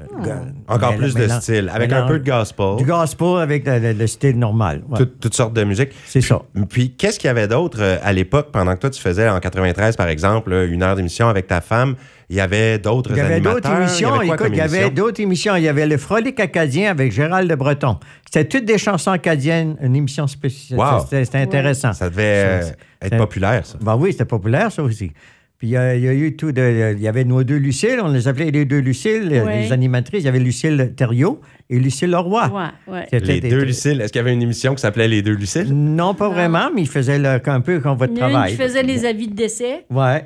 Encore 0.67 0.91
Mais- 0.93 0.97
plus 0.97 1.13
de 1.13 1.27
style, 1.27 1.69
avec 1.73 1.91
un 1.93 2.07
peu 2.07 2.17
de 2.19 2.25
gospel, 2.29 2.77
Du 2.77 2.83
gospel 2.85 3.37
avec 3.39 3.65
le, 3.67 3.77
le- 3.79 3.93
le 3.93 4.07
style 4.07 4.39
normal. 4.39 4.81
ouais. 4.89 4.97
tout- 4.97 5.05
toutes 5.05 5.35
sortes 5.35 5.53
de 5.53 5.63
musique. 5.63 5.89
C'est 6.07 6.21
ça. 6.21 6.41
Puis, 6.67 6.95
qu'est-ce 6.95 7.19
qu'il 7.19 7.27
y 7.27 7.31
avait 7.31 7.47
d'autre 7.47 7.77
euh, 7.79 7.97
à 8.03 8.11
l'époque, 8.11 8.49
pendant 8.51 8.73
que 8.73 8.79
toi, 8.79 8.89
tu 8.89 8.99
faisais 8.99 9.29
en 9.29 9.39
93, 9.39 9.95
par 9.95 10.07
exemple, 10.07 10.51
une 10.69 10.81
heure 10.81 10.95
d'émission 10.95 11.29
avec 11.29 11.45
ta 11.45 11.61
femme? 11.61 11.95
Il 12.29 12.35
y 12.35 12.39
avait 12.39 12.79
d'autres 12.79 13.11
Il 13.11 13.17
y 13.17 13.19
avait 13.19 13.39
d'autres 13.39 13.67
animateurs? 13.67 13.81
émissions. 13.81 14.09
Il 14.21 14.27
y 14.27 14.29
avait 14.31 14.37
quoi 14.37 14.47
Écoute, 14.47 14.49
il 14.53 14.57
y 14.57 14.61
avait 14.61 14.89
d'autres 14.89 15.21
émissions. 15.21 15.55
Il 15.55 15.63
y 15.63 15.67
avait 15.67 15.85
le 15.85 15.97
Frolic 15.97 16.39
acadien 16.39 16.89
avec 16.89 17.11
Gérald 17.11 17.49
de 17.49 17.55
Breton. 17.55 17.97
C'était 18.25 18.45
toutes 18.47 18.65
des 18.65 18.77
chansons 18.79 19.11
acadiennes, 19.11 19.75
une 19.81 19.95
émission 19.95 20.25
spéciale. 20.27 20.79
Wow. 20.79 21.05
C'était 21.09 21.37
intéressant. 21.37 21.93
Ça 21.93 22.09
devait 22.09 22.23
euh, 22.23 22.61
Ça, 22.61 22.67
être 23.03 23.09
c'est- 23.11 23.17
populaire, 23.17 23.65
ça. 23.65 23.77
Ben 23.81 23.95
oui, 23.95 24.11
c'était 24.11 24.25
populaire, 24.25 24.71
ça 24.71 24.81
aussi. 24.81 25.11
Puis 25.57 25.69
il 25.69 25.71
y, 25.71 25.77
a- 25.77 25.95
il 25.95 26.03
y 26.03 26.07
a 26.09 26.13
eu 26.13 26.35
tout 26.35 26.51
de. 26.51 26.93
Il 26.97 27.01
y 27.01 27.07
avait 27.07 27.23
nos 27.23 27.41
deux 27.43 27.55
Lucille, 27.55 27.97
on 28.03 28.09
les 28.09 28.27
appelait 28.27 28.51
les 28.51 28.65
deux 28.65 28.79
Lucille, 28.79 29.29
les- 29.29 29.39
Ouais. 29.41 29.61
les 29.61 29.71
animatrices. 29.71 30.21
Il 30.23 30.25
y 30.25 30.29
avait 30.29 30.39
Lucille 30.39 30.93
Thériault 30.97 31.39
et 31.69 31.79
Lucille 31.79 32.09
Leroy. 32.09 32.51
Ouais, 32.87 32.93
ouais. 32.93 33.07
Les 33.13 33.39
des- 33.39 33.49
deux 33.49 33.63
Lucille. 33.63 34.01
Est-ce 34.01 34.11
qu'il 34.11 34.19
y 34.19 34.23
avait 34.23 34.33
une 34.33 34.41
émission 34.41 34.75
qui 34.75 34.81
s'appelait 34.81 35.07
Les 35.07 35.21
deux 35.21 35.31
Lucille? 35.35 35.67
Non, 35.71 36.13
pas 36.13 36.27
vraiment, 36.27 36.69
mais 36.75 36.81
ils 36.81 36.89
faisaient 36.89 37.19
le- 37.19 37.39
un 37.45 37.61
peu 37.61 37.79
comme 37.79 37.97
votre 37.97 38.11
Il 38.11 38.17
y 38.19 38.21
en 38.21 38.25
a 38.25 38.27
une 38.27 38.33
travail. 38.33 38.51
qui 38.51 38.57
faisait 38.61 38.83
les 38.83 39.05
avis 39.05 39.27
de 39.29 39.35
décès. 39.35 39.85
Ouais. 39.89 40.25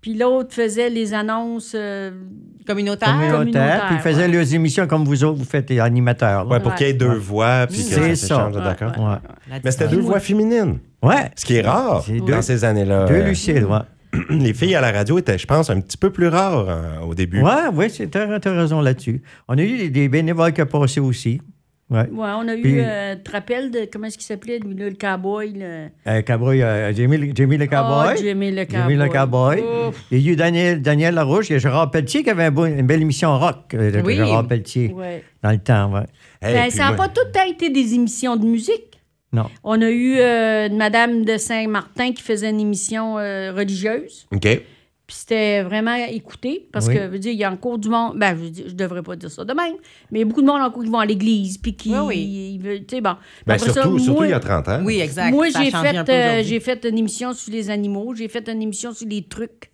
Puis 0.00 0.14
l'autre 0.14 0.54
faisait 0.54 0.88
les 0.90 1.12
annonces. 1.14 1.72
euh, 1.74 2.10
Communautaire. 2.66 3.08
communautaire, 3.08 3.38
communautaire, 3.38 3.86
puis 3.88 3.96
ils 3.96 4.00
faisaient 4.00 4.26
ouais. 4.26 4.32
leurs 4.32 4.54
émissions 4.54 4.86
comme 4.86 5.04
vous 5.04 5.24
autres, 5.24 5.38
vous 5.38 5.44
faites 5.44 5.68
les 5.70 5.80
animateurs. 5.80 6.48
Ouais, 6.48 6.60
pour 6.60 6.74
qu'il 6.74 6.86
y 6.86 6.90
ait 6.90 6.94
deux 6.94 7.08
Ouais. 7.08 7.18
voix, 7.18 7.66
puis 7.66 7.78
que 7.78 7.82
C'est 7.82 8.14
ça 8.16 8.50
ça. 8.52 8.60
d'accord. 8.60 8.92
ouais. 8.96 9.04
Ouais. 9.04 9.18
La 9.50 9.56
Mais 9.64 9.70
c'était 9.72 9.88
deux 9.88 10.00
voix 10.00 10.20
féminines, 10.20 10.78
Ouais. 11.02 11.30
ce 11.36 11.44
qui 11.44 11.56
est 11.56 11.62
rare 11.62 12.04
dans 12.06 12.24
deux- 12.24 12.42
ces 12.42 12.64
années-là. 12.64 13.06
Deux 13.06 13.22
Lucille, 13.24 13.64
ouais. 13.64 13.78
Les 14.30 14.54
filles 14.54 14.74
à 14.74 14.80
la 14.80 14.92
radio 14.92 15.18
étaient, 15.18 15.38
je 15.38 15.46
pense, 15.46 15.68
un 15.70 15.80
petit 15.80 15.96
peu 15.96 16.10
plus 16.10 16.28
rares 16.28 16.68
hein, 16.68 16.82
au 17.06 17.14
début. 17.14 17.40
Ouais, 17.42 17.68
ouais, 17.74 17.88
c'est- 17.88 18.06
t'as 18.08 18.38
t'as 18.40 18.52
raison 18.54 18.80
là-dessus. 18.80 19.22
On 19.48 19.56
a 19.58 19.62
eu 19.62 19.76
des, 19.78 19.90
des 19.90 20.08
bénévoles 20.08 20.52
qui 20.52 20.62
ont 20.62 20.66
passé 20.66 21.00
aussi. 21.00 21.40
Ouais. 21.90 22.02
Ouais, 22.08 22.28
on 22.38 22.46
a 22.46 22.54
eu. 22.54 22.80
Euh, 22.80 23.16
tu 23.16 23.22
te 23.24 23.30
rappelles 23.32 23.70
de. 23.72 23.88
Comment 23.92 24.06
est-ce 24.06 24.16
qu'il 24.16 24.26
s'appelait, 24.26 24.60
lui, 24.60 24.74
là, 24.76 24.88
le 24.88 24.94
cowboy? 24.94 25.52
Le... 25.56 25.88
Euh, 26.06 26.22
Cowboy, 26.22 26.62
euh, 26.62 26.92
Jamie, 26.94 27.32
Jamie 27.34 27.56
le 27.56 27.66
Ah, 27.70 28.12
Cowboy. 28.14 28.16
Jimmy 28.24 28.52
le 28.52 29.08
cowboy. 29.08 29.62
Il 30.12 30.18
y 30.20 30.28
a 30.28 30.32
eu 30.32 30.36
Daniel, 30.36 30.80
Daniel 30.82 31.14
Larouche. 31.14 31.50
Il 31.50 31.54
y 31.54 31.56
a 31.56 31.58
Gérard 31.58 31.90
Pelletier 31.90 32.22
qui 32.22 32.30
avait 32.30 32.44
un 32.44 32.50
beau- 32.52 32.66
une 32.66 32.86
belle 32.86 33.02
émission 33.02 33.36
rock, 33.38 33.74
euh, 33.74 34.00
Oui. 34.04 34.14
Gérard 34.14 34.46
Pelletier, 34.46 34.92
Ouais. 34.94 35.24
dans 35.42 35.50
le 35.50 35.58
temps. 35.58 35.92
Ouais. 35.92 36.06
Hey, 36.40 36.54
Ben, 36.54 36.62
puis 36.68 36.70
ça 36.72 36.90
n'a 36.90 36.92
pas 36.96 37.08
tout 37.08 37.22
le 37.26 37.32
temps 37.32 37.44
été 37.48 37.70
des 37.70 37.94
émissions 37.94 38.36
de 38.36 38.44
musique. 38.46 39.00
Non. 39.32 39.46
On 39.64 39.80
a 39.82 39.90
eu 39.90 40.16
euh, 40.18 40.68
une 40.68 40.76
Madame 40.76 41.24
de 41.24 41.36
Saint-Martin 41.38 42.12
qui 42.12 42.22
faisait 42.22 42.50
une 42.50 42.60
émission 42.60 43.18
euh, 43.18 43.52
religieuse. 43.52 44.26
OK. 44.32 44.46
Puis 45.10 45.16
c'était 45.18 45.62
vraiment 45.64 45.96
écouté 45.96 46.68
parce 46.70 46.86
Oui. 46.86 46.94
que, 46.94 47.00
je 47.02 47.06
veux 47.08 47.18
dire, 47.18 47.32
il 47.32 47.38
y 47.40 47.42
a 47.42 47.50
encore 47.50 47.78
du 47.78 47.88
monde. 47.88 48.16
Ben, 48.16 48.36
je, 48.36 48.42
veux 48.44 48.50
dire, 48.50 48.64
je 48.68 48.74
devrais 48.76 49.02
pas 49.02 49.16
dire 49.16 49.28
ça 49.28 49.44
de 49.44 49.52
même, 49.52 49.74
mais 50.12 50.20
il 50.20 50.22
y 50.22 50.22
a 50.22 50.24
beaucoup 50.24 50.40
de 50.40 50.46
monde 50.46 50.62
encore 50.62 50.84
qui 50.84 50.88
vont 50.88 51.00
à 51.00 51.04
l'église, 51.06 51.58
puis 51.58 51.74
qui. 51.74 51.90
Oui, 51.92 51.98
oui. 52.06 52.16
ils 52.54 52.58
veulent- 52.62 52.86
Tu 52.86 52.94
sais, 52.94 53.00
bon. 53.00 53.16
Ben, 53.44 53.58
ça, 53.58 53.72
surtout, 53.72 53.98
surtout 53.98 54.12
moi- 54.18 54.26
il 54.28 54.30
y 54.30 54.34
a 54.34 54.38
30 54.38 54.68
ans. 54.68 54.80
Oui, 54.84 55.00
exact. 55.00 55.32
Moi, 55.32 55.48
j'ai 55.48 55.72
fait, 55.72 56.08
euh, 56.08 56.42
j'ai 56.44 56.60
fait 56.60 56.84
une 56.84 56.96
émission 56.96 57.32
sur 57.32 57.52
les 57.52 57.70
animaux, 57.70 58.14
j'ai 58.14 58.28
fait 58.28 58.48
une 58.48 58.62
émission 58.62 58.92
sur 58.92 59.08
les 59.08 59.22
trucs. 59.22 59.69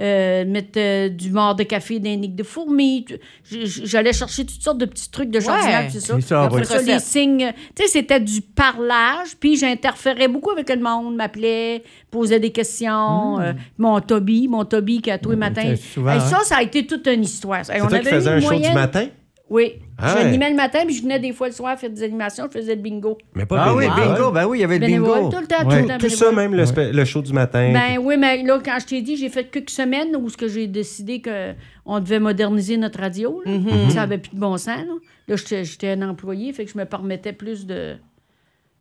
Euh, 0.00 0.44
mettre 0.46 0.78
euh, 0.78 1.08
du 1.08 1.30
mort 1.30 1.54
de 1.54 1.62
café 1.64 1.98
d'un 1.98 2.16
nick 2.16 2.34
de 2.34 2.42
fourmis. 2.42 3.04
J'allais 3.44 4.12
chercher 4.12 4.44
toutes 4.46 4.62
sortes 4.62 4.78
de 4.78 4.86
petits 4.86 5.10
trucs 5.10 5.30
de 5.30 5.40
jardinage, 5.40 5.90
c'est 5.92 6.00
ça. 6.00 6.14
C'est 6.16 6.26
ça, 6.28 6.42
Après 6.44 6.64
ça, 6.64 6.80
les 6.82 6.98
signes. 6.98 7.52
Tu 7.74 7.82
sais, 7.82 7.88
c'était 7.88 8.20
du 8.20 8.40
parlage, 8.40 9.36
puis 9.38 9.56
j'interférais 9.56 10.28
beaucoup 10.28 10.50
avec 10.50 10.68
le 10.70 10.80
monde, 10.80 11.16
m'appelait, 11.16 11.82
posait 12.10 12.40
des 12.40 12.50
questions. 12.50 13.38
euh, 13.40 13.52
mon 13.78 14.00
Toby, 14.00 14.48
mon 14.48 14.64
Toby 14.64 15.00
qui 15.02 15.10
a 15.10 15.18
tous 15.18 15.30
les 15.30 15.36
matins. 15.36 15.62
c'est 15.64 15.76
souvent, 15.76 16.12
Hey, 16.12 16.18
hein. 16.18 16.20
Ça, 16.20 16.38
ça 16.44 16.56
a 16.56 16.62
été 16.62 16.86
toute 16.86 17.06
une 17.06 17.22
histoire. 17.24 17.58
Hey, 17.60 17.64
C'est 17.66 17.80
on 17.82 17.88
toi 17.88 17.98
qui 17.98 18.06
faisais 18.06 18.30
un 18.30 18.36
une 18.36 18.42
show 18.42 18.48
du 18.50 18.56
moyenne- 18.58 18.74
matin? 18.74 19.06
Oui. 19.50 19.74
Ah 19.98 20.14
ouais. 20.14 20.22
J'animais 20.22 20.48
le 20.50 20.56
matin, 20.56 20.78
puis 20.86 20.94
je 20.94 21.02
venais 21.02 21.18
des 21.18 21.32
fois 21.32 21.48
le 21.48 21.52
soir 21.52 21.76
faire 21.76 21.90
des 21.90 22.04
animations, 22.04 22.44
je 22.52 22.58
faisais 22.58 22.76
le 22.76 22.80
bingo. 22.80 23.18
Mais 23.34 23.44
pas 23.46 23.56
Ah 23.60 23.74
oui, 23.74 23.88
bénévole. 23.88 24.14
bingo. 24.14 24.30
Ben 24.30 24.46
oui, 24.46 24.58
il 24.58 24.60
y 24.60 24.64
avait 24.64 24.78
le 24.78 24.86
Bénévole, 24.86 25.18
bingo. 25.24 25.30
tout 25.30 25.40
le 25.40 25.46
temps, 25.48 25.62
tout 25.64 25.70
le 25.76 25.86
temps. 25.88 25.98
Tout 25.98 26.08
ça, 26.08 26.30
bénévole. 26.30 26.56
même 26.76 26.92
le, 26.92 27.04
show 27.04 27.20
du 27.20 27.32
matin. 27.32 27.72
Ben 27.72 27.98
oui, 28.00 28.16
mais 28.16 28.42
là, 28.44 28.60
quand 28.64 28.78
je 28.80 28.86
t'ai 28.86 29.02
dit, 29.02 29.16
j'ai 29.16 29.28
fait 29.28 29.50
quelques 29.50 29.70
semaines 29.70 30.14
où 30.16 30.28
ce 30.30 30.36
que 30.36 30.46
j'ai 30.46 30.68
décidé 30.68 31.20
qu'on 31.20 31.98
devait 32.00 32.20
moderniser 32.20 32.76
notre 32.76 33.00
radio. 33.00 33.42
là. 33.44 33.52
Mm-hmm. 33.52 33.88
Ça 33.90 33.94
n'avait 33.96 34.18
plus 34.18 34.34
de 34.34 34.40
bon 34.40 34.56
sens. 34.56 34.78
Là, 34.86 34.94
Là, 35.28 35.36
j'étais 35.36 35.64
j'étais 35.64 35.90
un 35.90 36.08
employé, 36.08 36.52
fait 36.52 36.64
que 36.64 36.70
je 36.72 36.78
me 36.78 36.84
permettais 36.84 37.32
plus 37.32 37.66
de, 37.66 37.96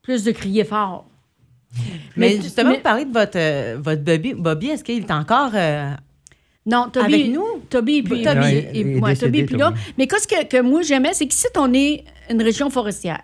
plus 0.03 0.23
de 0.23 0.31
crier 0.31 0.63
fort. 0.63 1.05
Mais, 2.15 2.35
Mais- 2.35 2.41
justement, 2.41 2.69
mais- 2.71 2.77
vous 2.77 2.81
parlez 2.83 3.05
de 3.05 3.11
votre, 3.13 3.37
euh, 3.37 3.77
votre 3.79 4.01
Bobby. 4.03 4.33
Bobby, 4.35 4.67
est-ce 4.69 4.83
qu'il 4.83 4.99
est 4.99 5.11
encore. 5.11 5.51
euh, 5.55 5.91
Non, 6.69 6.89
Toby. 6.91 7.05
Avec 7.13 7.29
nous? 7.31 7.45
Toby 7.69 7.97
et 7.97 8.03
puis. 8.03 8.21
Toby. 8.23 8.37
et- 8.37 8.39
Ouais, 8.39 8.53
et- 8.73 8.79
il 8.79 8.87
est 8.87 8.99
ouais, 8.99 9.09
décédé, 9.11 9.25
Toby 9.27 9.39
et 9.39 9.45
puis 9.45 9.57
là. 9.57 9.67
Toby. 9.69 9.79
Mais 9.97 10.07
qu'est-ce 10.07 10.27
que, 10.27 10.45
que 10.45 10.61
moi 10.61 10.81
j'aimais, 10.83 11.13
c'est 11.13 11.25
qu'ici, 11.27 11.47
on 11.57 11.73
est 11.73 12.03
une 12.29 12.41
région 12.41 12.69
forestière. 12.69 13.21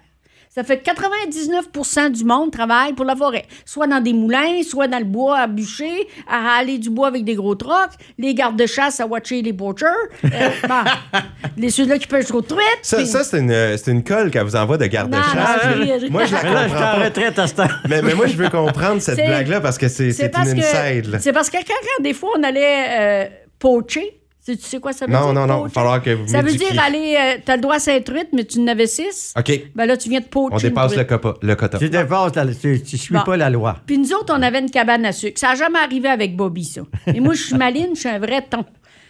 Ça 0.56 0.64
fait 0.64 0.78
que 0.78 0.90
99% 0.90 2.12
du 2.12 2.24
monde 2.24 2.50
travaille 2.50 2.94
pour 2.94 3.04
la 3.04 3.14
forêt. 3.14 3.44
Soit 3.66 3.88
dans 3.88 4.00
des 4.00 4.14
moulins, 4.14 4.64
soit 4.64 4.88
dans 4.88 5.00
le 5.00 5.04
bois 5.04 5.40
à 5.40 5.48
bûcher, 5.48 6.08
à 6.30 6.60
aller 6.60 6.78
du 6.78 6.90
bois 6.90 7.10
avec 7.10 7.26
des 7.26 7.36
gros 7.36 7.56
trocs, 7.56 7.92
les 8.18 8.34
gardes-chasse 8.34 9.02
à 9.02 9.06
watcher 9.06 9.42
les 9.42 9.52
poachers, 9.52 9.86
euh, 10.24 10.30
bon, 10.70 11.20
les 11.58 11.70
ceux-là 11.70 11.98
qui 11.98 12.08
pêchent 12.08 12.28
trop 12.28 12.40
de 12.40 12.48
truites. 12.48 12.64
Ça, 12.84 13.06
ça 13.06 13.26
c'est 13.26 13.40
une, 13.40 13.78
c'est 13.78 13.92
une 13.92 14.02
colle 14.02 14.32
qu'elle 14.32 14.46
vous 14.46 14.56
envoie 14.56 14.78
de 14.78 14.86
Non, 14.86 15.04
non, 15.04 15.18
là. 15.18 15.60
c'est- 16.00 16.10
Moi, 16.10 16.24
je 16.24 16.34
la 16.36 16.44
là, 16.44 16.64
je 16.64 16.70
suis 16.70 16.72
comprends 16.72 16.76
en 16.78 17.00
pas. 17.00 17.04
retraite 17.04 17.38
à 17.40 17.48
ce 17.48 17.54
temps. 17.56 17.68
Mais, 17.90 18.02
mais 18.02 18.14
moi, 18.14 18.28
je 18.28 18.38
veux 18.38 18.50
comprendre 18.50 19.02
cette 19.02 19.18
blague-là 19.18 19.60
parce 19.60 19.78
que 19.78 19.90
c'est, 19.90 20.08
une 20.08 20.60
inside. 20.62 21.18
C'est 21.20 21.34
parce 21.34 21.50
que 21.50 21.58
quand, 21.58 21.64
quand 21.68 22.02
des 22.04 22.14
fois 22.14 22.30
on 22.40 22.44
allait 22.44 23.26
euh, 23.26 23.30
poacher, 23.60 24.22
tu 24.46 24.56
tu 24.58 24.64
sais 24.64 24.80
quoi 24.80 24.94
ça 24.94 25.06
veut 25.08 25.12
Non, 25.14 25.26
dire? 25.26 25.34
non, 25.34 25.46
non, 25.46 25.46
il 25.46 25.48
va 25.48 25.58
poacher? 25.64 25.74
falloir 25.74 26.02
que 26.04 26.10
vous 26.12 26.28
Ça 26.28 26.42
veut 26.42 26.54
dire 26.54 26.82
aller, 26.82 27.16
euh, 27.20 27.40
t'as 27.44 27.56
le 27.56 27.62
droit 27.62 27.76
à 27.76 27.80
7 27.80 28.04
truites, 28.06 28.30
mais 28.34 28.44
tu 28.46 28.60
en 28.60 28.68
avais 28.68 28.86
6. 28.88 29.34
OK, 29.38 29.62
Ben 29.76 29.86
là, 29.86 29.98
tu 29.98 30.10
viens 30.10 30.20
de 30.20 30.26
poacher. 30.26 30.54
on 30.56 30.58
une 30.60 30.64
dépasse 30.70 30.96
le, 30.96 31.04
copa- 31.04 31.36
le 31.42 31.56
quota. 31.56 31.78
Tu 31.80 31.90
dépasses, 31.90 32.36
la- 32.36 32.46
tu, 32.54 32.82
tu 32.84 32.98
suis 32.98 33.14
Bon. 33.16 33.24
pas 33.24 33.38
la 33.38 33.50
loi. 33.50 33.78
Puis 33.86 33.98
nous 33.98 34.14
autres, 34.14 34.34
on 34.38 34.42
avait 34.42 34.60
une 34.60 34.70
cabane 34.70 35.06
à 35.06 35.12
sucre. 35.12 35.40
Ça 35.40 35.50
n'a 35.50 35.56
jamais 35.56 35.80
arrivé 35.80 36.08
avec 36.10 36.36
Bobby, 36.36 36.64
ça. 36.64 36.82
Et 37.08 37.20
moi, 37.20 37.34
je 37.34 37.42
suis 37.44 37.56
maline, 37.56 37.90
je 37.96 38.02
suis 38.02 38.10
un 38.10 38.20
vrai 38.20 38.42
ton. 38.50 38.64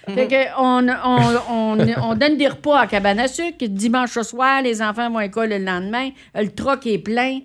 Fait 0.07 0.27
que 0.27 0.35
on, 0.59 0.87
on, 0.87 1.77
on, 1.79 2.09
on 2.11 2.13
donne 2.15 2.37
des 2.37 2.47
repas 2.47 2.79
à 2.81 2.87
cabane 2.87 3.19
à 3.19 3.27
sucre. 3.27 3.65
Dimanche 3.67 4.15
au 4.17 4.23
soir, 4.23 4.61
les 4.61 4.81
enfants 4.81 5.09
vont 5.09 5.17
à 5.17 5.23
l'école 5.23 5.49
le 5.49 5.57
lendemain. 5.57 6.11
Le 6.35 6.47
troc 6.49 6.85
est 6.85 6.99
plein. 6.99 7.39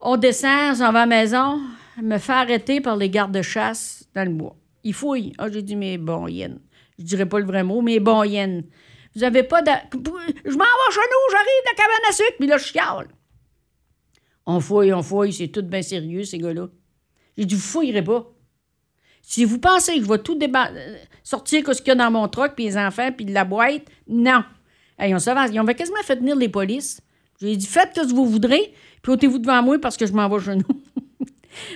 On 0.00 0.16
descend, 0.18 0.72
on 0.72 0.74
s'en 0.74 0.92
va 0.92 1.00
à 1.02 1.06
la 1.06 1.06
maison, 1.06 1.60
me 2.02 2.18
fait 2.18 2.32
arrêter 2.32 2.80
par 2.82 2.96
les 2.96 3.08
gardes-chasse 3.08 4.04
dans 4.14 4.24
le 4.24 4.30
bois. 4.34 4.54
Ils 4.84 4.92
fouillent. 4.92 5.32
Ah, 5.38 5.46
j'ai 5.50 5.62
dit, 5.62 5.76
mais 5.76 5.96
bon, 5.96 6.28
yen. 6.28 6.58
Je 7.02 7.06
dirais 7.08 7.26
pas 7.26 7.40
le 7.40 7.46
vrai 7.46 7.64
mot, 7.64 7.82
mais 7.82 7.98
bon, 7.98 8.22
yen. 8.22 8.62
Vous 9.16 9.24
avez 9.24 9.42
pas 9.42 9.60
de. 9.60 9.70
Je 9.92 9.98
m'en 10.00 10.64
vais 10.64 10.92
chez 10.92 11.00
nous, 11.00 11.30
j'arrive 11.32 11.62
de 11.64 11.68
la 11.68 11.74
cabane 11.74 12.08
à 12.08 12.12
sucre, 12.12 12.34
puis 12.38 12.48
là, 12.48 12.56
je 12.58 12.64
chiale. 12.64 13.08
On 14.46 14.60
fouille, 14.60 14.92
on 14.92 15.02
fouille, 15.02 15.32
c'est 15.32 15.48
tout 15.48 15.62
bien 15.62 15.82
sérieux, 15.82 16.24
ces 16.24 16.38
gars-là. 16.38 16.68
J'ai 17.36 17.44
dit, 17.44 17.54
vous 17.54 17.60
fouillerez 17.60 18.02
pas. 18.04 18.26
Si 19.22 19.44
vous 19.44 19.58
pensez 19.58 19.98
que 19.98 20.04
je 20.04 20.08
vais 20.08 20.18
tout 20.18 20.36
déba- 20.38 20.72
euh, 20.72 20.96
sortir 21.22 21.64
ce 21.74 21.80
qu'il 21.80 21.88
y 21.88 21.90
a 21.92 21.94
dans 21.94 22.10
mon 22.10 22.26
truck, 22.28 22.54
puis 22.54 22.64
les 22.64 22.76
enfants, 22.76 23.10
puis 23.12 23.24
de 23.24 23.32
la 23.32 23.44
boîte, 23.44 23.82
non. 24.08 24.44
On 24.98 25.18
s'avance. 25.18 25.50
Ils 25.52 25.60
ont 25.60 25.64
quasiment 25.66 26.02
fait 26.04 26.16
venir 26.16 26.36
les 26.36 26.48
polices. 26.48 27.00
J'ai 27.40 27.56
dit, 27.56 27.66
faites 27.66 27.90
ce 27.96 28.02
que 28.02 28.14
vous 28.14 28.26
voudrez, 28.26 28.72
puis 29.02 29.12
ôtez-vous 29.12 29.38
devant 29.38 29.62
moi 29.62 29.78
parce 29.80 29.96
que 29.96 30.06
je 30.06 30.12
m'en 30.12 30.28
vais 30.28 30.42
chez 30.44 30.56
nous. 30.56 30.82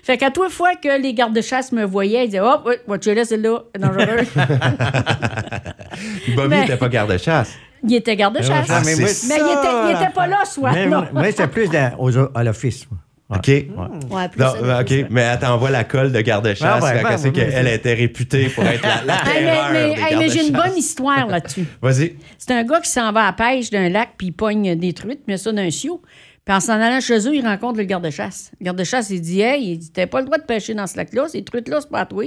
Fait 0.03 0.17
qu'à 0.17 0.31
toute 0.31 0.51
fois 0.51 0.75
que 0.75 1.01
les 1.01 1.15
gardes-chasse 1.15 1.73
me 1.73 1.85
voyaient, 1.85 2.25
ils 2.25 2.29
disaient, 2.29 2.41
oh, 2.43 2.57
oui, 2.67 2.75
votre 2.87 3.11
là, 3.11 3.25
celle-là, 3.25 3.63
est 3.75 3.79
dangereuse. 3.79 4.29
Bobby 6.35 6.49
Mais- 6.49 6.61
n'était 6.63 6.77
pas 6.77 6.89
garde-chasse. 6.89 7.53
il 7.85 7.95
était 7.95 8.17
garde-chasse. 8.17 8.67
Ah, 8.69 8.81
mais 8.85 8.95
c'est 8.95 9.29
Mais 9.29 9.41
il 9.41 9.53
était, 9.53 9.91
il 9.91 9.97
était 10.03 10.13
pas 10.13 10.27
là, 10.27 10.45
soit. 10.45 10.73
Mais 10.73 10.87
non. 10.87 11.05
moi, 11.13 11.25
c'était 11.27 11.49
plus 11.49 11.69
dans- 11.69 11.93
aux- 11.99 12.37
à 12.37 12.45
l'office. 12.45 12.87
moi. 12.91 13.01
Ouais. 13.29 13.39
OK. 13.39 13.47
Ouais, 13.49 14.29
plus 14.29 14.41
Non, 14.41 14.53
ça, 14.53 14.63
ben, 14.63 14.85
plus 14.85 14.99
OK, 14.99 15.03
ça. 15.03 15.07
mais 15.11 15.21
elle 15.23 15.39
t'envoie 15.41 15.71
la 15.71 15.83
colle 15.83 16.13
de 16.13 16.21
garde-chasse 16.21 16.63
Ah 16.63 16.79
ouais, 16.85 17.03
quand 17.03 17.09
ben, 17.09 17.19
c'est 17.19 17.27
ouais, 17.29 17.33
qu'elle 17.33 17.65
ouais. 17.67 17.75
était 17.75 17.95
réputée 17.95 18.49
pour 18.51 18.63
être 18.65 18.83
la, 18.83 19.03
la 19.05 19.15
Hey, 19.35 19.45
mais 19.45 19.51
terreur 19.51 19.71
mais- 19.73 19.95
des 19.97 20.01
hey, 20.01 20.17
mais 20.17 20.29
j'ai 20.29 20.47
une 20.47 20.53
bonne 20.55 20.77
histoire 20.77 21.27
là-dessus. 21.27 21.65
Vas-y. 21.83 22.15
C'est 22.39 22.53
un 22.53 22.63
gars 22.63 22.81
qui 22.81 22.89
s'en 22.91 23.11
va 23.11 23.23
à 23.23 23.27
la 23.27 23.33
pêche 23.33 23.71
d'un 23.71 23.89
lac, 23.89 24.11
puis 24.17 24.29
il 24.29 24.33
pogne 24.33 24.77
des 24.79 24.93
truites, 24.93 25.27
met 25.27 25.39
ça 25.39 25.51
dans 25.51 25.61
un 25.61 25.71
sio. 25.71 26.01
Puis 26.47 26.55
en 26.55 26.61
s'en 26.61 26.75
allant 26.75 27.01
chez 27.01 27.19
eux, 27.29 27.35
il 27.35 27.45
rencontre 27.45 27.79
le 27.79 27.85
garde-chasse. 27.85 28.53
Le 28.61 28.65
garde-chasse, 28.67 29.11
il 29.11 29.21
dit 29.21 29.41
Hey, 29.41 29.73
il 29.73 29.79
dit, 29.79 29.91
t'as 29.91 30.07
pas 30.07 30.21
le 30.21 30.27
droit 30.27 30.39
de 30.39 30.45
pêcher 30.45 30.75
dans 30.75 30.87
ce 30.87 30.97
lac-là, 30.97 31.27
ces 31.27 31.43
truites-là, 31.43 31.81
c'est 31.81 31.91
pas 31.91 32.03
à 32.03 32.07
toi. 32.07 32.25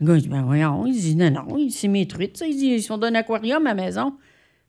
Le 0.00 0.06
gars, 0.06 0.16
il 0.16 0.22
dit 0.22 0.28
Ben 0.28 0.42
voyons. 0.42 0.84
Il 0.86 0.92
dit 0.92 1.16
Non, 1.16 1.30
non, 1.30 1.68
c'est 1.70 1.88
mes 1.88 2.06
truites, 2.06 2.36
ça. 2.36 2.46
Il 2.46 2.54
dit 2.54 2.66
Ils 2.66 2.82
sont 2.82 2.98
dans 2.98 3.06
un 3.06 3.14
aquarium 3.14 3.66
à 3.66 3.70
la 3.70 3.82
maison. 3.82 4.12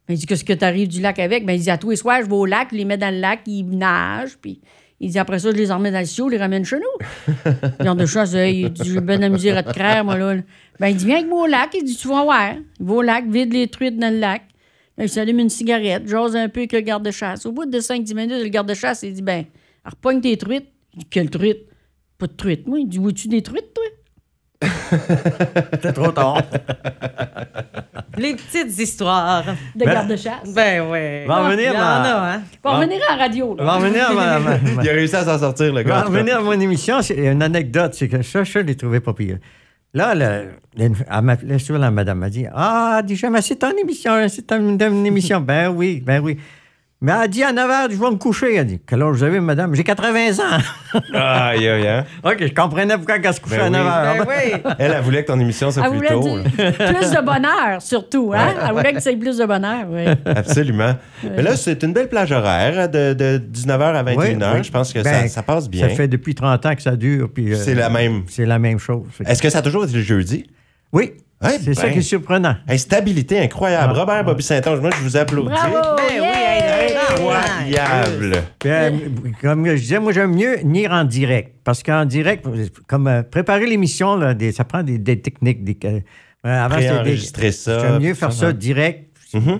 Ben, 0.07 0.13
il 0.13 0.17
dit 0.17 0.25
Qu'est-ce 0.25 0.45
que 0.45 0.53
t'arrives 0.53 0.87
du 0.87 1.01
lac 1.01 1.19
avec 1.19 1.45
Ben, 1.45 1.53
il 1.53 1.61
dit 1.61 1.69
À 1.69 1.77
tous 1.77 1.89
les 1.89 1.97
soirs, 1.97 2.21
je 2.23 2.27
vais 2.27 2.35
au 2.35 2.45
lac, 2.45 2.69
je 2.71 2.77
les 2.77 2.85
mets 2.85 2.97
dans 2.97 3.13
le 3.13 3.19
lac, 3.19 3.41
ils 3.47 3.65
nagent, 3.65 4.37
puis. 4.41 4.61
Il 5.01 5.09
dit 5.09 5.19
après 5.19 5.39
ça, 5.39 5.51
je 5.51 5.57
les 5.57 5.69
remets 5.69 5.91
dans 5.91 5.99
le 5.99 6.05
sio, 6.05 6.29
je 6.29 6.35
les 6.35 6.37
ramène 6.37 6.63
chez 6.63 6.77
nous. 6.77 7.33
Le 7.45 7.83
garde-chasse, 7.83 8.35
hey, 8.35 8.61
il 8.61 8.71
dit 8.71 8.89
J'ai 8.93 9.01
bien 9.01 9.17
de 9.17 9.23
la 9.23 9.29
misère 9.29 9.57
à 9.57 9.63
te 9.63 9.73
craire, 9.73 10.05
moi, 10.05 10.17
là. 10.17 10.35
Ben, 10.79 10.87
il 10.87 10.95
dit 10.95 11.05
Viens 11.05 11.17
avec 11.17 11.27
moi 11.27 11.43
au 11.43 11.47
lac. 11.47 11.71
Il 11.73 11.83
dit 11.83 11.97
Tu 11.97 12.07
vas 12.07 12.23
voir. 12.23 12.53
Il 12.79 12.85
va 12.85 12.93
au 12.93 13.01
lac, 13.01 13.25
vide 13.27 13.51
les 13.51 13.67
truites 13.67 13.99
dans 13.99 14.13
le 14.13 14.19
lac. 14.19 14.43
Là, 14.97 15.05
il 15.05 15.09
s'allume 15.09 15.39
une 15.39 15.49
cigarette, 15.49 16.03
j'ose 16.05 16.35
un 16.35 16.49
peu 16.49 16.59
avec 16.61 16.73
le 16.73 16.81
garde-chasse. 16.81 17.45
Au 17.47 17.51
bout 17.51 17.65
de 17.65 17.79
5-10 17.79 18.13
minutes, 18.15 18.43
le 18.43 18.49
garde-chasse, 18.49 19.01
il 19.03 19.13
dit 19.13 19.21
Ben, 19.23 19.45
repogne 19.85 20.21
tes 20.21 20.37
truites. 20.37 20.67
Il 20.93 20.99
dit 20.99 21.05
Quelle 21.09 21.29
truite 21.29 21.65
Pas 22.19 22.27
de 22.27 22.33
truite, 22.33 22.67
moi. 22.67 22.79
Il 22.79 22.87
dit 22.87 22.99
Vois-tu 22.99 23.27
des 23.27 23.41
truites, 23.41 23.73
toi? 23.73 23.83
C'était 25.73 25.93
trop 25.93 26.11
tard. 26.11 26.41
Les 28.17 28.35
petites 28.35 28.77
histoires. 28.79 29.43
De 29.75 29.83
Ben- 29.85 29.93
garde-chasse. 29.93 30.53
Ben 30.53 30.87
ouais. 30.89 31.25
Va 31.27 31.41
en 31.43 31.49
venir, 31.49 31.71
Il 31.71 31.75
y 31.75 31.77
en 31.77 31.79
ma- 31.79 32.01
a, 32.01 32.33
hein? 32.35 32.41
On 32.63 32.69
va 32.71 32.77
revenir 32.77 32.99
en 33.11 33.17
radio, 33.17 33.51
On 33.51 33.55
là. 33.55 33.63
va 33.63 33.73
revenir 33.77 34.09
à 34.09 34.13
ma- 34.13 34.39
ma- 34.39 34.57
ma- 34.59 34.83
Il 34.83 34.89
a 34.89 34.93
réussi 34.93 35.15
à 35.15 35.23
s'en 35.25 35.39
sortir, 35.39 35.65
le 35.67 35.71
On 35.71 35.75
va 35.75 35.83
gars. 35.83 36.01
revenir 36.03 36.37
à 36.37 36.41
mon 36.41 36.51
émission. 36.59 37.01
C'est 37.01 37.15
une 37.17 37.41
anecdote. 37.41 37.95
C'est 37.95 38.07
que 38.07 38.21
ça, 38.21 38.43
je 38.43 38.59
l'ai 38.59 38.75
trouvé 38.75 38.99
pas 38.99 39.13
pire. 39.13 39.39
Là, 39.93 40.15
le- 40.15 40.51
la 41.77 41.91
madame. 41.91 42.19
M'a 42.19 42.29
dit 42.29 42.45
Ah, 42.53 43.01
dit 43.05 43.15
jamais, 43.15 43.41
c'est 43.41 43.57
ton 43.57 43.71
émission. 43.77 44.27
C'est 44.27 44.41
ton, 44.47 44.75
ton 44.77 45.05
émission. 45.05 45.39
ben 45.39 45.69
oui, 45.69 46.01
ben 46.03 46.19
oui. 46.21 46.37
Mais 47.05 47.11
elle 47.11 47.17
a 47.23 47.27
dit 47.27 47.43
à 47.43 47.51
9 47.51 47.69
h, 47.69 47.91
je 47.91 47.97
vais 47.97 48.11
me 48.11 48.15
coucher. 48.15 48.55
Elle 48.55 48.65
dit 48.65 48.79
Quel 48.87 49.01
âge 49.01 49.11
vous 49.17 49.23
avez, 49.23 49.41
madame? 49.41 49.75
J'ai 49.75 49.83
80 49.83 50.39
ans. 50.39 50.99
Aïe, 51.13 51.67
aïe, 51.67 51.85
aïe. 51.87 52.03
OK, 52.23 52.37
je 52.39 52.53
comprenais 52.53 52.95
pourquoi 52.95 53.17
elle 53.21 53.33
se 53.33 53.41
couchait 53.41 53.57
Ben 53.57 53.75
à 53.75 54.15
9 54.15 54.25
oui. 54.25 54.33
h. 54.33 54.61
Ben 54.61 54.61
oui. 54.65 54.73
Elle, 54.79 54.91
elle 54.93 55.01
voulait 55.01 55.23
que 55.23 55.27
ton 55.27 55.39
émission 55.39 55.69
soit 55.69 55.83
Elle 55.83 55.89
plus 55.99 56.07
voulait 56.15 56.43
tôt. 56.43 56.49
plus 56.55 57.11
de 57.11 57.21
bonheur, 57.25 57.81
surtout. 57.81 58.31
Hein? 58.33 58.53
Elle 58.65 58.71
voulait 58.73 58.93
que 58.93 59.01
c'est 59.01 59.17
plus 59.17 59.37
de 59.37 59.45
bonheur, 59.45 59.85
oui. 59.89 60.05
Absolument. 60.25 60.93
Mais 61.23 61.41
là, 61.41 61.57
c'est 61.57 61.83
une 61.83 61.91
belle 61.91 62.07
plage 62.07 62.31
horaire 62.31 62.87
de, 62.89 63.13
de 63.13 63.37
19h 63.53 63.81
à 63.81 64.03
21h. 64.03 64.15
Oui, 64.17 64.35
oui. 64.55 64.63
Je 64.63 64.71
pense 64.71 64.93
que 64.93 64.99
Ben, 64.99 65.23
ça, 65.23 65.27
ça 65.27 65.43
passe 65.43 65.69
bien. 65.69 65.89
Ça 65.89 65.95
fait 65.95 66.07
depuis 66.07 66.35
30 66.35 66.65
ans 66.65 66.73
que 66.75 66.81
ça 66.81 66.95
dure. 66.95 67.29
puis, 67.33 67.51
euh, 67.53 67.57
C'est 67.57 67.75
la 67.75 67.89
même. 67.89 68.23
C'est 68.29 68.45
la 68.45 68.59
même 68.59 68.79
chose. 68.79 69.03
Est-ce 69.25 69.41
que 69.41 69.49
ça 69.49 69.59
a 69.59 69.61
toujours 69.61 69.83
été 69.83 69.93
le 69.93 70.01
jeudi? 70.01 70.45
Oui. 70.93 71.11
C'est 71.49 71.73
ça 71.73 71.83
ben. 71.83 71.93
qui 71.93 71.99
est 71.99 72.03
surprenant. 72.03 72.55
Hey, 72.67 72.79
stabilité 72.79 73.39
incroyable. 73.39 73.93
Ah. 73.95 73.99
Robert 73.99 74.23
Bobby 74.23 74.43
Saint-Onge, 74.43 74.79
moi, 74.79 74.89
je 74.97 75.03
vous 75.03 75.17
applaudis. 75.17 75.49
Bravo! 75.49 75.97
Ben 75.97 76.21
oui, 76.21 76.53
Incroyable. 77.11 78.43
Euh, 78.65 78.91
comme 79.41 79.65
je 79.67 79.73
disais, 79.73 79.99
moi, 79.99 80.11
j'aime 80.11 80.35
mieux 80.35 80.57
venir 80.57 80.91
en 80.91 81.03
direct. 81.03 81.55
Parce 81.63 81.83
qu'en 81.83 82.05
direct, 82.05 82.45
comme 82.87 83.07
euh, 83.07 83.23
préparer 83.23 83.65
l'émission, 83.65 84.19
ça 84.53 84.63
prend 84.63 84.83
des, 84.83 84.97
des 84.97 85.21
techniques. 85.21 85.63
Des, 85.63 85.77
euh, 85.85 85.99
avant, 86.43 86.77
des- 87.03 87.51
ça. 87.51 87.79
J'aime 87.79 87.99
mieux 88.01 88.13
faire 88.13 88.31
ça 88.31 88.51
direct. 88.53 89.09
Mhm. 89.33 89.59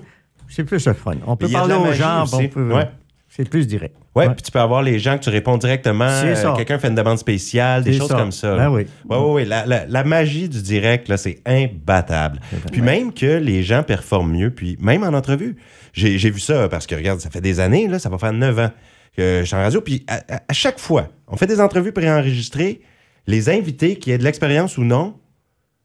C'est 0.50 0.64
plus 0.64 0.86
le 0.86 0.94
fun. 0.94 1.16
On 1.26 1.36
peut 1.36 1.48
parler 1.50 1.76
aux 1.76 1.94
gens. 1.94 2.26
Ouais. 2.32 2.90
C'est 3.30 3.50
plus 3.50 3.66
direct. 3.66 3.96
Ouais, 4.16 4.30
puis 4.30 4.44
tu 4.44 4.52
peux 4.52 4.60
avoir 4.60 4.84
les 4.84 5.00
gens 5.00 5.18
que 5.18 5.24
tu 5.24 5.30
réponds 5.32 5.58
directement. 5.58 6.06
Euh. 6.08 6.56
Quelqu'un 6.56 6.78
fait 6.78 6.88
une 6.90 6.96
demande 6.96 7.18
spéciale, 7.18 7.84
des 7.84 7.94
choses 7.94 8.10
ça. 8.10 8.16
comme 8.18 8.32
ça. 8.32 8.56
Ben 8.56 8.70
oui. 8.70 8.86
Ouais, 9.10 9.18
ouais, 9.18 9.32
ouais. 9.32 9.46
La, 9.46 9.66
la- 9.66 9.86
la 9.88 10.04
magie 10.04 10.48
du 10.50 10.62
direct, 10.62 11.08
là, 11.08 11.18
c'est 11.18 11.42
imbattable. 11.48 12.40
Puis 12.72 12.82
même 12.82 13.12
que 13.14 13.26
les 13.26 13.64
gens 13.64 13.82
performent 13.82 14.32
mieux, 14.34 14.50
puis 14.52 14.78
même 14.80 15.04
en 15.04 15.14
entrevue. 15.18 15.56
J'ai 15.94 16.18
j'ai 16.20 16.30
vu 16.30 16.40
ça 16.40 16.68
parce 16.70 16.86
que, 16.88 16.94
regarde, 16.96 17.20
ça 17.22 17.30
fait 17.32 17.42
des 17.42 17.60
années, 17.60 17.88
là, 17.88 17.98
ça 18.00 18.10
va 18.10 18.18
faire 18.20 18.34
neuf 18.34 18.58
ans 18.60 18.70
que 19.18 19.40
je 19.42 19.46
suis 19.46 19.56
en 19.56 19.60
radio. 19.62 19.82
Puis 19.82 20.04
à, 20.08 20.18
à- 20.36 20.42
à 20.48 20.54
chaque 20.54 20.80
fois, 20.80 21.08
on 21.28 21.36
fait 21.38 21.48
des 21.48 21.60
entrevues 21.62 21.92
préenregistrées. 21.92 22.82
Les 23.26 23.50
invités, 23.50 23.96
qui 23.98 24.12
aient 24.12 24.18
de 24.18 24.24
l'expérience 24.24 24.78
ou 24.78 24.84
non, 24.84 25.16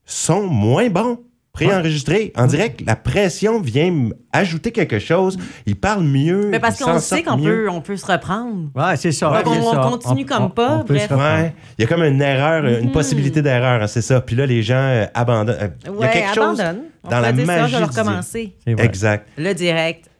sont 0.04 0.46
moins 0.46 0.88
bons 0.90 1.20
préenregistrés. 1.66 2.32
En 2.36 2.46
direct, 2.46 2.82
la 2.86 2.96
pression 2.96 3.60
vient 3.60 4.10
ajouter 4.32 4.72
quelque 4.72 4.98
chose. 4.98 5.38
Ils 5.66 5.76
parlent 5.76 6.04
mieux. 6.04 6.48
Mais 6.50 6.60
parce 6.60 6.78
qu'on 6.78 6.98
sait 6.98 7.22
qu'on 7.22 7.38
peut, 7.38 7.68
on 7.70 7.80
peut 7.80 7.96
se 7.96 8.06
reprendre. 8.06 8.70
Ouais, 8.74 8.96
c'est 8.96 9.12
ça. 9.12 9.30
Ouais, 9.30 9.42
on- 9.46 9.90
continue 9.90 10.26
comme 10.26 10.50
pas, 10.50 10.84
bref. 10.86 11.10
Ouais, 11.10 11.54
il 11.78 11.82
y 11.82 11.84
a 11.84 11.88
comme 11.88 12.02
une 12.02 12.22
erreur, 12.22 12.64
une 12.66 12.92
possibilité 12.92 13.42
d'erreur, 13.42 13.82
hein, 13.82 13.86
c'est 13.86 14.02
ça. 14.02 14.20
Puis 14.20 14.36
là, 14.36 14.46
les 14.46 14.62
gens 14.62 14.76
euh, 14.76 15.06
abandonnent. 15.14 15.56
Euh, 15.60 15.68
Il 15.86 16.00
y 16.00 16.04
a 16.04 16.08
quelque 16.08 16.34
chose 16.34 16.58
dans 16.58 17.20
la 17.20 17.32
dire 17.32 17.46
ça, 17.46 17.60
magie 17.60 17.76
je 17.78 17.84
recommencer. 17.84 18.56
Exact. 18.66 19.26
Le 19.36 19.52
direct. 19.54 20.10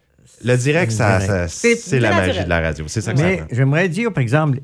Le 0.45 0.57
direct, 0.57 0.93
ça, 0.93 1.49
C'est 1.49 2.01
la 2.01 2.13
magie 2.13 2.45
de 2.45 2.49
la 2.49 2.61
radio. 2.61 2.85
C'est 2.89 3.01
ça 3.01 3.13
que 3.13 3.19
ça 3.19 3.25
Mais 3.25 3.43
j'aimerais 3.51 3.89
dire, 3.89 4.13
par 4.13 4.23
exemple, 4.23 4.61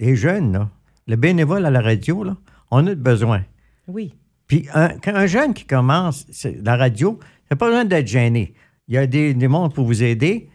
les 0.00 0.16
jeunes, 0.16 0.52
là, 0.52 0.68
le 1.06 1.16
bénévole 1.16 1.64
à 1.66 1.70
la 1.70 1.80
radio, 1.80 2.24
là, 2.24 2.36
on 2.70 2.86
a 2.86 2.94
besoin. 2.94 3.42
Oui. 3.86 4.14
Puis 4.48 4.66
un, 4.74 4.88
quand 5.02 5.14
un 5.14 5.26
jeune 5.26 5.54
qui 5.54 5.64
commence 5.66 6.26
la 6.64 6.76
radio, 6.76 7.18
il 7.22 7.46
n'a 7.52 7.56
pas 7.56 7.66
besoin 7.66 7.84
d'être 7.84 8.08
gêné. 8.08 8.54
Il 8.88 8.94
y 8.94 8.98
a 8.98 9.06
des, 9.06 9.34
des 9.34 9.48
mondes 9.48 9.72
pour 9.74 9.84
vous 9.84 10.02
aider. 10.02 10.48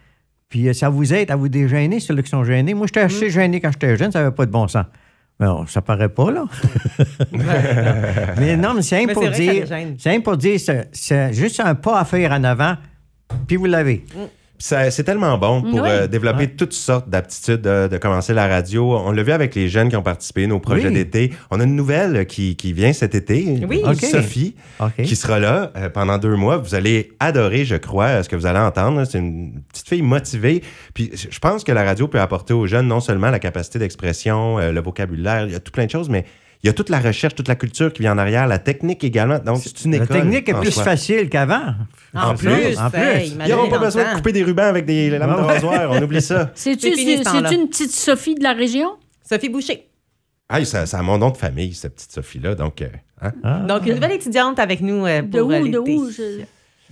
Puis 0.49 0.67
euh, 0.67 0.73
ça 0.73 0.89
vous 0.89 1.13
aide 1.13 1.31
à 1.31 1.35
vous 1.35 1.47
dégêner, 1.47 1.99
ceux 1.99 2.15
qui 2.21 2.29
sont 2.29 2.43
gênés. 2.43 2.73
Moi, 2.73 2.87
j'étais 2.87 3.03
Mm. 3.03 3.05
assez 3.05 3.29
gêné 3.29 3.61
quand 3.61 3.71
j'étais 3.71 3.95
jeune, 3.95 4.11
ça 4.11 4.19
n'avait 4.23 4.35
pas 4.35 4.45
de 4.45 4.51
bon 4.51 4.67
sens. 4.67 4.85
Mais 5.39 5.47
ça 5.67 5.81
paraît 5.81 6.09
pas, 6.09 6.31
là. 6.31 6.45
mais 8.37 8.55
non, 8.57 8.73
mais 8.75 8.81
c'est 8.81 9.03
un 9.03 9.13
pour 9.13 9.29
dire. 9.29 9.67
C'est 9.97 10.15
un 10.15 10.19
pour 10.21 10.37
dire, 10.37 10.59
c'est- 10.59 11.33
juste 11.33 11.59
un 11.59 11.75
pas 11.75 11.99
à 11.99 12.05
faire 12.05 12.31
en 12.31 12.43
avant, 12.43 12.75
puis 13.47 13.55
vous 13.57 13.65
l'avez. 13.65 14.05
Ça- 14.13 14.19
C'est 14.65 15.03
tellement 15.03 15.37
bon 15.37 15.61
pour 15.61 15.73
Oui. 15.81 15.89
euh, 15.89 16.07
développer 16.07 16.47
toutes 16.47 16.71
sortes 16.71 17.09
d'aptitudes 17.09 17.59
de, 17.59 17.89
de 17.91 17.97
commencer 17.97 18.33
la 18.33 18.47
radio. 18.47 18.95
On 18.97 19.11
l'a 19.11 19.21
vu 19.21 19.33
avec 19.33 19.55
les 19.55 19.67
jeunes 19.67 19.89
qui 19.89 19.97
ont 19.97 20.01
participé, 20.03 20.47
nos 20.47 20.61
projets 20.61 20.87
Oui. 20.87 20.93
d'été. 20.93 21.33
On 21.51 21.59
a 21.59 21.65
une 21.65 21.75
nouvelle 21.75 22.25
qui, 22.27 22.55
qui 22.55 22.71
vient 22.71 22.93
cet 22.93 23.13
été, 23.13 23.59
Oui. 23.67 23.81
euh. 23.85 23.93
Sophie, 23.93 24.55
qui 25.03 25.17
sera 25.17 25.37
là 25.39 25.73
euh, 25.75 25.89
pendant 25.89 26.17
deux 26.17 26.37
mois. 26.37 26.55
Vous 26.55 26.75
allez 26.75 27.11
adorer, 27.19 27.65
je 27.65 27.75
crois, 27.75 28.05
euh, 28.05 28.23
ce 28.23 28.29
que 28.29 28.37
vous 28.37 28.45
allez 28.45 28.59
entendre. 28.59 29.03
C'est 29.03 29.17
une 29.17 29.61
petite 29.69 29.89
fille 29.89 30.01
motivée. 30.01 30.63
Puis 30.93 31.11
je 31.13 31.39
pense 31.39 31.65
que 31.65 31.73
la 31.73 31.83
radio 31.83 32.07
peut 32.07 32.21
apporter 32.21 32.53
aux 32.53 32.65
jeunes 32.65 32.87
non 32.87 33.01
seulement 33.01 33.31
la 33.31 33.39
capacité 33.39 33.79
d'expression, 33.79 34.59
euh, 34.59 34.71
le 34.71 34.79
vocabulaire, 34.81 35.45
il 35.45 35.51
y 35.51 35.55
a 35.55 35.59
tout 35.59 35.73
plein 35.73 35.85
de 35.87 35.91
choses, 35.91 36.07
mais 36.07 36.23
il 36.63 36.67
y 36.67 36.69
a 36.69 36.73
toute 36.73 36.89
la 36.89 36.99
recherche, 36.99 37.35
toute 37.35 37.47
la 37.49 37.55
culture 37.55 37.91
qui 37.91 38.01
vient 38.03 38.13
en 38.13 38.17
arrière, 38.17 38.47
la 38.47 38.57
technique 38.57 39.03
également. 39.03 39.37
Donc, 39.39 39.59
c'est 39.63 39.83
une 39.85 39.91
La 39.97 40.03
école. 40.05 40.17
technique 40.21 40.47
est 40.49 40.53
plus 40.53 40.71
soi. 40.71 40.83
facile 40.83 41.29
qu'avant. 41.29 41.75
En, 42.13 42.29
En 42.31 42.35
plus, 42.35 42.47
plus. 42.49 42.77
En 42.79 42.89
plus. 42.89 43.01
Ils 43.45 43.49
n'auront 43.49 43.69
pas 43.69 43.79
besoin 43.79 44.11
de 44.11 44.15
couper 44.17 44.31
des 44.31 44.43
rubans 44.43 44.67
avec 44.67 44.85
des 44.85 45.09
lames 45.09 45.29
de 45.35 45.41
Ouais. 45.41 45.53
rasoir. 45.53 45.91
On 45.91 46.01
oublie 46.01 46.21
ça. 46.21 46.51
C'est-tu 46.55 46.87
une 46.87 47.67
petite 47.67 47.91
Sophie 47.91 48.35
de 48.35 48.43
la 48.43 48.53
région? 48.53 48.91
Sophie 49.29 49.49
Boucher. 49.49 49.87
Ah, 50.49 50.63
ça, 50.65 50.85
ça 50.85 50.99
a 50.99 51.01
mon 51.01 51.17
nom 51.17 51.31
de 51.31 51.37
famille, 51.37 51.73
cette 51.73 51.95
petite 51.95 52.11
Sophie-là. 52.11 52.55
Donc, 52.55 52.81
euh, 52.81 52.87
hein? 53.21 53.31
Ah. 53.43 53.59
Donc, 53.67 53.85
une 53.87 53.95
nouvelle 53.95 54.11
étudiante 54.11 54.59
avec 54.59 54.81
nous 54.81 55.05
euh, 55.05 55.21
De 55.21 55.39
pour 55.39 55.47
où? 55.47 55.51
euh, 55.51 55.59
De 55.59 55.65
l'été. 55.65 55.79
où? 55.95 56.09
Je- 56.11 56.41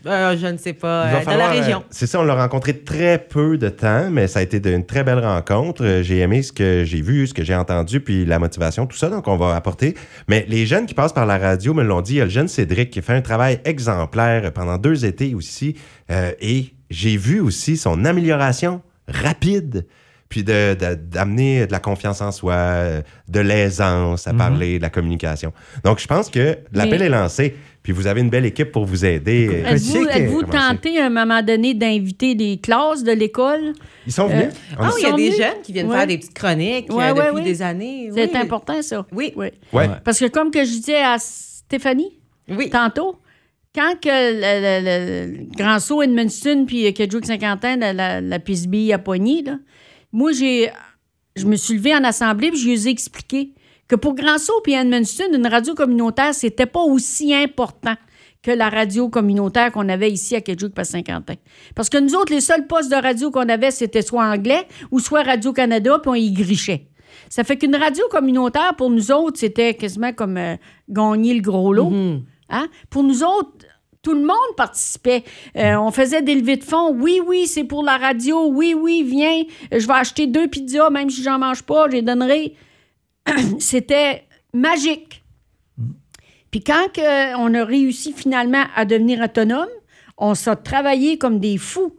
Euh, 0.05 0.35
je 0.35 0.47
ne 0.47 0.57
sais 0.57 0.73
pas. 0.73 1.05
Euh, 1.05 1.21
falloir, 1.21 1.49
la 1.51 1.55
euh, 1.55 1.61
région. 1.61 1.83
c'est 1.91 2.07
ça, 2.07 2.19
on 2.19 2.23
l'a 2.23 2.33
rencontré 2.35 2.77
très 2.79 3.19
peu 3.19 3.57
de 3.57 3.69
temps, 3.69 4.09
mais 4.09 4.27
ça 4.27 4.39
a 4.39 4.41
été 4.41 4.57
une 4.73 4.85
très 4.85 5.03
belle 5.03 5.19
rencontre. 5.19 5.83
Euh, 5.85 6.01
J'ai 6.03 6.19
aimé 6.19 6.41
ce 6.41 6.51
que 6.51 6.83
j'ai 6.83 7.01
vu, 7.01 7.27
ce 7.27 7.33
que 7.33 7.43
j'ai 7.43 7.53
entendu, 7.55 7.99
puis 8.01 8.25
la 8.25 8.39
motivation, 8.39 8.87
tout 8.87 8.97
ça. 8.97 9.09
Donc, 9.09 9.27
on 9.27 9.37
va 9.37 9.55
apporter. 9.55 9.95
Mais 10.27 10.45
les 10.49 10.65
jeunes 10.65 10.85
qui 10.87 10.93
passent 10.95 11.13
par 11.13 11.25
la 11.27 11.37
radio 11.37 11.73
me 11.75 11.83
l'ont 11.83 12.01
dit. 12.01 12.13
Il 12.13 12.17
y 12.17 12.21
a 12.21 12.25
le 12.25 12.31
jeune 12.31 12.47
Cédric 12.47 12.89
qui 12.89 13.01
fait 13.01 13.13
un 13.13 13.21
travail 13.21 13.59
exemplaire 13.63 14.51
pendant 14.53 14.77
deux 14.77 15.05
étés 15.05 15.35
aussi. 15.35 15.75
Euh, 16.09 16.31
et 16.41 16.73
j'ai 16.89 17.15
vu 17.17 17.39
aussi 17.39 17.77
son 17.77 18.03
amélioration 18.05 18.81
rapide. 19.07 19.85
Puis 20.29 20.45
de- 20.45 20.75
de- 20.79 20.95
d'amener 20.95 21.67
de, 21.67 21.73
la 21.73 21.79
confiance 21.79 22.21
en 22.21 22.31
soi, 22.31 22.53
euh, 22.53 23.01
de 23.27 23.41
l'aisance 23.41 24.27
à 24.27 24.33
parler, 24.33 24.77
de 24.77 24.81
la 24.81 24.89
communication. 24.89 25.51
Donc, 25.83 25.99
je 25.99 26.07
pense 26.07 26.29
que 26.29 26.57
l'appel 26.71 26.99
Mais- 27.01 27.05
est 27.07 27.09
lancé. 27.09 27.55
Puis 27.83 27.93
vous 27.93 28.05
avez 28.05 28.21
une 28.21 28.29
belle 28.29 28.45
équipe 28.45 28.71
pour 28.71 28.85
vous 28.85 29.05
aider. 29.05 29.47
Euh, 29.49 29.69
Êtes-vous 29.69 30.03
sais 30.43 30.45
que- 30.45 30.51
tenté 30.51 30.99
à 30.99 31.07
un 31.07 31.09
moment 31.09 31.41
donné 31.41 31.73
d'inviter 31.73 32.35
des 32.35 32.57
classes 32.57 33.03
de 33.03 33.11
l'école? 33.11 33.73
Ils 34.05 34.13
sont 34.13 34.27
venus. 34.27 34.53
A- 34.77 34.85
Ah, 34.87 34.89
il 34.99 35.03
y 35.03 35.05
a 35.07 35.11
des 35.13 35.23
venus? 35.29 35.37
jeunes 35.37 35.61
qui 35.63 35.73
viennent 35.73 35.87
Ouais. 35.89 35.97
faire 35.97 36.07
des 36.07 36.17
petites 36.19 36.33
chroniques 36.35 36.91
euh, 36.91 36.93
Ouais, 36.93 37.11
ouais, 37.11 37.25
depuis 37.25 37.35
ouais. 37.37 37.43
des 37.43 37.61
années. 37.63 38.11
C'est 38.13 38.31
Oui. 38.31 38.37
important, 38.37 38.81
ça. 38.83 39.05
Oui. 39.11 39.33
Oui. 39.35 39.47
Ouais. 39.73 39.89
Parce 40.03 40.19
que 40.19 40.25
comme 40.27 40.51
que 40.51 40.63
je 40.63 40.69
disais 40.69 41.01
à 41.01 41.17
Stéphanie 41.19 42.19
Oui. 42.49 42.69
tantôt, 42.69 43.15
quand 43.73 43.93
que 43.99 44.09
le, 44.09 45.31
le- 45.31 45.37
le 45.39 45.45
Grand 45.57 45.79
Saut 45.79 46.03
Edmundston 46.03 46.65
puis 46.67 46.93
Kedgewick 46.93 47.25
Saint-Quentin, 47.25 47.77
la, 47.77 47.93
la, 47.93 48.21
la 48.21 48.39
pisbille 48.39 48.93
à 48.93 48.99
poignée, 48.99 49.41
là, 49.43 49.57
moi, 50.11 50.33
j'ai, 50.33 50.69
je 51.35 51.45
me 51.45 51.55
suis 51.55 51.75
levée 51.75 51.95
en 51.95 52.03
assemblée 52.03 52.51
puis 52.51 52.59
je 52.59 52.67
lui 52.67 52.87
ai 52.87 52.89
expliqué 52.91 53.53
que 53.91 53.97
pour 53.97 54.15
Grand 54.15 54.37
Saut 54.37 54.61
puis 54.63 54.71
Edmundston, 54.71 55.33
une 55.33 55.47
radio 55.47 55.75
communautaire, 55.75 56.33
c'était 56.33 56.65
pas 56.65 56.79
aussi 56.79 57.33
important 57.33 57.95
que 58.41 58.49
la 58.49 58.69
radio 58.69 59.09
communautaire 59.09 59.69
qu'on 59.73 59.89
avait 59.89 60.09
ici 60.09 60.33
à 60.33 60.39
Kedgewick 60.39 60.73
pas 60.73 60.85
Saint-Quentin. 60.85 61.33
Parce 61.75 61.89
que 61.89 61.97
nous 61.97 62.15
autres, 62.15 62.33
les 62.33 62.39
seuls 62.39 62.67
postes 62.67 62.89
de 62.89 62.95
radio 62.95 63.31
qu'on 63.31 63.49
avait, 63.49 63.69
c'était 63.69 64.01
soit 64.01 64.23
anglais 64.23 64.65
ou 64.91 64.99
soit 64.99 65.23
Radio-Canada, 65.23 65.99
puis 66.01 66.09
on 66.09 66.15
y 66.15 66.31
grichait. 66.31 66.87
Ça 67.27 67.43
fait 67.43 67.57
qu'une 67.57 67.75
radio 67.75 68.05
communautaire, 68.09 68.75
pour 68.77 68.89
nous 68.89 69.11
autres, 69.11 69.37
c'était 69.37 69.73
quasiment 69.73 70.13
comme 70.13 70.37
euh, 70.37 70.55
gagner 70.87 71.33
le 71.33 71.41
gros 71.41 71.73
lot. 71.73 71.89
Mhm. 71.89 72.23
Hein? 72.49 72.69
Pour 72.89 73.03
nous 73.03 73.23
autres, 73.23 73.67
tout 74.01 74.13
le 74.13 74.21
monde 74.21 74.55
participait. 74.55 75.25
Euh, 75.57 75.75
on 75.75 75.91
faisait 75.91 76.21
des 76.21 76.35
levées 76.35 76.55
de 76.55 76.63
fonds. 76.63 76.95
Oui, 76.97 77.19
oui, 77.27 77.45
c'est 77.45 77.65
pour 77.65 77.83
la 77.83 77.97
radio. 77.97 78.47
Oui, 78.47 78.73
oui, 78.73 79.03
viens. 79.03 79.43
Je 79.69 79.85
vais 79.85 79.93
acheter 79.93 80.27
deux 80.27 80.47
pizzas, 80.47 80.89
même 80.89 81.09
si 81.09 81.21
j'en 81.23 81.39
mange 81.39 81.63
pas, 81.63 81.89
je 81.89 81.97
les 81.97 82.01
donnerai. 82.01 82.55
C'était 83.59 84.23
magique. 84.53 85.23
Puis 86.51 86.61
quand 86.63 86.91
que 86.93 87.35
on 87.37 87.53
a 87.53 87.63
réussi 87.63 88.13
finalement 88.13 88.63
à 88.75 88.85
devenir 88.85 89.21
autonome, 89.21 89.69
on 90.17 90.35
s'est 90.35 90.55
travaillé 90.57 91.17
comme 91.17 91.39
des 91.39 91.57
fous. 91.57 91.95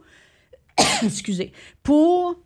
Excusez. 1.03 1.51
Pour 1.81 2.39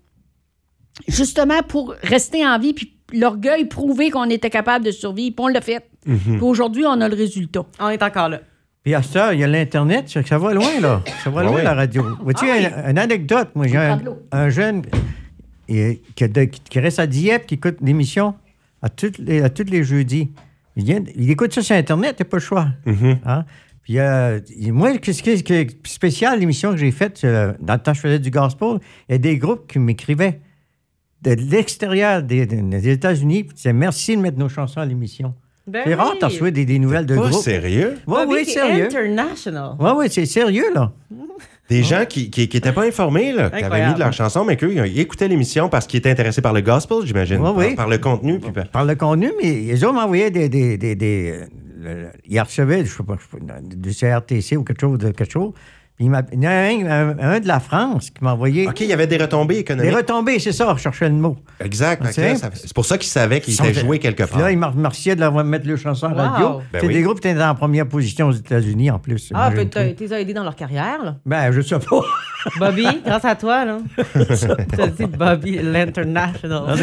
justement 1.08 1.62
pour 1.68 1.94
rester 2.04 2.46
en 2.48 2.58
vie 2.60 2.74
puis 2.74 2.94
l'orgueil 3.14 3.66
prouver 3.66 4.10
qu'on 4.10 4.30
était 4.30 4.50
capable 4.50 4.86
de 4.86 4.92
survivre. 4.92 5.36
Puis 5.36 5.44
on 5.46 5.48
l'a 5.50 5.62
fait. 5.62 5.86
Puis 6.06 6.40
aujourd'hui, 6.42 6.86
on 6.86 7.00
a 7.02 7.10
le 7.10 7.16
résultat. 7.16 7.66
On 7.80 7.90
est 7.90 8.02
encore 8.02 8.30
là. 8.30 8.40
Puis 8.84 8.94
à 8.96 9.04
ça, 9.04 9.34
il 9.34 9.42
y 9.42 9.44
a 9.44 9.48
l'Internet, 9.48 10.08
ça, 10.08 10.24
ça 10.24 10.38
va 10.38 10.54
loin, 10.54 10.80
là. 10.80 11.04
Ça 11.24 11.30
va 11.30 11.42
Ah 11.42 11.44
loin, 11.44 11.56
oui. 11.58 11.64
la 11.64 11.74
radio. 11.74 12.06
Vois-tu, 12.22 12.46
Ah 12.50 12.56
oui. 12.58 12.66
une, 12.66 12.92
une 12.92 12.98
anecdote, 12.98 13.50
moi, 13.54 13.68
j'ai 13.68 13.78
un, 14.32 14.50
jeune 14.50 14.84
et- 15.68 16.02
qui, 16.16 16.24
a 16.24 16.28
de- 16.30 16.46
qui 16.46 16.80
reste 16.80 17.00
à 17.00 17.06
Dieppe, 17.08 17.48
qui 17.48 17.56
écoute 17.56 17.76
l'émission 17.82 18.34
à, 18.88 18.90
toutes 18.90 19.18
les, 19.18 19.42
à 19.42 19.50
tous 19.50 19.66
les 19.70 19.84
jeudis. 19.84 20.32
Il, 20.76 20.86
vient- 20.86 21.04
il 21.16 21.30
écoute 21.30 21.54
ça 21.54 21.62
sur 21.62 21.76
Internet, 21.76 22.16
il 22.20 22.24
n'a 22.24 22.30
pas 22.30 22.38
le 22.38 22.42
choix. 22.42 22.68
Hein? 23.26 23.46
Puis 23.84 24.00
euh, 24.00 24.40
moi, 24.72 24.92
ce 25.02 25.22
qui 25.22 25.30
est, 25.30 25.88
spécial, 25.88 26.40
l'émission 26.40 26.72
que 26.72 26.78
j'ai 26.78 26.92
faite, 26.92 27.22
euh, 27.24 27.54
dans 27.62 27.74
le 27.74 27.80
temps 27.80 27.92
que 27.92 27.98
je 27.98 28.02
faisais 28.02 28.20
du 28.20 28.32
gospel, 28.32 28.80
il 29.08 29.14
y 29.14 29.16
a 29.16 29.18
des 29.18 29.38
groupes 29.38 29.68
qui 29.72 29.80
m'écrivaient 29.80 30.40
de 31.22 31.32
l'extérieur 31.32 32.22
des, 32.22 32.46
des 32.46 32.90
États-Unis, 32.90 33.44
puis 33.44 33.54
ils 33.54 33.58
disaient 33.58 33.74
merci 33.74 34.16
de 34.16 34.22
mettre 34.22 34.38
nos 34.38 34.50
chansons 34.50 34.80
à 34.82 34.86
l'émission. 34.86 35.34
Ben 35.66 35.82
C'est 35.86 35.96
rare 35.96 36.12
oui. 36.14 36.20
de 36.20 36.26
recevoir 36.26 36.52
des, 36.52 36.66
des 36.66 36.80
nouvelles 36.80 37.06
de 37.06 37.16
Pas 37.16 37.30
groupes. 37.30 37.42
sérieux? 37.44 37.98
Oui, 38.08 38.20
oui, 38.28 38.46
sérieux. 38.46 38.86
International. 38.86 39.72
Oui, 39.80 39.90
oui, 39.98 40.06
c'est 40.10 40.26
sérieux, 40.26 40.74
là. 40.74 40.92
Des 41.70 41.84
gens 41.84 42.06
qui 42.06 42.32
n'étaient 42.38 42.72
pas 42.72 42.86
informés, 42.86 43.32
là, 43.34 43.50
qui 43.50 43.64
avaient 43.64 43.88
mis 43.88 43.94
de 43.94 44.00
leur 44.00 44.14
chanson, 44.14 44.46
mais 44.46 44.56
qu'eux, 44.56 44.74
ils 44.88 45.00
écoutaient 45.00 45.28
l'émission 45.28 45.68
parce 45.70 45.86
qu'ils 45.86 45.98
étaient 46.00 46.12
intéressés 46.12 46.42
par 46.42 46.54
le 46.54 46.62
gospel, 46.62 46.98
j'imagine. 47.06 47.38
Oui, 47.38 47.44
par, 47.44 47.56
oui. 47.58 47.76
par 47.76 47.88
le 47.90 47.98
contenu. 47.98 48.40
Puis 48.40 48.52
par- 48.72 48.86
le 48.86 48.96
contenu, 48.96 49.32
mais 49.42 49.52
les 49.52 49.84
autres 49.84 49.94
m'envoyaient 49.96 50.32
des. 50.32 50.48
des, 50.50 50.78
des, 50.78 50.96
des- 50.96 51.32
euh, 51.32 51.46
le- 51.80 51.94
le- 52.04 52.08
ils 52.28 52.40
recevaient, 52.40 52.84
je 52.86 52.92
sais 52.92 53.04
pas, 53.04 53.16
je 53.20 53.38
sais 53.38 53.46
pas, 53.46 53.60
du 53.62 53.94
CRTC 53.94 54.56
ou 54.58 54.64
quelque 54.64 54.82
chose, 54.82 54.98
de- 54.98 55.12
quelque 55.12 55.32
chose. 55.32 55.52
Il, 56.00 56.12
m'a- 56.12 56.22
il 56.32 56.44
y 56.44 56.48
en 56.48 56.52
a 56.52 56.54
un, 56.54 56.86
un- 56.86 57.18
un 57.18 57.40
de 57.40 57.48
la 57.48 57.60
France 57.60 58.12
qui 58.12 58.24
m'a 58.24 58.34
envoyé 58.34 58.68
OK, 58.68 58.82
il 58.82 58.86
y 58.88 58.94
avait 58.94 59.08
des 59.08 59.18
retombées 59.18 59.56
des 59.56 59.60
économiques. 59.62 59.96
retombées, 59.96 60.38
c'est 60.38 60.52
ça, 60.52 60.72
je 60.78 60.82
cherchais 60.84 61.10
le 61.10 61.16
mot. 61.16 61.38
Exact. 61.60 62.04
C'est 62.12 62.36
ça- 62.36 62.50
pour 62.76 62.86
ça 62.86 63.00
qu'il 63.00 63.08
savait 63.10 63.42
qu'il 63.42 63.56
était 63.56 63.74
joué 63.74 63.98
quelque 63.98 64.22
Puis 64.24 64.32
part. 64.34 64.42
là, 64.42 64.52
il 64.52 64.60
m'a 64.60 64.68
remercié 64.68 65.16
de 65.16 65.22
l'avoir 65.22 65.44
mettre 65.44 65.68
le 65.68 65.76
chanson 65.76 66.06
en 66.06 66.12
Wow. 66.12 66.18
radio. 66.18 66.50
Ben 66.72 66.80
c'est 66.82 66.88
oui. 66.88 66.94
des 66.94 67.02
groupes 67.02 67.20
qui 67.20 67.28
étaient 67.28 67.42
en 67.42 67.56
première 67.56 67.88
position 67.88 68.28
aux 68.28 68.32
États-Unis, 68.32 68.92
en 68.92 69.00
plus. 69.00 69.32
Ah, 69.34 69.50
peut-être 69.52 69.80
j'ai- 69.80 69.96
t'es 70.08 70.22
aidé 70.22 70.34
dans 70.36 70.44
leur 70.44 70.56
carrière, 70.56 71.04
là. 71.04 71.16
Ben, 71.26 71.52
je 71.52 71.62
sais 71.62 71.80
pas. 71.80 72.02
Bobby, 72.60 72.86
grâce 73.04 73.26
à 73.26 73.36
toi, 73.36 73.66
là. 73.66 73.78
T'as 74.78 74.88
dit 74.88 75.06
Bobby, 75.08 75.60
l'International. 75.64 76.78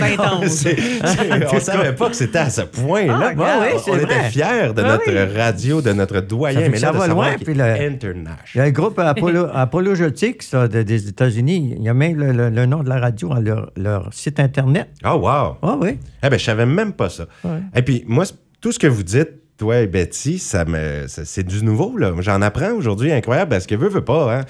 C'est- 0.50 0.76
c'est- 0.76 1.54
on 1.54 1.60
savait 1.60 1.92
pas 1.94 2.08
que 2.10 2.16
c'était 2.16 2.38
à 2.38 2.50
ce 2.50 2.62
point-là. 2.62 3.30
Ah, 3.30 3.34
ben 3.34 3.44
oui, 3.62 3.80
c'est 3.84 3.90
on 3.92 3.96
était 3.96 4.20
fiers 4.30 4.68
de 4.68 4.72
Ben 4.72 4.86
notre 4.88 5.10
oui. 5.10 5.38
radio, 5.38 5.80
de 5.80 5.92
notre 5.92 6.20
doyen. 6.20 6.60
Ça 6.60 6.68
mais 6.68 6.78
là, 6.78 6.88
ça 6.88 6.92
va 6.92 7.06
loin, 7.06 7.28
puis 7.42 7.54
le- 7.54 7.64
Il 7.64 8.58
y 8.58 8.60
a 8.60 8.64
le 8.66 8.70
groupe 8.72 8.98
Apollo, 9.06 9.46
Apologetics 9.52 10.52
là, 10.52 10.68
de- 10.68 10.82
des 10.82 11.08
États-Unis. 11.08 11.74
Il 11.76 11.82
y 11.82 11.88
a 11.88 11.94
même 11.94 12.16
le, 12.16 12.32
le- 12.32 12.50
le 12.50 12.66
nom 12.66 12.82
de 12.82 12.88
la 12.88 12.98
radio 13.00 13.32
à 13.32 13.40
leur, 13.40 13.70
leur 13.76 14.12
site 14.12 14.40
Internet. 14.40 14.88
Ah, 15.02 15.16
wow. 15.16 15.56
Ah 15.62 15.76
oui. 15.80 15.98
Eh 16.22 16.28
ben, 16.28 16.38
je 16.38 16.44
savais 16.44 16.66
même 16.66 16.92
pas 16.92 17.08
ça. 17.10 17.26
Ouais. 17.44 17.58
Et 17.74 17.82
puis, 17.82 18.04
moi, 18.06 18.24
tout 18.60 18.72
ce 18.72 18.78
que 18.78 18.86
vous 18.86 19.02
dites, 19.02 19.30
toi 19.58 19.78
et 19.80 19.86
Betty, 19.86 20.38
ça 20.38 20.64
me, 20.64 21.06
ça- 21.06 21.24
c'est 21.24 21.44
du 21.46 21.62
nouveau. 21.64 21.96
là. 21.96 22.12
J'en 22.20 22.42
apprends 22.42 22.72
aujourd'hui, 22.72 23.12
incroyable, 23.12 23.50
parce 23.50 23.66
que 23.66 23.74
veut, 23.74 23.88
veut 23.88 24.04
pas. 24.04 24.36
Hein. 24.38 24.44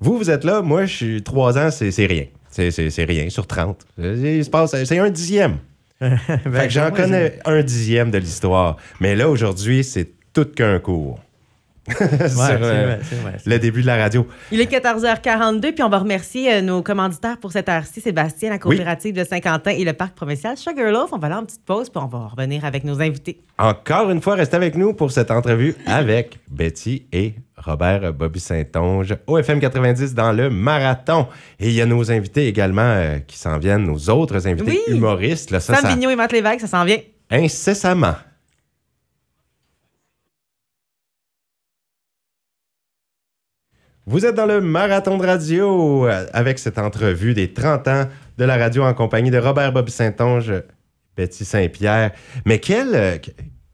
Vous, 0.00 0.18
vous 0.18 0.30
êtes 0.30 0.44
là, 0.44 0.62
moi, 0.62 0.86
je 0.86 0.94
suis 0.94 1.22
trois 1.22 1.56
ans, 1.58 1.70
c'est 1.70 1.90
c'est 1.90 2.06
rien. 2.06 2.26
C'est- 2.50 2.70
C'est 2.70 2.90
c'est 2.90 3.04
rien 3.04 3.28
sur 3.30 3.46
30. 3.46 3.84
Il 3.98 4.44
se 4.44 4.50
passe- 4.50 4.74
C'est 4.84 4.98
un 4.98 5.10
dixième. 5.10 5.56
Ben, 6.00 6.18
Fait 6.18 6.64
que 6.66 6.72
j'en 6.72 6.90
connais 6.90 7.38
un 7.44 7.62
dixième 7.62 8.10
de 8.10 8.18
l'histoire. 8.18 8.76
Mais 9.00 9.14
là, 9.16 9.28
aujourd'hui, 9.30 9.82
c'est 9.84 10.08
tout 10.32 10.44
qu'un 10.44 10.78
cours. 10.80 11.18
c'est- 11.98 12.28
Sur, 12.28 12.40
euh, 12.42 12.56
vrai, 12.56 13.00
c'est 13.02 13.16
vrai. 13.16 13.36
le 13.44 13.58
début 13.58 13.82
de 13.82 13.86
la 13.86 13.96
radio. 13.96 14.26
Il 14.50 14.60
est 14.60 14.70
14h42, 14.70 15.72
puis 15.72 15.82
on 15.82 15.88
va 15.88 15.98
remercier 15.98 16.54
euh, 16.54 16.60
nos 16.62 16.82
commanditaires 16.82 17.36
pour 17.38 17.52
cette 17.52 17.68
heure-ci, 17.68 18.00
Sébastien, 18.00 18.50
la 18.50 18.58
coopérative 18.58 19.14
de 19.14 19.24
Saint-Quentin 19.24 19.70
et 19.72 19.84
le 19.84 19.92
parc 19.92 20.14
provincial 20.14 20.56
Sugarloaf. 20.56 21.10
On 21.12 21.18
va 21.18 21.26
aller 21.26 21.36
en 21.36 21.44
petite 21.44 21.64
pause, 21.64 21.90
puis 21.90 22.00
on 22.02 22.06
va 22.06 22.26
revenir 22.28 22.64
avec 22.64 22.84
nos 22.84 23.00
invités. 23.02 23.40
Encore 23.58 24.10
une 24.10 24.20
fois, 24.22 24.34
restez 24.34 24.56
avec 24.56 24.76
nous 24.76 24.94
pour 24.94 25.10
cette 25.12 25.30
entrevue 25.30 25.74
avec 25.86 26.38
Betty 26.50 27.06
et 27.12 27.34
Robert 27.56 28.12
Bobby 28.12 28.40
Saint-Onge 28.40 29.14
au 29.26 29.38
FM 29.38 29.60
90 29.60 30.14
dans 30.14 30.32
le 30.32 30.50
marathon. 30.50 31.26
Et 31.60 31.68
il 31.68 31.74
y 31.74 31.80
a 31.82 31.86
nos 31.86 32.10
invités 32.10 32.48
également 32.48 32.82
euh, 32.82 33.18
qui 33.26 33.38
s'en 33.38 33.58
viennent, 33.58 33.84
nos 33.84 34.10
autres 34.10 34.46
invités 34.46 34.80
Oui. 34.88 34.94
humoristes. 34.96 35.50
Là, 35.50 35.60
ça, 35.60 35.74
Sam 35.74 35.82
ça, 35.84 35.88
Vigneault 35.94 36.10
et 36.10 36.16
Matt 36.16 36.32
Lévesque, 36.32 36.60
ça 36.60 36.66
s'en 36.66 36.84
vient. 36.84 36.98
incessamment. 37.30 38.14
Vous 44.06 44.26
êtes 44.26 44.34
dans 44.34 44.46
le 44.46 44.60
marathon 44.60 45.16
de 45.16 45.24
radio 45.26 46.06
euh, 46.06 46.26
avec 46.32 46.58
cette 46.58 46.78
entrevue 46.78 47.32
des 47.34 47.52
30 47.52 47.88
ans 47.88 48.04
de 48.36 48.44
la 48.44 48.56
radio 48.58 48.82
en 48.82 48.92
compagnie 48.92 49.30
de 49.30 49.38
Robert 49.38 49.72
Bobby 49.72 49.90
Saint-Onge, 49.90 50.52
Betty 51.16 51.44
Saint-Pierre. 51.44 52.12
Mais 52.44 52.58
quelle, 52.58 52.94
euh, 52.94 53.16
que- 53.18 53.30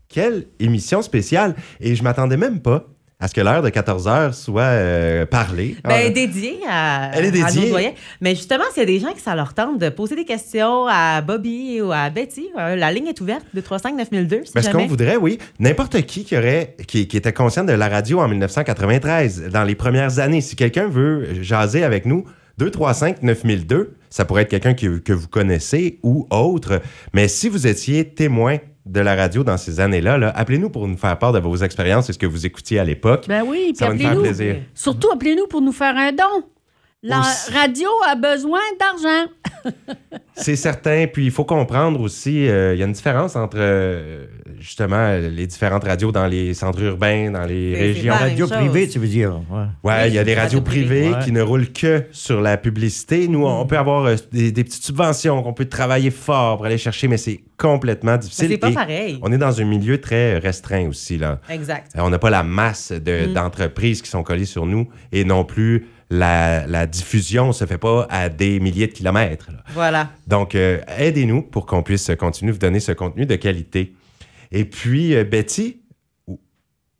quelle 0.08 0.46
émission 0.60 1.02
spéciale! 1.02 1.54
Et 1.80 1.96
je 1.96 2.02
m'attendais 2.04 2.36
même 2.36 2.60
pas 2.60 2.84
à 3.20 3.28
ce 3.28 3.34
que 3.34 3.40
l'heure 3.40 3.62
de 3.62 3.68
14 3.68 4.08
heures 4.08 4.34
soit 4.34 4.62
euh, 4.62 5.26
parlée. 5.26 5.76
Ben, 5.84 6.04
Ah, 6.06 6.08
dédiée 6.08 6.58
à, 6.68 7.10
Elle 7.14 7.26
est 7.26 7.42
à 7.42 7.46
dédiée. 7.46 7.62
nos 7.64 7.68
doyens. 7.68 7.92
Mais 8.20 8.34
justement, 8.34 8.64
s'il 8.72 8.80
y 8.80 8.82
a 8.82 8.86
des 8.86 8.98
gens 8.98 9.12
qui 9.12 9.20
ça 9.20 9.34
leur 9.36 9.52
tente 9.54 9.78
de 9.78 9.88
poser 9.90 10.16
des 10.16 10.24
questions 10.24 10.86
à 10.88 11.20
Bobby 11.20 11.80
ou 11.82 11.92
à 11.92 12.08
Betty, 12.10 12.48
euh, 12.58 12.76
la 12.76 12.90
ligne 12.92 13.08
est 13.08 13.20
ouverte 13.20 13.44
de 13.52 13.60
359 13.60 14.46
si 14.46 14.52
Ben, 14.54 14.62
ce 14.62 14.70
qu'on 14.70 14.86
voudrait, 14.86 15.16
oui, 15.16 15.38
n'importe 15.58 16.00
qui 16.02 16.24
qui, 16.24 16.36
aurait, 16.36 16.76
qui, 16.86 17.06
qui 17.08 17.16
était 17.16 17.32
conscient 17.32 17.64
de 17.64 17.72
la 17.72 17.88
radio 17.88 18.20
en 18.20 18.28
1993, 18.28 19.48
dans 19.52 19.64
les 19.64 19.74
premières 19.74 20.18
années, 20.18 20.40
si 20.40 20.56
quelqu'un 20.56 20.88
veut 20.88 21.42
jaser 21.42 21.84
avec 21.84 22.06
nous, 22.06 22.24
235 22.58 23.22
9002, 23.22 23.94
ça 24.10 24.24
pourrait 24.24 24.42
être 24.42 24.50
quelqu'un 24.50 24.74
qui- 24.74 25.00
que 25.02 25.12
vous 25.12 25.28
connaissez 25.28 25.98
ou 26.02 26.26
autre, 26.30 26.80
mais 27.14 27.28
si 27.28 27.48
vous 27.48 27.66
étiez 27.66 28.04
témoin 28.08 28.58
de 28.90 29.00
la 29.00 29.14
radio 29.14 29.44
dans 29.44 29.56
ces 29.56 29.80
années-là, 29.80 30.18
là, 30.18 30.32
appelez-nous 30.34 30.70
pour 30.70 30.88
nous 30.88 30.96
faire 30.96 31.16
part 31.18 31.32
de 31.32 31.38
vos 31.38 31.56
expériences 31.56 32.10
et 32.10 32.12
ce 32.12 32.18
que 32.18 32.26
vous 32.26 32.44
écoutiez 32.44 32.78
à 32.78 32.84
l'époque. 32.84 33.26
Ben 33.28 33.44
oui, 33.46 33.68
puis 33.68 33.76
ça 33.76 33.86
va 33.86 33.92
nous 33.92 33.98
faire 33.98 34.08
appelez-nous. 34.08 34.22
plaisir. 34.22 34.56
Surtout, 34.74 35.08
appelez-nous 35.12 35.46
pour 35.46 35.62
nous 35.62 35.72
faire 35.72 35.96
un 35.96 36.12
don. 36.12 36.44
La 37.02 37.20
Aussi. 37.20 37.50
radio 37.54 37.88
a 38.06 38.14
besoin 38.14 38.60
d'argent. 38.78 39.32
C'est 40.34 40.56
certain. 40.56 41.06
Puis 41.10 41.24
il 41.24 41.30
faut 41.30 41.44
comprendre 41.44 42.00
aussi, 42.00 42.46
euh, 42.48 42.74
il 42.74 42.78
y 42.80 42.82
a 42.82 42.86
une 42.86 42.92
différence 42.92 43.36
entre 43.36 43.56
euh, 43.58 44.26
justement 44.58 45.16
les 45.16 45.46
différentes 45.46 45.84
radios 45.84 46.12
dans 46.12 46.26
les 46.26 46.52
centres 46.54 46.82
urbains, 46.82 47.30
dans 47.30 47.44
les 47.44 47.72
C'est- 47.74 47.78
c'est 47.80 47.86
régions. 48.10 48.14
Radio 48.14 48.46
privée, 48.48 48.88
tu 48.88 48.98
veux 48.98 49.06
dire. 49.06 49.34
ouais. 49.50 49.64
Ouais, 49.82 50.08
il 50.08 50.14
y 50.14 50.18
a 50.18 50.24
des 50.24 50.34
radios 50.34 50.58
radio 50.58 50.60
privée. 50.62 51.00
privées 51.02 51.14
Ouais. 51.16 51.24
qui 51.24 51.32
ne 51.32 51.40
roulent 51.42 51.72
que 51.72 52.04
sur 52.12 52.40
la 52.42 52.56
publicité. 52.58 53.28
Nous, 53.28 53.46
on 53.46 53.66
peut 53.66 53.78
avoir 53.78 54.04
euh, 54.06 54.16
des, 54.32 54.52
des 54.52 54.64
petites 54.64 54.84
subventions 54.84 55.42
qu'on 55.42 55.52
peut 55.54 55.66
travailler 55.66 56.10
fort 56.10 56.56
pour 56.58 56.66
aller 56.66 56.78
chercher, 56.78 57.08
mais 57.08 57.16
c'est 57.18 57.40
complètement 57.58 58.12
Mais 58.12 58.18
difficile. 58.18 58.48
c'est 58.50 58.58
pas 58.58 58.70
Et 58.70 58.74
pareil. 58.74 59.18
on 59.22 59.32
est 59.32 59.38
dans 59.38 59.58
un 59.60 59.64
milieu 59.64 60.00
très 60.00 60.38
restreint 60.38 60.86
aussi. 60.88 61.16
Là. 61.18 61.40
Exact. 61.50 61.92
Euh, 61.96 62.00
On 62.02 62.10
n'a 62.10 62.18
pas 62.18 62.30
la 62.30 62.42
masse 62.42 62.92
de- 62.92 63.26
Mm. 63.28 63.32
d'entreprises 63.34 64.00
qui 64.02 64.08
sont 64.10 64.22
collées 64.22 64.44
sur 64.46 64.64
nous 64.66 64.86
et 65.12 65.24
non 65.24 65.44
plus 65.44 65.86
la, 66.10 66.66
la 66.66 66.86
diffusion 66.86 67.48
ne 67.48 67.52
se 67.52 67.64
fait 67.64 67.78
pas 67.78 68.06
à 68.10 68.28
des 68.28 68.58
milliers 68.60 68.88
de 68.88 68.92
kilomètres. 68.92 69.50
là. 69.52 69.62
Voilà. 69.72 70.10
Donc, 70.26 70.54
euh, 70.54 70.80
aidez-nous 70.98 71.42
pour 71.42 71.66
qu'on 71.66 71.82
puisse 71.82 72.10
continuer 72.18 72.50
de 72.50 72.54
vous 72.54 72.58
donner 72.60 72.80
ce 72.80 72.92
contenu 72.92 73.26
de 73.26 73.36
qualité. 73.36 73.94
Et 74.50 74.64
puis, 74.64 75.14
euh, 75.14 75.24
Betty, 75.24 75.80
ou 76.26 76.40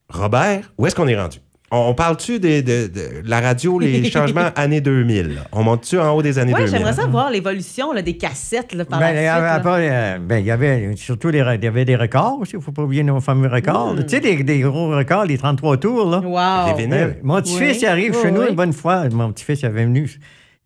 Robert, 0.08 0.72
où 0.78 0.86
est-ce 0.86 0.94
qu'on 0.94 1.08
est 1.08 1.20
rendu? 1.20 1.38
On, 1.72 1.94
parle-tu 1.94 2.40
des- 2.40 2.62
de, 2.62 2.88
de 2.88 3.00
la 3.24 3.40
radio, 3.40 3.78
les 3.78 4.02
changements 4.10 4.50
années 4.56 4.80
2000? 4.80 5.34
là? 5.36 5.40
On 5.52 5.62
monte-tu 5.62 5.98
en 6.00 6.10
haut 6.16 6.22
des 6.22 6.38
années 6.38 6.52
Ouais, 6.52 6.64
2000? 6.64 6.76
j'aimerais 6.78 6.92
ça 6.94 7.06
voir 7.06 7.30
l'évolution 7.30 7.94
des 7.94 8.16
cassettes 8.16 8.72
là, 8.74 8.84
par 8.84 8.98
Ben, 8.98 9.12
la 9.12 9.12
il 9.12 9.16
y 9.16 9.18
suite, 9.20 9.30
avait, 9.30 9.46
là. 9.46 9.54
après, 9.54 9.88
euh, 9.90 10.18
ben, 10.18 10.38
il 10.38 10.46
y 10.46 10.50
avait 10.50 10.90
surtout 10.96 11.30
des, 11.30 11.38
il 11.38 11.64
y 11.64 11.66
avait 11.68 11.84
des 11.84 11.94
records 11.96 12.38
aussi. 12.40 12.52
Il 12.54 12.58
ne 12.58 12.62
faut 12.62 12.72
pas 12.72 12.82
oublier 12.82 13.04
nos 13.04 13.20
fameux 13.20 13.46
records. 13.48 13.94
Mm. 13.94 14.02
Tu 14.02 14.08
sais, 14.08 14.20
des, 14.20 14.42
des 14.42 14.60
gros 14.60 14.88
records, 14.90 15.26
les 15.26 15.38
33 15.38 15.76
tours. 15.76 16.10
Là. 16.10 16.18
Wow. 16.18 16.74
Des 16.76 16.82
vinyles. 16.82 16.98
Ben, 16.98 17.16
mon 17.22 17.40
petit-fils, 17.40 17.78
Oui. 17.82 17.86
arrive 17.86 18.14
Oui, 18.16 18.22
chez 18.22 18.30
nous 18.32 18.42
une 18.48 18.56
bonne 18.56 18.72
fois. 18.72 19.08
Mon 19.08 19.30
petit-fils, 19.32 19.60
il 19.62 19.66
avait 19.66 19.84
venu. 19.84 20.10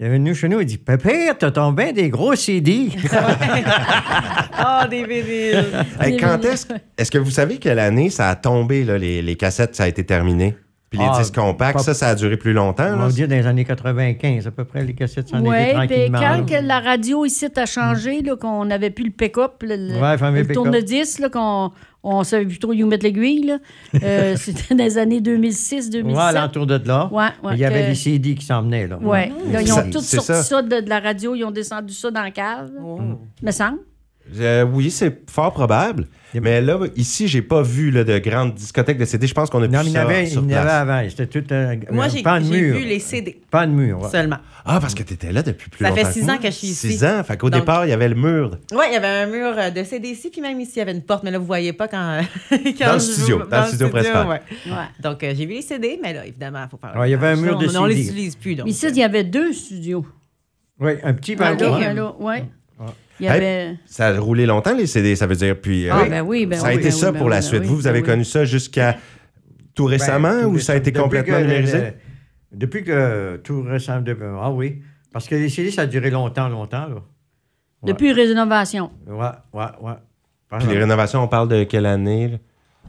Il 0.01 0.07
est 0.07 0.09
venu 0.09 0.35
chez 0.35 0.49
nous, 0.49 0.59
il 0.61 0.67
dit 0.67 0.79
Pépère, 0.79 1.39
t'as 1.39 1.53
tombé 1.53 1.93
des 1.93 2.09
gros 2.09 2.35
CD. 2.35 2.89
Ah, 4.57 4.87
des 4.89 5.05
vinyles. 5.05 5.65
Hey, 6.01 6.17
quand 6.17 6.43
est-ce 6.45 6.67
est-ce 6.97 7.11
que 7.11 7.19
vous 7.19 7.31
savez 7.31 7.59
quelle 7.59 7.79
année 7.79 8.11
ça 8.11 8.29
a 8.29 8.37
tombé, 8.37 8.85
là, 8.85 8.99
les, 8.99 9.21
les 9.23 9.37
cassettes, 9.37 9.75
ça 9.75 9.85
a 9.85 9.89
été 9.89 10.05
terminé? 10.05 10.57
Puis 10.95 11.03
les 11.03 11.11
Ah, 11.13 11.19
disques 11.19 11.35
compacts, 11.35 11.77
pas- 11.79 11.83
ça, 11.83 11.93
ça 11.95 12.09
a 12.09 12.15
duré 12.15 12.37
plus 12.37 12.53
longtemps. 12.53 12.87
On 12.93 12.97
va 12.97 13.09
dire 13.09 13.27
dans 13.27 13.35
les 13.35 13.47
années 13.47 13.65
95, 13.65 14.47
à 14.47 14.51
peu 14.51 14.65
près, 14.65 14.85
les 14.85 14.95
cassettes 14.95 15.29
s'en 15.29 15.45
Oui, 15.45 15.57
étaient 15.57 15.65
puis 15.65 15.75
tranquillement. 16.11 16.19
quand 16.21 16.47
que 16.47 16.67
la 16.67 16.81
radio 16.81 17.25
ici 17.25 17.47
a 17.57 17.67
changé, 17.67 18.23
là, 18.23 18.37
qu'on 18.37 18.65
n'avait 18.65 18.91
plus 18.91 19.05
le 19.07 19.11
pick-up, 19.11 19.63
le, 19.63 20.01
Ouais, 20.01 20.43
le 20.43 20.53
tourne-disque, 20.55 21.19
là, 21.19 21.29
qu'on 21.31 21.71
on 22.07 22.23
savait 22.23 22.45
plus 22.45 22.59
trop 22.59 22.73
où 22.73 22.87
mettre 22.87 23.05
l'aiguille, 23.05 23.45
là. 23.47 23.59
Euh, 24.03 24.35
c'était 24.37 24.75
dans 24.75 24.85
les 24.85 24.99
années 24.99 25.21
2006-2007. 25.21 26.05
Ouais, 26.15 26.33
l'entour 26.33 26.67
de 26.67 26.81
là. 26.87 27.09
Ouais, 27.11 27.25
ouais, 27.43 27.55
il 27.55 27.59
y 27.61 27.65
avait 27.65 27.83
que- 27.83 27.89
des 27.89 27.95
CD 27.95 28.35
qui 28.35 28.45
s'en 28.45 28.63
venaient. 28.63 28.87
Là. 28.87 28.99
Ouais. 29.01 29.33
Là, 29.51 29.63
ils 29.63 29.73
ont 29.73 29.91
tous 29.91 30.01
sorti 30.03 30.27
ça. 30.27 30.43
ça, 30.43 30.63
de, 30.63 30.81
de 30.81 30.89
la 30.89 31.01
radio, 31.01 31.35
ils 31.35 31.45
ont 31.45 31.51
descendu 31.51 31.93
ça 31.95 32.11
dans 32.11 32.23
la 32.23 32.31
cave, 32.31 32.71
Oh. 32.83 32.99
me 33.43 33.51
semble. 33.51 33.79
Euh, 34.41 34.65
oui, 34.65 34.91
c'est 34.91 35.29
fort 35.31 35.53
probable. 35.53 36.07
Mais 36.41 36.61
là, 36.61 36.81
ici, 36.97 37.29
j'ai 37.29 37.43
pas 37.43 37.63
vu 37.63 37.93
là, 37.93 38.03
de 38.03 38.19
grandes 38.19 38.55
discothèques 38.55 38.99
de 38.99 39.05
CD. 39.05 39.27
Je 39.29 39.35
pense 39.35 39.51
qu'on 39.51 39.63
a 39.63 39.69
Non, 39.69 39.81
plus 39.81 39.89
il 39.89 39.91
y 39.91 39.93
ça 39.93 40.01
en 40.05 40.09
avait, 40.09 40.27
sur 40.27 40.43
il 40.43 40.51
y 40.51 40.55
en 40.55 40.59
avait 40.59 40.67
place. 40.67 40.75
avant. 40.75 41.09
C'était 41.09 41.27
tout 41.27 41.55
un, 41.55 41.77
Moi, 41.93 42.09
j'ai 42.09 42.23
vu 42.41 42.85
les 42.85 42.99
CD 42.99 43.41
Pas 43.51 43.67
de 43.67 43.73
mur. 43.73 44.01
ouais. 44.01 44.09
seulement. 44.11 44.39
Ah, 44.65 44.81
parce 44.81 44.95
que 44.95 45.05
tu 45.05 45.15
étais 45.15 45.31
là 45.31 45.43
depuis 45.43 45.71
plus 45.71 45.85
Ça 45.85 45.91
longtemps. 45.91 46.05
fait 46.07 46.13
six 46.13 46.27
que 46.27 46.31
ans 46.33 46.39
que 46.39 46.47
je 46.47 46.51
suis 46.53 46.67
ici. 46.69 46.93
Six 46.93 47.05
ans? 47.05 47.23
Fait 47.23 47.37
qu'au 47.37 47.51
Donc- 47.51 47.61
départ, 47.61 47.87
il 47.87 47.91
y 47.91 47.93
avait 47.93 48.09
le 48.09 48.15
mur. 48.17 48.59
Oui, 48.73 48.85
il 48.89 48.95
y 48.95 48.97
avait 48.97 49.07
un 49.07 49.27
mur 49.27 49.53
euh, 49.57 49.71
de 49.71 49.85
CD 49.85 50.09
ici, 50.09 50.31
puis 50.31 50.41
même 50.41 50.59
ici, 50.61 50.73
il 50.77 50.79
y 50.79 50.83
avait 50.83 50.93
une 50.93 51.03
porte, 51.03 51.23
mais 51.23 51.31
là, 51.31 51.39
vous 51.39 51.45
voyez 51.47 51.73
pas 51.73 51.87
quand. 51.87 52.21
quand 52.51 52.87
Dans 52.87 52.93
le 52.95 52.99
studio, 52.99 53.39
joue- 53.43 53.49
dans 53.49 53.61
le 53.61 53.69
studio 53.69 53.89
principal. 53.91 54.27
ouais. 54.27 54.41
Ouais. 54.67 54.73
Donc, 55.03 55.23
euh, 55.23 55.35
j'ai 55.37 55.47
vu 55.47 55.53
les 55.55 55.63
CD, 55.63 56.01
mais 56.03 56.15
là, 56.15 56.27
évidemment, 56.27 56.65
il 56.65 56.69
faut 56.71 56.79
faire. 56.79 56.99
Ouais, 56.99 57.09
il 57.09 57.13
y 57.13 57.15
avait 57.15 57.29
un 57.29 57.37
mur 57.37 57.59
de 57.59 57.77
On 57.77 57.85
les 57.85 57.95
CD. 57.97 58.07
utilise 58.09 58.35
plus, 58.37 58.57
ici, 58.67 58.87
il 58.89 58.97
y 58.97 59.05
avait 59.05 59.23
deux 59.23 59.53
studios. 59.53 60.05
Oui, 60.81 60.93
un 61.05 61.15
petit 61.15 61.37
ouais. 62.19 62.45
Il 63.21 63.27
y 63.27 63.29
Hey, 63.29 63.37
avait... 63.37 63.77
Ça 63.87 64.09
a 64.09 64.19
roulé 64.19 64.45
longtemps, 64.47 64.75
les 64.77 64.87
CD, 64.87 65.15
ça 65.17 65.27
veut 65.27 65.37
dire. 65.37 65.61
Puis, 65.61 65.89
Ah, 65.89 66.01
euh, 66.03 66.09
ben 66.09 66.23
oui, 66.23 66.47
ben 66.47 66.59
ça 66.59 66.67
a 66.67 66.71
oui, 66.71 66.75
été 66.77 66.85
ben 66.85 66.91
ça 66.91 67.11
oui, 67.13 67.19
pour 67.19 67.29
ben 67.29 67.35
la 67.37 67.43
suite. 67.43 67.61
ben 67.61 67.69
vous, 67.69 67.77
vous 67.77 67.87
avez 67.87 68.01
ben 68.01 68.07
connu 68.07 68.25
ça 68.25 68.45
jusqu'à 68.45 68.97
tout 69.75 69.85
récemment 69.85 70.31
Ben, 70.31 70.43
tout 70.43 70.49
ou 70.51 70.59
ça 70.59 70.73
a 70.73 70.77
été 70.77 70.93
complètement 70.93 71.37
que 71.37 71.43
numérisé? 71.43 71.79
le- 71.79 71.93
Depuis 72.59 72.83
que 72.85 73.37
tout 73.45 73.63
récemment. 73.63 74.05
Ah 74.43 74.51
oui. 74.51 74.81
Parce 75.13 75.29
que 75.29 75.37
les 75.37 75.49
CD, 75.49 75.71
ça 75.71 75.83
a 75.83 75.87
duré 75.87 76.11
longtemps, 76.11 76.49
longtemps. 76.49 76.89
Là. 76.89 77.03
Depuis 77.85 78.13
rénovation, 78.13 78.91
Ouais, 79.07 79.27
ouais, 79.53 79.65
ouais. 79.83 79.93
Puis 80.59 80.69
les 80.69 80.79
rénovations, 80.79 81.23
on 81.23 81.29
parle 81.29 81.49
de 81.49 81.65
quelle 81.65 81.87
année? 81.87 82.29
là? 82.29 82.37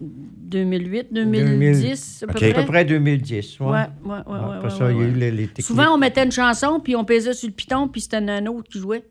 2008, 0.02 1.08
2010, 1.14 2.24
à 2.24 2.28
peu 2.28 2.32
OK. 2.34 2.38
près. 2.38 2.52
à 2.52 2.54
peu 2.62 2.66
près 2.66 2.86
2010. 2.86 3.60
Ouais. 3.60 3.68
Ouais, 3.68 3.80
ouais, 4.06 4.12
ouais, 4.28 4.64
Ouais, 4.64 4.70
ça, 4.70 4.90
les, 4.92 5.32
les. 5.32 5.50
Souvent, 5.62 5.94
on 5.94 5.98
mettait 5.98 6.24
une 6.26 6.32
chanson, 6.32 6.80
puis 6.84 6.96
on 6.96 7.06
pesait 7.06 7.34
sur 7.34 7.48
le 7.48 7.54
piton, 7.54 7.88
puis 7.88 8.02
c'était 8.02 8.18
un 8.18 8.46
autre 8.48 8.70
qui 8.70 8.80
jouait. 8.80 9.04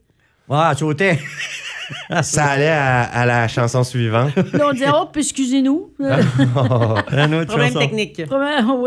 Ouais, 0.48 0.74
sautait. 0.76 1.18
ça 2.22 2.44
allait 2.46 2.68
à, 2.68 3.02
à 3.02 3.26
la 3.26 3.46
chanson 3.48 3.84
suivante. 3.84 4.34
Là, 4.54 4.68
on 4.68 4.72
disait, 4.72 4.86
oh, 4.94 5.04
puis 5.12 5.20
excusez-nous. 5.22 5.90
Ah. 6.02 6.16
Une 7.12 7.34
autre 7.34 7.46
Problème 7.48 7.68
chanson. 7.72 7.78
technique. 7.78 8.22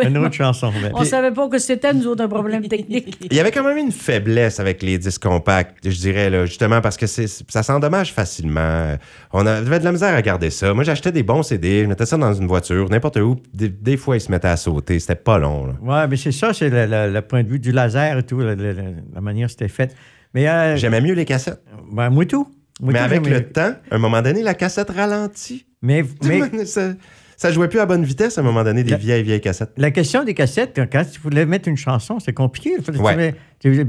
Une 0.03 0.18
autre 0.18 0.34
chanson. 0.34 0.72
mais- 0.82 0.89
On 0.93 1.03
savait 1.03 1.32
pas 1.32 1.47
que 1.47 1.60
c'était, 1.60 1.93
nous 1.93 2.08
autres, 2.08 2.24
un 2.24 2.28
problème 2.28 2.68
technique. 2.68 3.18
Il 3.22 3.34
y 3.36 3.39
avait 3.39 3.51
quand 3.51 3.64
même 3.64 3.78
une 3.78 3.91
faiblesse 3.91 4.60
avec 4.60 4.82
les 4.82 4.97
disques 4.97 5.22
compacts, 5.24 5.78
je 5.88 5.95
dirais, 5.97 6.30
là, 6.32 6.45
justement, 6.47 6.82
parce 6.82 6.97
que 6.97 7.05
c'est, 7.05 7.28
ça 7.28 7.62
s'endommage 7.64 8.14
facilement. 8.14 8.95
On 9.32 9.45
avait 9.45 9.80
de 9.80 9.84
la 9.84 9.91
misère 9.91 10.16
à 10.16 10.22
garder 10.24 10.49
ça. 10.49 10.74
Moi, 10.74 10.84
j'achetais 10.84 11.12
des 11.12 11.24
bons 11.24 11.43
CD, 11.43 11.84
je 11.84 11.88
mettais 11.88 12.05
ça 12.08 12.18
dans 12.18 12.34
une 12.34 12.47
voiture, 12.47 12.89
n'importe 12.89 13.18
où. 13.18 13.38
Des, 13.53 13.70
des 13.70 13.97
fois, 13.97 14.18
ils 14.18 14.22
se 14.22 14.32
mettaient 14.32 14.47
à 14.47 14.58
sauter. 14.58 14.99
C'était 14.99 15.16
pas 15.16 15.38
long. 15.38 15.76
Ouais, 15.84 16.08
mais 16.08 16.18
c'est 16.18 16.32
ça, 16.32 16.51
c'est 16.53 16.70
le, 16.70 16.86
le- 16.88 17.14
le 17.14 17.22
point 17.22 17.43
de 17.43 17.47
vue 17.49 17.60
du 17.60 17.72
laser 17.72 18.18
et 18.18 18.24
tout, 18.24 18.38
le- 18.39 18.55
le- 18.55 18.74
le- 18.74 18.84
la 19.14 19.22
manière 19.22 19.47
dont 19.47 19.51
c'était 19.51 19.68
fait. 19.68 19.93
Mais 20.34 20.48
euh, 20.48 20.76
J'aimais 20.78 21.02
mieux 21.02 21.14
les 21.14 21.26
cassettes. 21.26 21.62
ben, 21.92 22.10
moi 22.10 22.26
tout. 22.26 22.48
Moi 22.80 22.94
Mais 22.94 23.00
tout, 23.00 23.06
avec 23.06 23.28
le 23.28 23.50
temps, 23.50 23.74
à 23.90 23.96
un 23.96 23.98
moment 23.98 24.22
donné, 24.22 24.44
la 24.44 24.54
cassette 24.54 24.90
ralentit. 24.92 25.66
Mais, 25.82 26.04
mais 26.24 26.66
ça, 26.66 26.92
ça 27.36 27.52
jouait 27.52 27.68
plus 27.68 27.80
à 27.80 27.86
bonne 27.86 28.04
vitesse 28.04 28.38
à 28.38 28.42
un 28.42 28.44
moment 28.44 28.64
donné, 28.64 28.84
des 28.84 28.92
La- 28.92 28.98
vieilles, 28.98 29.24
vieilles 29.24 29.42
cassettes. 29.42 29.72
la 29.78 29.92
question 29.92 30.24
des 30.24 30.34
cassettes, 30.34 30.80
quand 30.92 31.04
tu 31.12 31.20
voulais 31.20 31.46
mettre 31.46 31.68
une 31.68 31.78
chanson, 31.78 32.20
c'est 32.20 32.34
compliqué. 32.34 32.72
Tu 32.84 32.92
mets- 32.92 33.36
tu 33.60 33.86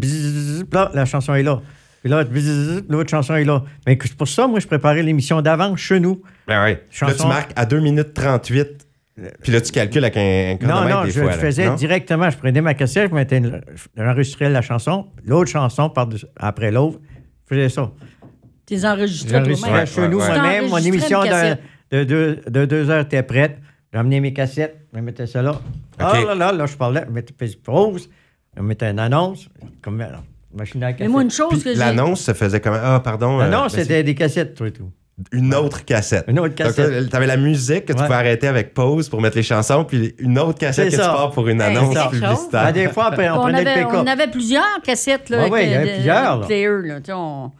là, 0.73 0.91
la 0.95 1.05
chanson 1.05 1.35
est 1.35 1.43
là. 1.43 1.61
Puis 2.03 2.11
là, 2.11 2.25
l'autre 2.89 3.11
chanson 3.11 3.35
est 3.35 3.45
là. 3.45 3.65
Mais 3.87 3.99
c'est 4.01 4.15
pour 4.17 4.29
ça, 4.29 4.47
moi, 4.47 4.61
je 4.61 4.67
préparais 4.67 5.03
l'émission 5.03 5.43
d'avant 5.43 5.75
chez 5.77 5.99
nous. 6.01 6.23
Ben 6.47 6.63
ouais. 6.63 6.83
Là, 7.03 7.13
tu 7.15 7.27
marques 7.27 7.51
à 7.57 7.67
2 7.67 7.81
minutes 7.81 8.15
38. 8.15 8.87
Puis 9.43 9.53
là, 9.53 9.61
tu 9.61 9.73
calcules 9.73 10.05
avec 10.05 10.17
un, 10.17 10.21
un 10.21 10.53
Non, 10.53 10.59
chronomètre 10.75 10.99
non, 10.99 11.05
des 11.05 11.11
je, 11.11 11.21
fois. 11.23 11.33
je 11.33 11.37
faisais 11.39 11.67
non? 11.67 11.75
directement. 11.75 12.31
Je 12.31 12.37
prenais 12.39 12.61
ma 12.61 12.75
cassette, 12.75 13.11
je 13.11 13.15
mettais 13.15 13.39
une- 13.39 13.61
j'enregistrais 13.97 14.49
la 14.51 14.63
chanson, 14.63 15.07
l'autre 15.25 15.51
chanson 15.51 15.91
par 15.91 16.09
après 16.37 16.71
l'autre. 16.71 17.01
Je 17.51 17.55
faisais 17.57 17.69
ça. 17.69 17.91
Tu 18.67 18.75
les 18.75 18.87
enregistrais 18.87 19.39
J'enregistrais 19.39 19.71
toi-même? 19.71 19.87
chez 19.87 20.09
nous 20.09 20.19
ouais, 20.19 20.29
ouais. 20.29 20.39
moi-même. 20.39 20.69
Mon 20.69 20.77
émission 20.79 21.23
de, 21.23 21.57
de 21.97 22.05
deux, 22.05 22.41
de 22.49 22.65
deux 22.67 22.91
heures 22.91 23.01
était 23.05 23.23
prête. 23.23 23.59
J'emmenais 23.93 24.21
mes 24.21 24.33
cassettes, 24.35 24.77
je 24.95 25.01
mettais 25.01 25.27
ça 25.27 25.41
là. 25.41 25.59
Ah 25.99 26.13
là 26.25 26.35
là, 26.35 26.53
là, 26.53 26.67
je 26.67 26.77
parlais, 26.77 27.05
je 27.09 27.13
mettais 27.13 27.33
pause, 27.65 28.11
je 28.57 28.63
mettais 28.63 28.91
une 28.91 28.99
annonce, 28.99 29.49
comme 29.83 30.05
machine 30.55 30.83
à 30.83 30.89
Mais 30.89 30.93
cassette. 30.95 31.09
moi, 31.11 31.23
une 31.23 31.31
chose 31.31 31.49
Puis 31.51 31.63
que 31.63 31.71
j'ai. 31.73 31.77
l'annonce 31.79 32.21
se 32.21 32.35
faisait 32.35 32.61
comme. 32.61 32.75
Ah, 32.81 33.01
pardon. 33.03 33.41
euh, 33.41 33.49
non, 33.49 33.63
ben, 33.63 33.69
c'était 33.71 34.03
des 34.05 34.15
cassettes, 34.15 34.55
toi 34.55 34.69
et 34.69 34.73
tout. 34.73 34.91
Une 35.33 35.55
autre 35.55 35.85
cassette. 35.85 36.25
Une 36.29 36.39
autre 36.39 36.55
cassette. 36.55 37.11
Tu 37.11 37.17
avais 37.17 37.27
la 37.27 37.37
musique 37.37 37.87
que 37.87 37.93
tu 37.93 37.99
Ouais. 37.99 38.05
pouvais 38.05 38.19
arrêter 38.19 38.47
avec 38.47 38.73
pause 38.75 39.09
pour 39.09 39.21
mettre 39.21 39.37
les 39.37 39.43
chansons, 39.43 39.85
puis 39.85 40.15
une 40.19 40.39
autre 40.39 40.59
cassette 40.59 40.87
que 40.91 40.97
tu 40.97 41.01
pars 41.01 41.31
pour 41.33 41.49
une 41.49 41.61
annonce 41.61 41.97
publicitaire. 42.11 42.63
Ah, 42.67 42.73
des 42.73 42.89
fois, 42.89 43.07
après, 43.07 43.29
on, 43.31 43.35
on, 43.39 43.41
prenait 43.43 43.61
avait, 43.69 43.81
le 43.81 43.87
on 43.89 44.07
avait 44.07 44.29
plusieurs 44.29 44.81
cassettes. 44.85 45.29
Là, 45.31 45.45
Ouais, 45.45 45.51
ouais, 45.51 45.67
il 45.67 45.73
y 45.73 45.75
avait 45.75 45.91
euh, 45.91 45.95
plusieurs, 45.95 46.83
là. 46.83 46.99
là. 47.09 47.17
On 47.17 47.53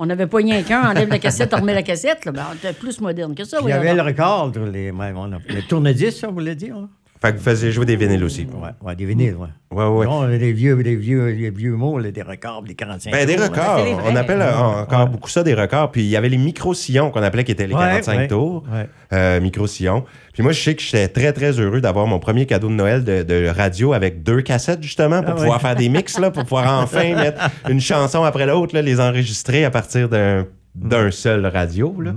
on 0.00 0.06
n'avait 0.06 0.28
pas 0.28 0.36
rien 0.36 0.62
qu'un, 0.62 0.80
on 0.84 0.90
enlève 0.90 1.08
la 1.08 1.18
cassette, 1.18 1.52
on 1.54 1.56
remet 1.56 1.74
la 1.74 1.82
cassette. 1.82 2.24
Là. 2.24 2.30
Ben, 2.30 2.44
on 2.52 2.54
était 2.54 2.72
plus 2.72 3.00
moderne 3.00 3.34
que 3.34 3.42
ça. 3.42 3.58
Il 3.62 3.68
y 3.68 3.72
avait 3.72 3.94
le 3.94 4.02
record, 4.02 4.52
les, 4.72 4.92
on 4.92 5.00
a- 5.32 5.38
le 5.48 5.62
tourne-disque, 5.62 6.18
ça, 6.18 6.28
vous 6.28 6.34
voulez 6.34 6.54
dire? 6.54 6.76
hein? 6.76 6.88
Fait 7.20 7.32
que 7.32 7.38
vous 7.38 7.42
faisiez 7.42 7.72
jouer 7.72 7.84
des 7.84 7.96
vinyles 7.96 8.22
aussi. 8.22 8.46
Ouais, 8.54 8.70
ouais, 8.80 8.94
des 8.94 9.04
vinyles, 9.04 9.34
ouais. 9.34 9.48
Ouais, 9.72 9.84
ouais. 9.86 10.06
Non, 10.06 10.24
les 10.26 10.52
vieux, 10.52 10.76
les 10.76 10.94
vieux, 10.94 11.26
les 11.26 11.50
vieux 11.50 11.74
mots, 11.74 11.98
là, 11.98 12.10
des 12.12 12.22
records, 12.22 12.62
des 12.62 12.74
45 12.74 13.10
Ben, 13.10 13.26
des 13.26 13.36
records. 13.36 13.84
On 14.06 14.14
appelle 14.16 14.40
euh, 14.40 14.46
Ouais. 14.52 14.80
encore 14.82 15.00
Ouais. 15.04 15.10
beaucoup 15.10 15.28
ça 15.28 15.42
des 15.42 15.54
records. 15.54 15.90
Puis 15.90 16.02
il 16.02 16.08
y 16.08 16.16
avait 16.16 16.28
les 16.28 16.38
micro-sillons 16.38 17.10
qu'on 17.10 17.22
appelait 17.22 17.42
qui 17.44 17.52
étaient 17.52 17.66
les 17.66 17.74
Ouais, 17.74 17.80
45 17.80 18.16
ouais, 18.18 18.28
tours. 18.28 18.64
ouais. 18.72 18.88
Euh, 19.12 19.40
micro-sillons. 19.40 20.04
Puis 20.32 20.42
moi, 20.42 20.52
je 20.52 20.62
sais 20.62 20.74
que 20.76 20.82
j'étais 20.82 21.08
très, 21.08 21.32
très 21.32 21.58
heureux 21.58 21.80
d'avoir 21.80 22.06
mon 22.06 22.18
premier 22.20 22.46
cadeau 22.46 22.68
de 22.68 22.74
Noël 22.74 23.02
de, 23.04 23.22
de 23.24 23.48
radio 23.48 23.92
avec 23.92 24.22
deux 24.22 24.40
cassettes, 24.42 24.82
justement, 24.82 25.20
pour 25.22 25.32
Ah, 25.32 25.36
pouvoir 25.36 25.52
ouais. 25.56 25.60
faire 25.62 25.74
des 25.76 25.88
mix, 25.88 26.18
là, 26.18 26.30
pour 26.30 26.44
pouvoir 26.44 26.82
enfin 26.82 27.14
mettre 27.16 27.50
une 27.68 27.80
chanson 27.80 28.22
après 28.24 28.46
l'autre, 28.46 28.74
là, 28.74 28.82
les 28.82 29.00
enregistrer 29.00 29.64
à 29.64 29.70
partir 29.70 30.08
d'un 30.08 30.46
d'un 30.74 31.10
seul 31.10 31.44
radio. 31.46 32.00
Là. 32.00 32.12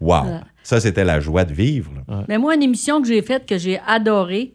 Wow! 0.00 0.38
Ça, 0.64 0.80
c'était 0.80 1.04
la 1.04 1.20
joie 1.20 1.44
de 1.44 1.52
vivre. 1.54 1.92
là. 2.08 2.24
Mais 2.28 2.38
moi, 2.38 2.56
une 2.56 2.62
émission 2.64 3.00
que 3.00 3.06
j'ai 3.06 3.22
faite, 3.22 3.46
que 3.46 3.56
j'ai 3.58 3.78
adorée, 3.86 4.54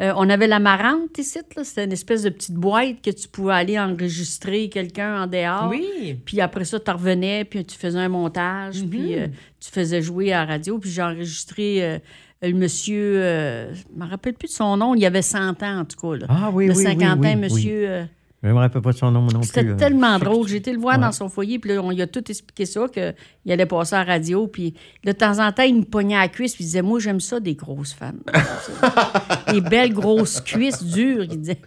euh, 0.00 0.12
on 0.16 0.28
avait 0.30 0.48
la 0.48 0.58
marante 0.58 1.16
ici. 1.18 1.38
là. 1.56 1.62
C'était 1.62 1.84
une 1.84 1.92
espèce 1.92 2.22
de 2.22 2.30
petite 2.30 2.54
boîte 2.56 3.02
que 3.04 3.10
tu 3.10 3.28
pouvais 3.28 3.52
aller 3.52 3.78
enregistrer 3.78 4.68
quelqu'un 4.70 5.22
en 5.22 5.26
dehors. 5.26 5.68
Oui. 5.70 6.16
Puis 6.24 6.40
après 6.40 6.64
ça, 6.64 6.80
tu 6.80 6.90
revenais, 6.90 7.44
puis 7.44 7.64
tu 7.64 7.76
faisais 7.76 7.98
un 7.98 8.08
montage, 8.08 8.82
Mhm. 8.82 8.88
puis 8.90 9.14
euh, 9.18 9.26
tu 9.60 9.70
faisais 9.70 10.02
jouer 10.02 10.32
à 10.32 10.40
la 10.46 10.52
radio. 10.54 10.78
Puis 10.78 10.90
j'ai 10.90 11.02
enregistré 11.02 11.84
euh, 11.84 11.98
le 12.40 12.54
monsieur, 12.54 13.18
euh, 13.22 13.72
je 13.74 13.82
me 13.94 14.08
rappelle 14.08 14.34
plus 14.34 14.48
de 14.48 14.52
son 14.52 14.76
nom, 14.78 14.94
il 14.96 15.04
avait 15.04 15.22
100 15.22 15.62
ans 15.62 15.80
en 15.80 15.84
tout 15.84 15.96
cas. 16.00 16.16
Là. 16.16 16.26
Ah 16.28 16.50
oui, 16.52 16.66
le 16.66 16.72
oui, 16.72 16.78
oui, 16.78 16.82
Saint-Quentin, 16.84 17.20
oui, 17.20 17.28
oui. 17.34 17.36
monsieur. 17.36 17.88
euh, 17.88 18.04
Je 18.42 18.48
ne 18.48 18.54
me 18.54 18.58
rappelle 18.58 18.82
pas 18.82 18.90
de 18.90 18.96
son 18.96 19.12
nom 19.12 19.22
non 19.22 19.38
plus. 19.38 19.46
c'était 19.48 19.64
euh. 19.68 19.76
tellement 19.76 20.18
drôle. 20.18 20.48
J'ai 20.48 20.56
été 20.56 20.72
le 20.72 20.78
voir 20.80 20.96
Ouais. 20.96 21.00
dans 21.00 21.12
son 21.12 21.28
foyer, 21.28 21.60
puis 21.60 21.72
là, 21.74 21.80
on 21.80 21.90
lui 21.90 22.02
a 22.02 22.08
tout 22.08 22.28
expliqué 22.28 22.66
ça, 22.66 22.86
qu'il 22.88 23.52
allait 23.52 23.66
passer 23.66 23.94
à 23.94 24.04
la 24.04 24.14
radio. 24.14 24.48
Puis 24.48 24.74
de 25.04 25.12
temps 25.12 25.38
en 25.38 25.52
temps, 25.52 25.62
il 25.62 25.76
me 25.76 25.84
pognait 25.84 26.16
à 26.16 26.22
la 26.22 26.28
cuisse, 26.28 26.54
puis 26.56 26.64
il 26.64 26.66
disait 26.66 26.82
Moi, 26.82 26.98
j'aime 26.98 27.20
ça, 27.20 27.38
des 27.38 27.54
grosses 27.54 27.92
femmes. 27.92 28.18
des 29.52 29.60
belles 29.60 29.92
grosses 29.92 30.40
cuisses 30.40 30.82
dures, 30.82 31.24
il 31.24 31.38
disait. 31.40 31.58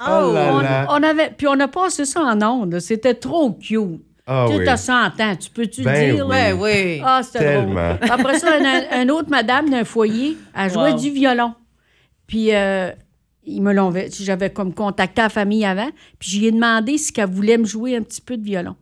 Oh 0.00 0.32
là 0.34 0.50
on, 0.52 0.58
là. 0.60 0.86
on 0.90 1.02
avait, 1.04 1.30
puis 1.30 1.46
on 1.46 1.58
a 1.60 1.68
passé 1.68 2.04
ça 2.04 2.20
en 2.22 2.42
ondes. 2.42 2.80
C'était 2.80 3.14
trop 3.14 3.52
cute. 3.52 4.00
Ah 4.26 4.46
tu 4.48 4.56
oui. 4.56 4.66
as 4.68 4.76
100 4.78 4.92
ans, 5.20 5.36
tu 5.38 5.50
peux-tu 5.50 5.82
Ben 5.82 6.14
dire? 6.16 6.26
oui. 6.26 6.34
là? 6.34 6.56
Ouais, 6.56 6.94
oui. 6.96 7.02
Ah, 7.04 7.20
c'était 7.22 7.62
drôle. 7.62 7.78
Après 7.78 8.38
ça, 8.38 8.58
une, 8.58 9.02
une 9.02 9.10
autre 9.10 9.28
madame 9.30 9.68
d'un 9.70 9.84
foyer, 9.84 10.36
elle 10.56 10.72
jouait 10.72 10.92
Wow. 10.92 10.98
du 10.98 11.10
violon. 11.10 11.52
Puis 12.26 12.54
euh, 12.54 12.90
ils 13.46 13.60
me 13.62 13.72
l'ont 13.72 13.92
j'avais 14.20 14.50
comme 14.50 14.72
contacté 14.74 15.22
la 15.22 15.28
famille 15.28 15.64
avant, 15.64 15.90
puis 16.18 16.30
j'y 16.30 16.46
ai 16.46 16.52
demandé 16.52 16.98
si 16.98 17.12
elle 17.16 17.30
voulait 17.30 17.58
me 17.58 17.64
jouer 17.64 17.96
un 17.96 18.02
petit 18.02 18.20
peu 18.20 18.36
de 18.36 18.42
violon. 18.44 18.76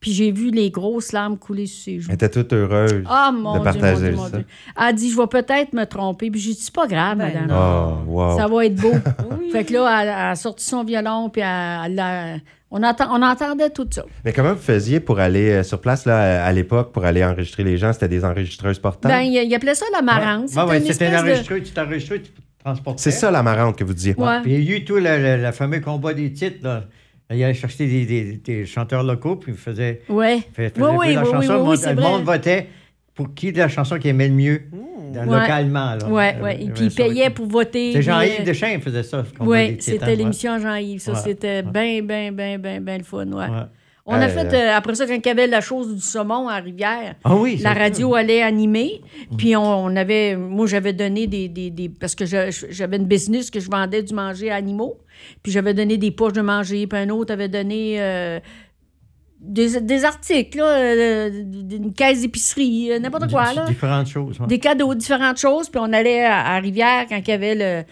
Puis 0.00 0.12
j'ai 0.12 0.32
vu 0.32 0.50
les 0.50 0.70
grosses 0.70 1.12
larmes 1.12 1.36
couler 1.36 1.66
sur 1.66 1.84
ses 1.84 2.00
joues. 2.00 2.08
Elle 2.08 2.14
était 2.14 2.30
toute 2.30 2.50
heureuse. 2.54 3.04
Ah, 3.06 3.30
mon 3.34 3.52
de 3.52 3.58
Dieu, 3.58 3.58
mon 3.58 3.64
partager 3.64 4.08
Dieu, 4.08 4.16
mon 4.16 4.24
ça. 4.28 4.36
Dieu. 4.38 4.46
Elle 4.74 4.82
a 4.82 4.92
dit, 4.94 5.10
je 5.10 5.16
vais 5.18 5.26
peut-être 5.26 5.74
me 5.74 5.84
tromper. 5.84 6.30
Puis 6.30 6.40
j'ai 6.40 6.52
dit, 6.52 6.60
c'est 6.60 6.74
pas 6.74 6.86
grave, 6.86 7.18
Ben 7.18 7.30
madame. 7.46 8.02
Oh, 8.06 8.10
wow. 8.10 8.36
Ça 8.38 8.46
va 8.48 8.64
être 8.64 8.76
beau. 8.76 8.92
Fait 9.52 9.64
que 9.64 9.74
là, 9.74 10.00
elle, 10.02 10.08
elle 10.08 10.14
a 10.14 10.34
sorti 10.36 10.64
son 10.64 10.84
violon, 10.84 11.28
puis 11.28 11.42
elle, 11.42 12.40
on, 12.70 12.82
entend- 12.82 13.08
on 13.14 13.20
entendait 13.20 13.68
tout 13.68 13.86
ça. 13.90 14.06
Mais 14.24 14.32
comment 14.32 14.54
vous 14.54 14.60
faisiez 14.62 15.00
pour 15.00 15.18
aller 15.20 15.50
euh, 15.50 15.62
sur 15.64 15.82
place 15.82 16.06
là, 16.06 16.46
à 16.46 16.52
l'époque, 16.52 16.92
pour 16.92 17.04
aller 17.04 17.22
enregistrer 17.22 17.64
les 17.64 17.76
gens? 17.76 17.92
C'était 17.92 18.08
des 18.08 18.24
enregistreuses 18.24 18.78
portables? 18.78 19.12
Ben, 19.12 19.20
il, 19.20 19.34
il 19.34 19.54
appelait 19.54 19.74
ça 19.74 19.84
la 19.92 20.00
marante. 20.00 20.48
Ouais, 20.54 20.62
ouais, 20.62 20.78
une 20.78 20.90
c'était 20.90 21.10
de- 21.10 21.16
tu 21.16 21.16
t'enregistrais, 21.16 21.60
tu 21.60 21.72
transportais. 21.72 22.30
C'est 22.96 23.10
ça 23.10 23.30
la 23.30 23.42
marante 23.42 23.76
que 23.76 23.84
vous 23.84 23.94
disiez. 23.94 24.14
Ouais. 24.16 24.40
Puis 24.42 24.52
il 24.54 24.62
y 24.64 24.72
a 24.72 24.76
eu 24.76 24.84
tout 24.84 24.96
le, 24.96 25.00
le- 25.02 25.42
le 25.42 25.52
fameux 25.52 25.80
combat 25.80 26.12
des 26.14 26.32
titres. 26.32 26.58
Là. 26.62 26.84
Il 27.32 27.42
allait 27.44 27.54
chercher 27.54 27.86
des, 27.86 28.04
des- 28.06 28.36
des 28.36 28.66
chanteurs 28.66 29.02
locaux, 29.02 29.36
puis 29.36 29.52
il 29.52 29.58
faisait, 29.58 30.02
Ouais. 30.08 30.40
faisait, 30.52 30.72
Oui, 30.78 30.90
oui, 30.98 31.14
la 31.14 31.22
oui, 31.22 31.30
chanson. 31.30 31.38
oui, 31.38 31.46
le 31.46 31.54
oui, 31.54 31.62
monde, 31.66 31.76
c'est 31.76 31.94
le 31.94 32.00
vrai. 32.00 32.10
monde 32.10 32.22
votait 32.24 32.66
pour 33.14 33.34
qui 33.34 33.52
de 33.52 33.58
la 33.58 33.68
chanson 33.68 33.98
qui 33.98 34.08
aimait 34.08 34.28
le 34.28 34.34
mieux, 34.34 34.62
dans- 35.14 35.26
Ouais. 35.28 35.40
localement. 35.40 35.96
Euh, 36.02 36.08
ouais. 36.10 36.62
Et 36.62 36.68
puis 36.70 36.84
il 36.86 36.90
ça, 36.90 37.04
payait 37.04 37.24
ouais. 37.24 37.30
pour 37.30 37.46
voter. 37.46 37.92
C'est 37.92 38.02
Jean-Yves 38.02 38.40
euh, 38.40 38.44
Deschamps 38.44 38.80
faisait 38.80 39.02
ça. 39.04 39.24
Oui, 39.40 39.76
c'était 39.80 40.04
hein, 40.04 40.14
l'émission 40.14 40.58
Jean-Yves. 40.58 41.00
Ça, 41.00 41.12
Ouais. 41.12 41.18
c'était 41.22 41.62
bien, 41.62 42.02
bien, 42.02 42.32
bien, 42.32 42.58
bien, 42.58 42.80
bien 42.80 42.98
le 42.98 43.04
fun. 43.04 43.26
Ouais. 43.28 43.46
On 44.06 44.14
a 44.14 44.26
Euh, 44.26 44.28
fait, 44.28 44.54
euh, 44.54 44.74
après 44.74 44.94
ça, 44.94 45.06
quand 45.06 45.14
il 45.14 45.26
y 45.26 45.28
avait 45.30 45.46
la 45.46 45.60
chose 45.60 45.94
du 45.94 46.00
saumon 46.00 46.48
à 46.48 46.56
Rivière, 46.56 47.14
Ah 47.22 47.36
oui, 47.36 47.56
la 47.58 47.74
radio 47.74 48.14
allait 48.14 48.42
animer. 48.42 49.02
Puis 49.38 49.54
on, 49.56 49.84
on 49.84 49.94
avait, 49.96 50.36
moi, 50.36 50.66
j'avais 50.66 50.92
donné 50.92 51.26
des, 51.26 51.48
des, 51.48 51.70
des- 51.70 51.88
Parce 51.88 52.14
que 52.14 52.24
j'avais 52.26 52.96
une 52.96 53.06
business 53.06 53.50
que 53.50 53.60
je 53.60 53.70
vendais 53.70 54.02
du 54.02 54.14
manger 54.14 54.50
à 54.50 54.56
animaux. 54.56 54.98
Puis 55.42 55.52
j'avais 55.52 55.74
donné 55.74 55.96
des 55.98 56.10
poches 56.10 56.32
de 56.32 56.40
manger. 56.40 56.86
Puis 56.86 56.98
un 56.98 57.08
autre 57.10 57.32
avait 57.32 57.48
donné. 57.48 57.96
euh, 58.00 58.40
des, 59.42 59.80
des 59.80 60.04
articles, 60.04 60.58
là, 60.58 61.28
une 61.28 61.94
caisse 61.94 62.20
d'épicerie, 62.20 62.90
n'importe 63.00 63.30
quoi. 63.30 63.52
Là. 63.54 63.64
Différentes 63.66 64.06
choses. 64.08 64.38
ouais. 64.38 64.46
Des 64.46 64.58
cadeaux, 64.58 64.94
différentes 64.94 65.38
choses. 65.38 65.68
Puis 65.70 65.80
on 65.82 65.92
allait 65.94 66.24
à, 66.24 66.46
à 66.54 66.58
Rivière 66.58 67.06
quand 67.08 67.16
il 67.16 67.28
y 67.28 67.32
avait 67.32 67.54
le. 67.54 67.82
Tu 67.84 67.88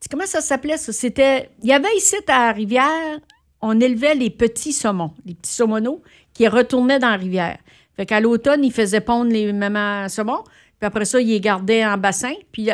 sais, 0.00 0.08
Comment 0.10 0.26
ça 0.26 0.40
s'appelait, 0.40 0.76
ça? 0.76 0.92
C'était. 0.92 1.50
Il 1.62 1.68
y 1.68 1.72
avait 1.72 1.94
ici 1.96 2.16
à 2.26 2.50
Rivière, 2.52 3.18
on 3.62 3.78
élevait 3.80 4.14
les 4.14 4.30
petits 4.30 4.72
saumons, 4.72 5.12
les 5.26 5.34
petits 5.34 5.52
saumoneaux 5.52 6.02
qui 6.32 6.48
retournaient 6.48 6.98
dans 6.98 7.10
la 7.10 7.16
rivière. 7.16 7.58
Fait 7.96 8.06
qu'à 8.06 8.20
l'automne, 8.20 8.64
ils 8.64 8.72
faisaient 8.72 9.00
pondre 9.00 9.30
les 9.30 9.52
mamans 9.52 10.08
saumons. 10.08 10.42
Puis 10.78 10.86
après 10.86 11.04
ça, 11.04 11.20
ils 11.20 11.28
les 11.28 11.40
gardaient 11.40 11.84
en 11.84 11.98
bassin. 11.98 12.32
Puis 12.52 12.70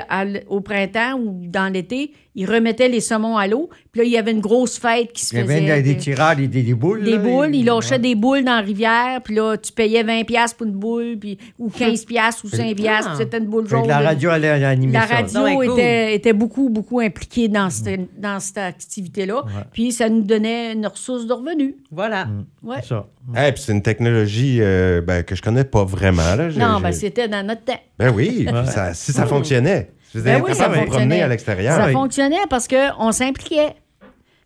au 0.49 0.61
printemps 0.61 1.15
ou 1.19 1.41
dans 1.47 1.73
l'été, 1.73 2.13
ils 2.37 2.47
remettaient 2.49 2.89
les 2.89 3.01
saumons 3.01 3.37
à 3.37 3.49
l'eau. 3.49 3.69
Puis 3.91 4.03
là, 4.03 4.05
il 4.05 4.13
y 4.13 4.19
avait 4.19 4.31
une 4.31 4.41
grosse 4.41 4.79
fête 4.79 5.13
qui 5.13 5.25
se 5.25 5.35
Il 5.35 5.41
y 5.41 5.43
faisait. 5.43 5.71
avait 5.71 5.83
des, 5.83 5.95
des 5.95 5.97
tireurs, 6.01 6.37
des, 6.37 6.47
des, 6.47 6.63
des 6.63 6.75
boules. 6.75 7.03
Des 7.03 7.13
là, 7.13 7.19
boules, 7.19 7.55
et- 7.55 7.59
ils 7.59 7.65
lâchaient 7.65 7.93
ouais. 7.95 7.99
des 7.99 8.15
boules 8.15 8.45
dans 8.45 8.55
la 8.57 8.61
rivière, 8.61 9.21
puis 9.25 9.35
là, 9.35 9.57
tu 9.57 9.73
payais 9.73 10.05
20$ 10.05 10.25
piastres 10.25 10.57
pour 10.59 10.67
une 10.67 10.75
boule, 10.75 11.17
puis, 11.19 11.39
ou 11.59 11.69
15$ 11.71 12.05
piastres 12.07 12.45
ou 12.45 12.49
5$, 12.49 12.75
piastres, 12.75 13.09
puis 13.11 13.19
c'était 13.25 13.39
une 13.39 13.47
boule 13.47 13.65
Fait 13.67 13.71
que 13.77 13.79
jaune. 13.81 13.89
la 13.89 14.01
radio 14.01 14.31
allait 14.31 14.51
animer 14.65 14.93
La 14.93 15.07
ça. 15.07 15.15
radio 15.17 15.41
Non, 15.41 15.55
cool. 15.57 15.65
était, 15.73 16.15
était 16.15 16.33
beaucoup, 16.35 16.69
beaucoup 16.69 17.01
impliquée 17.01 17.49
dans 17.49 17.71
cette, 17.71 18.21
dans 18.21 18.39
cette 18.39 18.59
activité-là. 18.59 19.43
Puis 19.73 19.93
ça 19.93 20.09
nous 20.09 20.23
donnait 20.23 20.75
une 20.75 20.87
ressource 20.87 21.27
de 21.27 21.33
revenus. 21.33 21.75
Voilà. 21.91 22.29
Ouais. 22.63 22.77
C'est 22.83 22.89
ça. 22.89 23.07
Eh, 23.35 23.53
puis 23.53 23.63
c'est 23.65 23.73
une 23.73 23.83
technologie 23.83 24.59
euh, 24.61 25.01
ben, 25.01 25.23
que 25.25 25.35
je 25.35 25.43
connais 25.43 25.65
pas 25.65 25.85
vraiment. 25.85 26.35
Là. 26.37 26.49
Non, 26.57 26.81
ben 26.81 26.93
c'était 26.93 27.27
dans 27.29 27.45
notre 27.45 27.65
temps. 27.65 27.81
Ben 27.99 28.13
oui, 28.15 28.45
puis 28.47 28.67
ça- 28.67 28.95
si 28.95 29.13
ça 29.13 29.27
fonctionnait. 29.27 29.91
Je 30.17 30.21
veux 30.21 30.31
dire, 30.31 30.39
Ben 30.41 30.45
oui, 30.49 30.55
ça 30.55 30.71
fonctionnait. 30.71 31.21
à 31.23 31.29
l'extérieur. 31.29 31.77
Ça 31.77 31.87
oui. 31.87 31.93
fonctionnait 31.93 32.47
parce 32.49 32.67
qu'on 32.67 33.13
s'impliquait. 33.13 33.75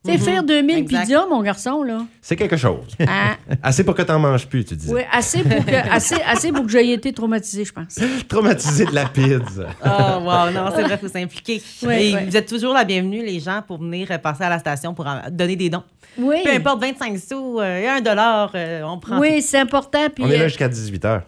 Tu 0.02 0.12
sais, 0.12 0.18
faire 0.18 0.42
2000 0.42 0.78
Exact. 0.78 1.00
pizzas, 1.02 1.26
mon 1.26 1.42
garçon, 1.42 1.82
là. 1.82 1.98
C'est 2.22 2.34
quelque 2.34 2.56
chose. 2.56 2.96
hein, 3.00 3.36
Assez 3.62 3.84
pour 3.84 3.94
que 3.94 4.00
t'en 4.00 4.18
manges 4.18 4.46
plus, 4.48 4.64
tu 4.64 4.74
disais. 4.74 4.94
oui, 4.94 5.02
assez 5.12 5.42
pour 5.42 5.62
que, 5.62 5.92
assez, 5.94 6.14
assez 6.26 6.52
pour 6.52 6.64
que 6.64 6.70
j'aie 6.72 6.88
été 6.88 7.12
traumatisé, 7.12 7.66
je 7.66 7.72
pense. 7.74 7.98
Traumatisé 8.28 8.86
de 8.86 8.94
la 8.94 9.04
pizza. 9.04 9.66
Oh, 9.84 9.88
wow, 10.22 10.50
non, 10.54 10.70
c'est 10.74 10.84
vrai, 10.84 10.94
il 10.94 10.98
faut 10.98 11.08
s'impliquer. 11.12 11.62
Vous 11.82 12.36
êtes 12.36 12.48
toujours 12.48 12.72
la 12.72 12.84
bienvenue, 12.84 13.22
les 13.22 13.40
gens, 13.40 13.60
pour 13.66 13.78
venir 13.78 14.10
euh, 14.10 14.16
passer 14.16 14.42
à 14.44 14.48
la 14.48 14.58
station 14.58 14.94
pour 14.94 15.06
donner 15.30 15.56
des 15.56 15.68
dons. 15.68 15.84
Oui. 16.16 16.36
Peu 16.44 16.50
importe, 16.54 16.80
25 16.80 17.18
sous 17.18 17.60
euh, 17.60 17.80
et 17.82 17.86
1 17.86 18.00
dollar, 18.00 18.52
euh, 18.54 18.82
on 18.84 18.98
prend 18.98 19.18
Oui, 19.20 19.42
c'est 19.42 19.58
important. 19.58 20.08
Puis, 20.14 20.24
On 20.24 20.30
est 20.30 20.38
là 20.38 20.44
euh, 20.44 20.48
jusqu'à 20.48 20.68
18h. 20.70 21.20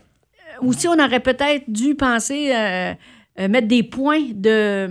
aussi, 0.62 0.88
on 0.88 0.99
aurait 0.99 1.20
peut-être 1.20 1.64
dû 1.68 1.95
penser 1.95 2.53
euh, 3.39 3.45
euh, 3.45 3.49
mettre 3.49 3.68
des 3.68 3.83
points 3.83 4.20
de. 4.35 4.91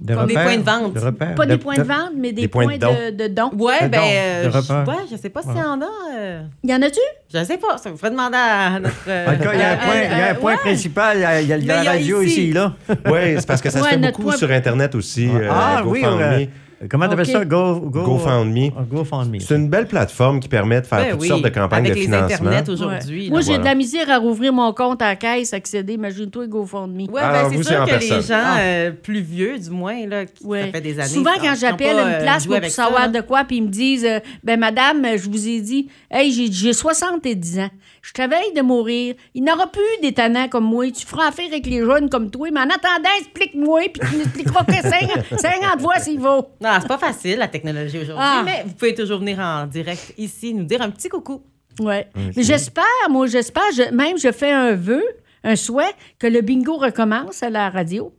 De 0.00 0.14
Comme 0.14 0.26
des 0.28 0.34
points 0.34 0.56
de 0.56 0.62
vente. 0.62 0.94
de 0.94 1.00
repères, 1.00 1.34
Pas 1.34 1.46
de- 1.46 1.50
des 1.50 1.58
points 1.58 1.74
de 1.74 1.82
vente, 1.82 2.12
mais 2.16 2.30
des, 2.30 2.42
des 2.42 2.48
points 2.48 2.76
de 2.76 2.86
points 2.86 3.10
de, 3.10 3.10
de 3.10 3.26
dons. 3.26 3.50
tout. 3.50 3.56
Ouais, 3.56 3.82
De 3.82 3.88
ben, 3.88 3.98
euh, 4.00 4.44
je, 4.44 4.56
repas. 4.56 4.84
ouais, 4.84 5.02
je 5.10 5.16
sais 5.16 5.30
pas 5.30 5.42
s'il 5.42 5.50
y 5.56 5.60
en 5.60 5.80
a. 5.82 5.88
euh, 6.16 6.42
Y 6.62 6.72
en 6.74 6.82
a-tu? 6.82 7.00
je 7.34 7.42
sais 7.44 7.58
pas, 7.58 7.76
ça 7.76 7.90
vous 7.90 7.96
ferait 7.96 8.12
demander 8.12 8.36
à 8.36 8.78
notre. 8.78 8.94
euh, 9.08 9.26
En 9.26 9.36
tout 9.36 9.42
cas, 9.42 9.50
il 9.52 9.58
y 9.58 9.62
a 9.62 9.70
un 9.70 9.72
euh, 9.72 9.76
point, 9.78 9.94
il 9.96 10.02
y 10.02 10.20
a 10.22 10.26
un 10.26 10.30
euh, 10.30 10.34
point 10.34 10.52
ouais. 10.52 10.58
principal, 10.58 11.16
il 11.16 11.20
y 11.22 11.24
a, 11.24 11.40
il 11.40 11.48
y 11.48 11.52
a 11.52 11.58
Mais 11.58 11.64
la 11.66 11.80
il 11.80 11.84
y 11.84 11.88
a 11.88 11.90
radio 11.90 12.22
ici. 12.22 12.32
ici, 12.44 12.52
là. 12.52 12.74
Oui, 13.06 13.18
c'est 13.36 13.46
parce 13.48 13.60
que 13.60 13.68
ça 13.70 13.80
se 13.82 13.88
fait 13.88 13.96
beaucoup 13.98 14.22
point- 14.22 14.36
sur 14.36 14.50
Internet 14.52 14.94
aussi. 14.94 15.28
euh, 15.28 15.48
ah 15.50 15.82
oui, 15.84 16.02
euh, 16.04 16.46
comment 16.88 17.06
on 17.06 17.10
appelle 17.10 17.26
Ok. 17.26 17.32
ça? 17.32 17.44
Go, 17.44 17.80
go, 17.80 18.02
GoFundMe. 18.02 18.70
GoFundMe. 18.90 19.40
C'est 19.40 19.56
une 19.56 19.68
belle 19.68 19.86
plateforme 19.86 20.40
qui 20.40 20.48
permet 20.48 20.80
de 20.80 20.86
faire 20.86 20.98
Ben 21.00 21.10
toutes 21.12 21.20
oui, 21.22 21.28
sortes 21.28 21.42
de 21.42 21.48
campagnes 21.48 21.80
avec 21.86 21.92
de 21.92 21.98
les 21.98 22.02
financement. 22.04 22.26
Internet 22.26 22.68
aujourd'hui. 22.68 23.24
Ouais. 23.24 23.30
Moi, 23.30 23.40
j'ai 23.40 23.46
voilà. 23.48 23.60
de 23.60 23.64
la 23.68 23.74
misère 23.74 24.10
à 24.10 24.18
rouvrir 24.18 24.52
mon 24.52 24.72
compte 24.72 25.02
à 25.02 25.08
la 25.08 25.16
caisse, 25.16 25.52
accéder. 25.52 25.94
Imagine-toi, 25.94 26.46
GoFundMe. 26.46 27.10
Ouais, 27.10 27.20
Ah, 27.22 27.32
ben, 27.48 27.56
c'est 27.56 27.62
sûr 27.64 27.84
que 27.84 28.00
les 28.00 28.22
gens 28.22 28.34
Ah. 28.44 28.60
euh, 28.60 28.90
plus 28.92 29.20
vieux, 29.20 29.58
du 29.58 29.70
moins, 29.70 30.06
là, 30.06 30.24
qui, 30.26 30.44
Ouais. 30.44 30.62
ça 30.66 30.72
fait 30.72 30.80
des 30.80 30.98
années. 30.98 31.08
Souvent, 31.08 31.32
quand 31.40 31.54
j'appelle 31.58 31.96
une 31.96 32.14
euh, 32.14 32.20
place 32.22 32.46
pour 32.46 32.56
ça, 32.56 32.68
savoir 32.70 33.10
de 33.10 33.20
quoi, 33.20 33.44
puis 33.44 33.56
ils 33.58 33.62
me 33.64 33.68
disent 33.68 34.04
euh, 34.06 34.20
Ben, 34.42 34.58
madame, 34.58 35.04
je 35.16 35.28
vous 35.28 35.48
ai 35.48 35.60
dit, 35.60 35.88
hey, 36.10 36.32
j'ai- 36.32 36.50
j'ai 36.50 36.72
70 36.72 37.58
ans. 37.60 37.70
Je 38.02 38.12
travaille 38.14 38.52
de 38.54 38.62
mourir. 38.62 39.14
Il 39.34 39.44
n'y 39.44 39.52
aura 39.52 39.66
plus 39.66 39.82
des 40.02 40.12
tannants 40.12 40.48
comme 40.48 40.64
moi. 40.64 40.90
Tu 40.90 41.06
feras 41.06 41.28
affaire 41.28 41.46
avec 41.48 41.66
les 41.66 41.80
jeunes 41.80 42.08
comme 42.08 42.30
toi. 42.30 42.48
Mais 42.52 42.60
en 42.60 42.64
attendant, 42.64 43.10
explique-moi, 43.20 43.80
puis 43.92 44.08
tu 44.10 44.16
m'expliqueras 44.16 44.64
que 44.64 44.72
50, 44.72 45.38
50 45.38 45.80
fois 45.80 45.98
s'il 45.98 46.18
vaut. 46.18 46.46
Non, 46.60 46.70
c'est 46.80 46.88
pas 46.88 46.98
facile, 46.98 47.38
la 47.38 47.48
technologie 47.48 47.98
aujourd'hui, 47.98 48.24
Ah. 48.26 48.42
mais 48.44 48.62
vous 48.66 48.72
pouvez 48.74 48.94
toujours 48.94 49.18
venir 49.18 49.38
en 49.38 49.66
direct 49.66 50.14
ici, 50.16 50.54
nous 50.54 50.64
dire 50.64 50.80
un 50.82 50.90
petit 50.90 51.08
coucou. 51.10 51.42
Ouais. 51.78 52.08
Mais 52.36 52.42
j'espère, 52.42 52.84
moi, 53.10 53.26
j'espère, 53.26 53.62
je- 53.74 53.94
même 53.94 54.18
je 54.18 54.32
fais 54.32 54.50
un 54.52 54.74
vœu, 54.74 55.02
un 55.44 55.56
souhait, 55.56 55.92
que 56.18 56.26
le 56.26 56.40
bingo 56.40 56.76
recommence 56.76 57.42
à 57.42 57.50
la 57.50 57.70
radio. 57.70 58.12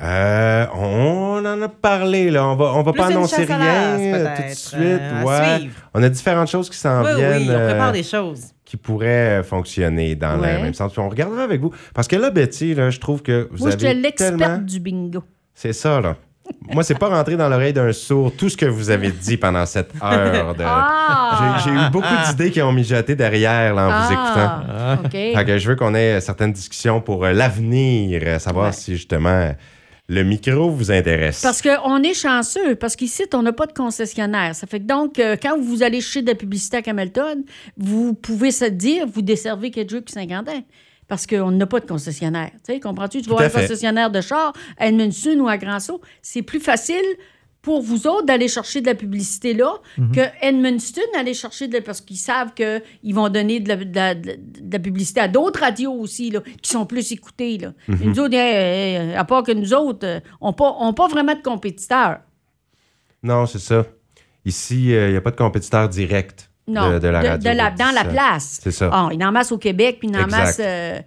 Euh, 0.00 0.64
on 0.76 1.44
en 1.44 1.60
a 1.62 1.68
parlé, 1.68 2.30
là. 2.30 2.46
On 2.46 2.54
va, 2.54 2.66
on 2.74 2.82
va 2.82 2.92
Plus 2.92 2.98
pas 3.00 3.06
annoncer 3.08 3.44
rien 3.44 3.96
tout 4.36 4.42
de 4.42 4.54
suite. 4.54 4.80
euh, 4.80 5.24
ouais. 5.24 5.68
On 5.92 6.02
a 6.02 6.08
différentes 6.08 6.48
choses 6.48 6.70
qui 6.70 6.76
s'en 6.76 7.02
Oui, 7.04 7.16
viennent. 7.16 7.48
oui, 7.48 7.50
on 7.50 7.66
prépare 7.68 7.88
euh, 7.88 7.92
des 7.92 8.02
choses. 8.04 8.42
Qui 8.68 8.76
pourraient 8.76 9.40
euh, 9.40 9.42
fonctionner 9.42 10.14
dans 10.14 10.38
Ouais. 10.38 10.56
le 10.58 10.62
même 10.62 10.74
sens. 10.74 10.92
Puis 10.92 11.00
on 11.00 11.08
regardera 11.08 11.42
avec 11.42 11.58
vous. 11.58 11.72
Parce 11.94 12.06
que 12.06 12.16
là, 12.16 12.28
Betty, 12.28 12.74
là, 12.74 12.90
je 12.90 13.00
trouve 13.00 13.22
que 13.22 13.48
vous 13.50 13.64
moi, 13.64 13.72
avez 13.72 13.94
l'experte 13.94 14.36
tellement... 14.36 14.58
du 14.58 14.78
bingo. 14.78 15.24
C'est 15.54 15.72
ça, 15.72 16.02
là. 16.02 16.16
Moi, 16.70 16.82
c'est 16.82 16.98
pas 16.98 17.08
rentré 17.08 17.36
dans 17.38 17.48
l'oreille 17.48 17.72
d'un 17.72 17.92
sourd 17.94 18.30
tout 18.36 18.50
ce 18.50 18.58
que 18.58 18.66
vous 18.66 18.90
avez 18.90 19.10
dit 19.10 19.38
pendant 19.38 19.64
cette 19.64 19.90
heure. 20.02 20.54
De... 20.54 20.64
Ah! 20.66 21.58
J'ai 21.64 21.70
eu 21.70 21.90
beaucoup 21.90 22.06
d'idées 22.26 22.50
qui 22.50 22.60
ont 22.60 22.72
mijoté 22.72 23.16
derrière 23.16 23.74
là, 23.74 23.88
en 23.88 24.00
vous 24.06 24.12
écoutant. 24.12 24.50
Ah, 24.78 24.98
OK. 25.02 25.12
Fait 25.12 25.44
que 25.46 25.56
je 25.56 25.66
veux 25.68 25.76
qu'on 25.76 25.94
ait 25.94 26.20
certaines 26.20 26.52
discussions 26.52 27.00
pour 27.00 27.24
euh, 27.24 27.32
l'avenir, 27.32 28.20
euh, 28.22 28.38
savoir 28.38 28.66
Ouais. 28.66 28.72
si 28.72 28.96
justement 28.96 29.50
le 30.08 30.22
micro 30.22 30.70
vous 30.70 30.90
intéresse. 30.90 31.42
Parce 31.42 31.60
qu'on 31.60 32.02
est 32.02 32.14
chanceux, 32.14 32.74
parce 32.76 32.96
qu'ici, 32.96 33.24
on 33.34 33.42
n'a 33.42 33.52
pas 33.52 33.66
de 33.66 33.72
concessionnaire. 33.72 34.54
Ça 34.54 34.66
fait 34.66 34.80
que 34.80 34.86
donc, 34.86 35.18
euh, 35.18 35.36
quand 35.40 35.60
vous 35.60 35.82
allez 35.82 36.00
chercher 36.00 36.22
de 36.22 36.28
la 36.28 36.34
publicité 36.34 36.78
à 36.78 36.82
Camelton, 36.82 37.44
vous 37.76 38.14
pouvez 38.14 38.50
se 38.50 38.64
dire, 38.64 39.06
vous 39.06 39.22
desservez 39.22 39.70
Kedrick 39.70 40.08
50 40.08 40.48
ans. 40.48 40.64
Parce 41.08 41.26
qu'on 41.26 41.50
n'a 41.50 41.66
pas 41.66 41.80
de 41.80 41.86
concessionnaire. 41.86 42.50
Tu 42.66 42.74
sais, 42.74 42.80
comprends-tu? 42.80 43.22
Tu 43.22 43.30
vas 43.30 43.36
avoir 43.36 43.56
un 43.56 43.60
concessionnaire 43.60 44.10
de 44.10 44.20
char 44.20 44.52
à 44.76 44.88
Edmundson 44.88 45.38
ou 45.40 45.48
à 45.48 45.56
Grand-Sault. 45.56 46.02
C'est 46.20 46.42
plus 46.42 46.60
facile 46.60 47.04
pour 47.62 47.82
vous 47.82 48.06
autres 48.06 48.24
d'aller 48.24 48.48
chercher 48.48 48.80
de 48.80 48.86
la 48.86 48.94
publicité 48.94 49.52
là 49.52 49.74
que 49.96 50.20
Edmundston 50.40 51.02
aller 51.18 51.34
chercher 51.34 51.66
de 51.68 51.74
la- 51.74 51.80
parce 51.82 52.00
qu'ils 52.00 52.16
savent 52.16 52.54
qu'ils 52.54 53.14
vont 53.14 53.28
donner 53.28 53.60
de 53.60 53.68
la, 53.68 53.76
de 53.76 53.94
la- 53.94 54.14
de 54.14 54.38
la 54.72 54.78
publicité 54.78 55.20
à 55.20 55.28
d'autres 55.28 55.60
radios 55.60 55.92
aussi 55.92 56.30
là, 56.30 56.40
qui 56.62 56.70
sont 56.70 56.86
plus 56.86 57.10
écoutées. 57.12 57.58
Là. 57.58 57.72
Mais 57.88 58.06
nous 58.06 58.20
autres, 58.20 58.34
eh, 58.34 59.14
à 59.14 59.24
part 59.24 59.42
que 59.42 59.52
nous 59.52 59.74
autres, 59.74 60.06
euh, 60.06 60.20
on 60.40 60.48
n'a 60.48 60.52
pas, 60.54 60.76
on 60.78 60.92
pas 60.94 61.08
vraiment 61.08 61.34
de 61.34 61.42
compétiteurs. 61.42 62.18
Non, 63.22 63.46
c'est 63.46 63.58
ça. 63.58 63.84
Ici, 64.44 64.90
il 64.90 65.10
n'y 65.10 65.16
a 65.16 65.20
pas 65.20 65.32
de 65.32 65.36
compétiteur 65.36 65.88
direct 65.88 66.50
Non, 66.68 66.92
de, 66.92 66.98
de 67.00 67.08
la 67.08 67.20
radio. 67.22 67.52
la- 67.52 67.70
dans 67.72 67.90
la 67.94 68.04
place. 68.04 68.60
C'est 68.62 68.70
ça. 68.70 68.88
Ah, 68.92 69.08
il 69.12 69.22
en 69.24 69.32
masse 69.32 69.50
au 69.52 69.58
Québec, 69.58 69.96
puis 69.98 70.08
il 70.08 70.16
en 70.16 70.24
Exact. 70.24 70.38
masse 70.38 70.60
euh, 70.60 70.98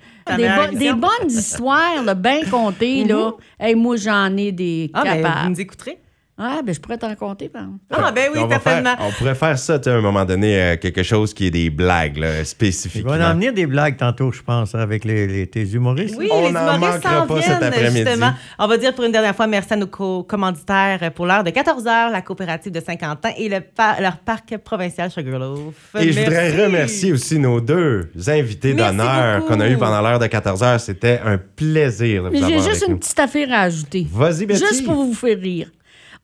des, 0.77 0.91
bo- 0.91 1.07
bonnes 1.07 1.29
histoires, 1.29 2.03
là, 2.03 2.13
bien 2.13 2.41
contées. 2.51 3.05
là. 3.05 3.31
Hey, 3.59 3.73
moi, 3.75 3.95
j'en 3.95 4.35
ai 4.37 4.51
des 4.51 4.91
Ah, 4.93 5.03
ben, 5.03 5.15
vous 5.17 5.23
capables. 5.23 5.49
nous 5.49 5.61
écouterez. 5.61 5.97
Ah, 6.43 6.61
ben, 6.65 6.73
je 6.73 6.79
pourrais 6.79 6.97
t'en 6.97 7.13
compter, 7.13 7.49
par 7.49 7.61
exemple. 7.61 7.79
Ah, 7.91 8.11
ben 8.11 8.29
oui, 8.33 8.39
on, 8.43 8.47
va 8.47 8.55
certainement. 8.59 8.95
faire- 8.97 9.05
on 9.07 9.11
pourrait 9.11 9.35
faire 9.35 9.59
ça, 9.59 9.77
tu 9.77 9.83
sais, 9.83 9.89
à 9.91 9.97
un 9.97 10.01
moment 10.01 10.25
donné, 10.25 10.59
euh, 10.59 10.75
quelque 10.77 11.03
chose 11.03 11.33
qui 11.35 11.45
est 11.47 11.51
des 11.51 11.69
blagues, 11.69 12.17
là, 12.17 12.43
spécifiquement. 12.43 13.15
va 13.15 13.29
en 13.29 13.33
venir 13.33 13.53
des 13.53 13.67
blagues 13.67 13.95
tantôt, 13.97 14.31
je 14.31 14.41
pense, 14.41 14.73
avec 14.73 15.05
les, 15.05 15.27
les- 15.27 15.45
tes 15.47 15.63
humoristes. 15.63 16.15
Oui, 16.17 16.29
On 16.31 16.41
les 16.43 16.49
humoristes 16.49 17.03
s'en 17.03 17.27
pas 17.27 17.41
cet 17.41 17.45
viennent, 17.59 17.63
après-midi. 17.63 18.09
On 18.57 18.67
va 18.67 18.77
dire 18.77 18.95
pour 18.95 19.03
une 19.05 19.11
dernière 19.11 19.35
fois 19.35 19.45
merci 19.47 19.73
à 19.73 19.75
nos 19.75 19.87
co- 19.87 20.23
commanditaires 20.23 21.11
pour 21.13 21.25
l'heure 21.27 21.43
de 21.43 21.51
14 21.51 21.83
h, 21.85 22.11
la 22.11 22.21
coopérative 22.21 22.71
de 22.71 22.79
Saint-Quentin 22.79 23.29
et 23.37 23.47
le 23.47 23.59
par- 23.61 24.01
leur 24.01 24.17
parc 24.17 24.57
provincial 24.57 25.11
Sugarloaf. 25.11 25.59
Et 25.99 26.11
je 26.11 26.19
voudrais 26.21 26.63
remercier 26.65 27.11
aussi 27.13 27.37
nos 27.37 27.61
deux 27.61 28.09
invités 28.27 28.73
d'honneur 28.73 29.45
qu'on 29.45 29.59
a 29.59 29.69
eu 29.69 29.77
pendant 29.77 30.01
l'heure 30.01 30.19
de 30.19 30.27
14 30.27 30.63
heures. 30.63 30.79
C'était 30.79 31.19
un 31.23 31.37
plaisir 31.37 32.23
de 32.23 32.29
vous 32.29 32.33
Mais 32.33 32.39
j'ai 32.41 32.57
juste 32.57 32.67
avec 32.69 32.81
une 32.87 32.93
nous. 32.93 32.99
petite 32.99 33.19
affaire 33.19 33.47
à 33.51 33.61
ajouter. 33.61 34.07
Vas-y, 34.11 34.45
Betty. 34.45 34.59
Juste 34.59 34.85
pour 34.85 34.95
vous 34.95 35.13
faire 35.13 35.37
rire. 35.37 35.67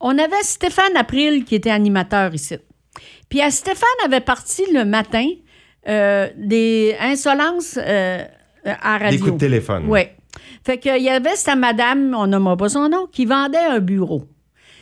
On 0.00 0.16
avait 0.18 0.42
Stéphane 0.42 0.96
April 0.96 1.44
qui 1.44 1.54
était 1.56 1.70
animateur 1.70 2.34
ici. 2.34 2.56
Puis 3.28 3.40
à 3.40 3.50
Stéphane 3.50 3.88
avait 4.04 4.20
parti 4.20 4.62
le 4.72 4.84
matin 4.84 5.26
euh, 5.88 6.28
des 6.36 6.96
insolences 7.00 7.78
euh, 7.82 8.24
à 8.64 8.98
radio. 8.98 9.10
Des 9.10 9.18
coups 9.18 9.32
de 9.34 9.38
téléphone. 9.38 9.84
Oui. 9.88 10.00
Fait 10.64 10.78
qu'il 10.78 11.02
y 11.02 11.08
avait 11.08 11.36
cette 11.36 11.56
madame, 11.56 12.14
on 12.16 12.26
nommera 12.26 12.56
pas 12.56 12.68
son 12.68 12.88
nom, 12.88 13.06
qui 13.10 13.24
vendait 13.24 13.56
un 13.58 13.80
bureau. 13.80 14.24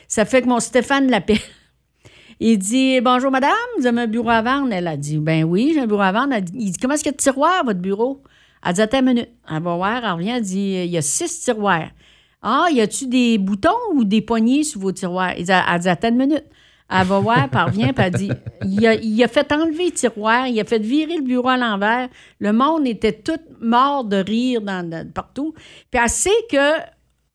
Ça 0.08 0.24
fait 0.24 0.42
que 0.42 0.46
mon 0.48 0.60
Stéphane 0.60 1.08
l'appelle. 1.10 1.38
Il 2.40 2.58
dit 2.58 3.00
Bonjour 3.00 3.30
madame, 3.30 3.52
vous 3.78 3.86
avez 3.86 4.02
un 4.02 4.06
bureau 4.06 4.28
à 4.30 4.42
vendre? 4.42 4.68
Elle 4.72 4.86
a 4.88 4.96
dit 4.96 5.18
Ben 5.18 5.44
oui, 5.44 5.70
j'ai 5.74 5.80
un 5.80 5.86
bureau 5.86 6.02
à 6.02 6.12
vendre. 6.12 6.34
Elle 6.34 6.44
dit- 6.44 6.52
Il 6.56 6.70
dit 6.72 6.78
Comment 6.78 6.94
est-ce 6.94 7.02
qu'il 7.02 7.12
y 7.12 7.14
a 7.14 7.16
de 7.16 7.22
tiroirs, 7.22 7.64
votre 7.64 7.80
bureau? 7.80 8.22
Elle 8.64 8.74
dit 8.74 8.80
Attends 8.82 8.98
une 8.98 9.04
minute. 9.06 9.28
Elle 9.50 9.62
va 9.62 9.76
voir, 9.76 10.04
elle 10.04 10.10
revient, 10.12 10.30
elle 10.30 10.42
dit 10.42 10.82
Il 10.84 10.90
y 10.90 10.98
a 10.98 11.02
six 11.02 11.40
tiroirs. 11.44 11.88
Ah, 12.48 12.66
y 12.72 12.80
a-tu 12.80 13.08
des 13.08 13.38
boutons 13.38 13.70
ou 13.94 14.04
des 14.04 14.20
poignées 14.22 14.62
sur 14.62 14.80
vos 14.80 14.92
tiroirs? 14.92 15.32
Elle 15.36 15.42
dit 15.44 15.88
Attends 15.88 16.08
une 16.10 16.16
minute. 16.16 16.44
Elle 16.88 17.04
va 17.04 17.18
voir, 17.18 17.48
revient, 17.52 17.92
puis 17.92 18.04
elle 18.06 18.12
dit 18.12 18.30
il 18.64 18.86
a, 18.86 18.94
il 18.94 19.20
a 19.24 19.26
fait 19.26 19.50
enlever 19.50 19.86
les 19.86 19.90
tiroirs, 19.90 20.46
il 20.46 20.60
a 20.60 20.64
fait 20.64 20.78
virer 20.78 21.16
le 21.16 21.22
bureau 21.24 21.48
à 21.48 21.56
l'envers. 21.56 22.08
Le 22.38 22.52
monde 22.52 22.86
était 22.86 23.10
tout 23.12 23.40
mort 23.60 24.04
de 24.04 24.18
rire 24.18 24.60
dans, 24.60 24.88
dans- 24.88 25.10
partout. 25.12 25.52
Puis 25.90 26.00
elle 26.00 26.08
sait 26.08 26.30
que 26.48 26.78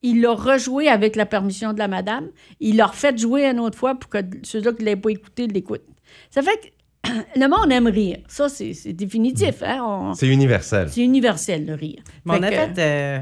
il 0.04 0.22
l'a 0.22 0.32
rejoué 0.32 0.88
avec 0.88 1.18
la 1.18 1.26
permission 1.26 1.74
de 1.74 1.80
la 1.80 1.90
madame. 1.90 2.30
Il 2.62 2.78
l'a 2.78 2.86
refait 2.88 3.16
jouer 3.18 3.44
une 3.46 3.60
autre 3.60 3.78
fois 3.78 3.96
pour 3.96 4.10
que 4.10 4.20
ceux-là 4.44 4.72
qui 4.72 4.84
ne 4.84 4.86
l'avaient 4.86 5.02
pas 5.02 5.10
écouté 5.10 5.48
l'écoutent. 5.48 5.82
Ça 6.30 6.42
fait 6.42 6.74
que 7.04 7.10
le 7.40 7.48
monde 7.50 7.70
aime 7.74 7.88
rire. 7.88 8.20
Ça, 8.30 8.48
c'est 8.48 8.74
c'est 8.74 8.94
définitif. 8.94 9.62
Hein? 9.64 10.14
C'est 10.16 10.30
universel. 10.30 10.88
C'est 10.90 11.02
universel, 11.04 11.66
le 11.66 11.74
rire. 11.76 12.02
Mais 12.24 12.36
on 12.40 12.42
a 12.44 12.50
que- 12.50 12.56
fait 12.56 12.74
euh, 12.80 13.20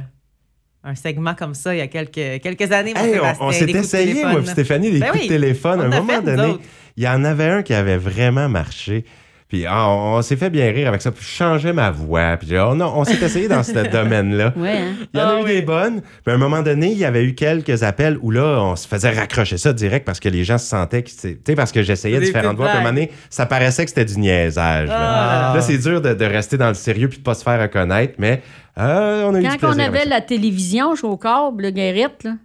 un 0.83 0.95
segment 0.95 1.33
comme 1.35 1.53
ça 1.53 1.75
il 1.75 1.79
y 1.79 1.81
a 1.81 1.87
quelques, 1.87 2.41
quelques 2.41 2.71
années. 2.71 2.93
Hey, 2.95 3.19
on- 3.39 3.51
s'est 3.51 3.69
essayé, 3.69 4.23
moi, 4.25 4.43
Stéphanie, 4.45 4.91
des 4.91 4.99
Ben 4.99 5.07
coups 5.09 5.23
oui, 5.23 5.27
de 5.27 5.33
téléphone. 5.33 5.81
À 5.81 5.83
un 5.85 6.01
moment 6.01 6.21
donné, 6.21 6.57
il 6.95 7.03
y 7.03 7.07
en 7.07 7.23
avait 7.25 7.49
un 7.49 7.63
qui 7.63 7.73
avait 7.73 7.97
vraiment 7.97 8.47
marché. 8.49 9.03
Puis 9.49 9.65
ah, 9.65 9.89
on, 9.89 10.17
on 10.17 10.21
s'est 10.21 10.35
fait 10.35 10.51
bien 10.51 10.71
rire 10.71 10.87
avec 10.87 11.01
ça. 11.01 11.11
Puis 11.11 11.25
je 11.25 11.29
changeais 11.31 11.73
ma 11.73 11.89
voix. 11.89 12.37
Puis 12.37 12.55
oh, 12.59 12.75
non, 12.75 12.93
on 12.95 13.03
s'est 13.03 13.15
essayé 13.19 13.47
dans 13.47 13.63
ce 13.63 13.71
domaine-là. 13.91 14.53
Ouais, 14.55 14.77
hein? 14.77 14.93
Il 15.11 15.19
y 15.19 15.23
en 15.23 15.25
a 15.25 15.31
Ah 15.31 15.39
eu 15.39 15.43
oui. 15.43 15.53
des 15.55 15.61
bonnes. 15.63 16.01
Puis 16.01 16.31
à 16.31 16.35
un 16.35 16.37
moment 16.37 16.61
donné, 16.61 16.91
il 16.91 16.97
y 16.99 17.01
y 17.01 17.23
eu 17.23 17.33
quelques 17.33 17.81
appels 17.81 18.19
où 18.21 18.29
là, 18.29 18.59
on 18.61 18.75
se 18.75 18.87
faisait 18.87 19.09
raccrocher 19.09 19.57
ça 19.57 19.73
direct 19.73 20.05
parce 20.05 20.19
que 20.19 20.29
les 20.29 20.43
gens 20.43 20.59
se 20.59 20.67
sentaient 20.67 21.01
que 21.01 21.09
c'était. 21.09 21.33
Tu 21.33 21.41
sais, 21.47 21.55
parce 21.55 21.71
que 21.71 21.81
j'essayais 21.81 22.19
différentes 22.19 22.57
voix. 22.57 22.67
Puis 22.67 22.75
à 22.75 22.79
un 22.79 22.83
moment 22.83 22.93
donné, 22.93 23.09
ça 23.31 23.47
paraissait 23.47 23.83
que 23.85 23.89
c'était 23.89 24.05
du 24.05 24.19
niaisage. 24.19 24.87
là. 24.87 24.95
Ah. 25.49 25.53
Là, 25.55 25.61
c'est 25.61 25.79
dur 25.79 25.99
de, 25.99 26.13
de 26.13 26.25
rester 26.25 26.57
dans 26.57 26.67
le 26.67 26.75
sérieux 26.75 27.09
puis 27.09 27.17
de 27.17 27.23
pas 27.23 27.33
se 27.33 27.43
faire 27.43 27.59
reconnaître. 27.59 28.13
Mais 28.19 28.43
euh, 28.79 29.25
on 29.29 29.35
a 29.35 29.39
eu 29.39 29.43
du 29.43 29.57
Quand 29.57 29.67
on 29.75 29.79
avait 29.79 30.05
la 30.05 30.21
télévision, 30.21 30.91
je 30.93 30.97
suis 30.99 31.07
au 31.07 31.17
câble, 31.17 31.63
le 31.63 31.71
Guérette, 31.71 32.23
là, 32.23 32.35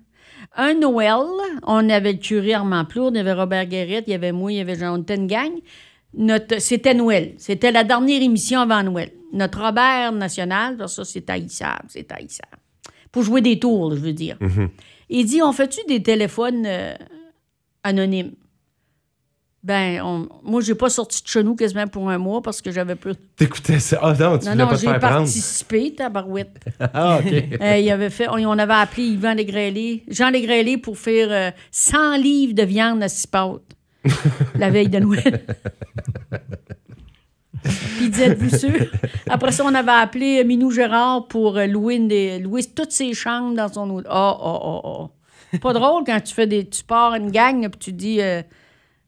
un 0.57 0.75
Noël, 0.75 1.17
on 1.67 1.89
avait 1.89 2.13
le 2.13 2.19
curé 2.19 2.55
Armand 2.55 2.85
Plourde, 2.85 3.15
il 3.15 3.19
y 3.19 3.21
avait 3.21 3.33
Robert 3.33 3.67
Guérette, 3.67 4.05
il 4.07 4.11
y 4.11 4.15
avait 4.15 4.33
moi, 4.33 4.53
il 4.53 4.59
y 4.59 4.61
avait 4.61 4.77
Jean, 4.77 4.95
on 4.99 5.03
était 5.03 5.17
une 5.17 5.27
gang. 5.27 5.51
Notre- 6.17 6.61
C'était 6.61 6.95
Noël. 6.95 7.35
C'était 7.39 7.73
la 7.73 7.83
dernière 7.83 8.23
émission 8.23 8.61
avant 8.61 8.83
Noël. 8.85 9.11
Notre 9.33 9.61
Robert 9.61 10.13
national, 10.13 10.77
ça, 10.89 11.05
c'est 11.05 11.29
haïssable, 11.29 11.87
c'est 11.89 12.11
haïssable. 12.13 12.59
Pour 13.11 13.23
jouer 13.25 13.41
des 13.41 13.59
tours, 13.59 13.95
je 13.97 14.01
veux 14.01 14.13
dire. 14.13 14.37
Mhm. 14.41 14.69
Il 15.09 15.27
dit, 15.27 15.43
on 15.43 15.53
fait-tu 15.53 15.81
des 15.89 16.03
téléphones 16.03 16.65
euh, 16.67 16.95
anonymes? 17.83 18.33
Ben, 19.67 20.03
on- 20.03 20.29
moi, 20.43 20.61
j'ai 20.61 20.75
pas 20.75 20.91
sorti 20.91 21.23
de 21.23 21.27
chez 21.27 21.43
nous 21.43 21.57
quasiment 21.57 21.87
pour 21.87 22.11
un 22.11 22.19
mois 22.19 22.43
parce 22.43 22.61
que 22.61 22.71
j'avais 22.71 22.97
plus. 22.97 23.15
T'écoutais 23.35 23.79
ça? 23.79 23.99
Ah 24.03 24.13
non, 24.13 24.37
tu 24.39 24.45
Non, 24.45 24.53
voulais 24.53 24.55
non, 24.57 24.67
pas 24.69 24.75
te 24.77 24.81
j'ai 24.83 24.87
faire 24.89 24.99
prendre. 25.01 25.15
participé, 25.17 25.95
tabarouette. 25.95 26.61
Ah, 26.93 27.19
OK. 27.25 27.33
Euh, 27.63 27.77
il 27.79 27.91
avait 27.91 28.11
fait, 28.11 28.29
on, 28.29 28.59
avait 28.59 28.75
appelé 28.75 29.05
Yvan 29.07 29.33
Légrélé, 29.33 30.05
Jean 30.09 30.29
Légrélé 30.29 30.77
pour 30.77 30.99
faire 30.99 31.29
euh, 31.31 31.51
100 31.71 32.19
livres 32.19 32.53
de 32.55 32.63
viande 32.63 33.03
à 33.03 33.09
six 33.09 33.27
pâtes 33.27 33.63
la 34.55 34.69
veille 34.69 34.91
de 34.91 34.99
Noël. 34.99 35.43
Puis 37.63 37.73
il 38.03 38.11
disait, 38.11 38.27
êtes-vous 38.33 38.55
sûr? 38.57 38.87
Après 39.31 39.51
ça, 39.53 39.65
on 39.65 39.75
avait 39.75 39.91
appelé 39.93 40.41
euh, 40.41 40.45
Minou 40.45 40.71
Gérard 40.71 41.27
pour 41.29 41.57
euh, 41.57 41.67
louer, 41.67 41.99
des- 42.01 42.39
louer 42.39 42.63
toutes 42.65 42.93
ses 42.93 43.15
chambres 43.15 43.57
dans 43.57 43.73
son. 43.73 43.89
Oh, 43.99 44.03
oh, 44.11 44.61
oh, 44.63 44.81
oh. 45.55 45.59
Pas 45.59 45.73
drôle 45.73 46.03
quand 46.05 46.21
tu 46.21 46.35
fais 46.35 46.47
des. 46.47 46.69
Tu 46.69 46.85
pars 46.85 47.15
une 47.15 47.31
gang 47.31 47.61
puis 47.71 47.79
tu 47.79 47.93
dis 47.93 48.21
euh, 48.21 48.43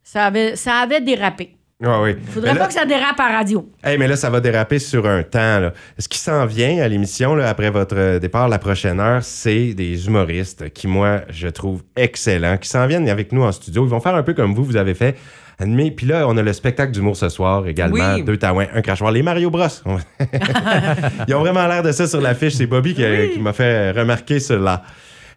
ça, 0.08 0.26
avait, 0.26 0.54
ça 0.54 0.74
avait 0.76 1.00
dérapé. 1.00 1.56
Ah 1.84 2.00
oui. 2.00 2.14
Faudrait 2.30 2.54
là- 2.54 2.60
pas 2.60 2.68
que 2.68 2.72
ça 2.72 2.86
dérape 2.86 3.18
à 3.20 3.28
radio. 3.36 3.68
Hey, 3.84 3.98
mais 3.98 4.06
là, 4.08 4.14
ça 4.16 4.30
va 4.30 4.40
déraper 4.40 4.78
sur 4.78 5.04
un 5.06 5.22
temps. 5.24 5.58
Là. 5.60 5.72
Ce 5.98 6.08
qui 6.08 6.16
s'en 6.18 6.46
vient 6.46 6.80
à 6.82 6.86
l'émission, 6.88 7.34
là, 7.34 7.50
après 7.50 7.70
votre 7.70 7.96
euh, 7.98 8.18
départ, 8.18 8.48
la 8.48 8.58
prochaine 8.58 8.98
heure, 9.00 9.22
c'est 9.22 9.74
des 9.74 10.06
humoristes 10.06 10.70
qui, 10.72 10.86
moi, 10.86 11.22
je 11.28 11.48
trouve 11.48 11.82
excellents, 11.96 12.56
qui 12.56 12.68
s'en 12.68 12.86
viennent 12.86 13.08
avec 13.10 13.32
nous 13.32 13.42
en 13.42 13.50
studio. 13.52 13.84
Ils 13.84 13.90
vont 13.90 14.00
faire 14.00 14.14
un 14.14 14.22
peu 14.22 14.32
comme 14.32 14.54
vous, 14.54 14.64
vous 14.64 14.76
avez 14.76 14.94
fait. 14.94 15.16
animer. 15.58 15.90
Puis 15.90 16.06
là, 16.06 16.26
on 16.28 16.36
a 16.38 16.42
le 16.42 16.52
spectacle 16.54 16.92
d'humour 16.92 17.16
ce 17.16 17.28
soir 17.28 17.66
également. 17.66 18.14
Oui. 18.14 18.22
Deux 18.22 18.36
taouins, 18.38 18.68
un 18.74 18.80
crachoir. 18.80 19.10
Les 19.12 19.22
Mario 19.22 19.50
Bros. 19.50 19.66
Ils 21.28 21.34
ont 21.34 21.40
vraiment 21.40 21.66
l'air 21.66 21.82
de 21.82 21.92
ça 21.92 22.06
sur 22.06 22.20
l'affiche. 22.20 22.54
C'est 22.54 22.66
Bobby 22.66 22.94
qui, 22.94 23.04
Oui. 23.04 23.32
qui 23.34 23.40
m'a 23.40 23.52
fait 23.52 23.90
remarquer 23.90 24.40
cela. 24.40 24.82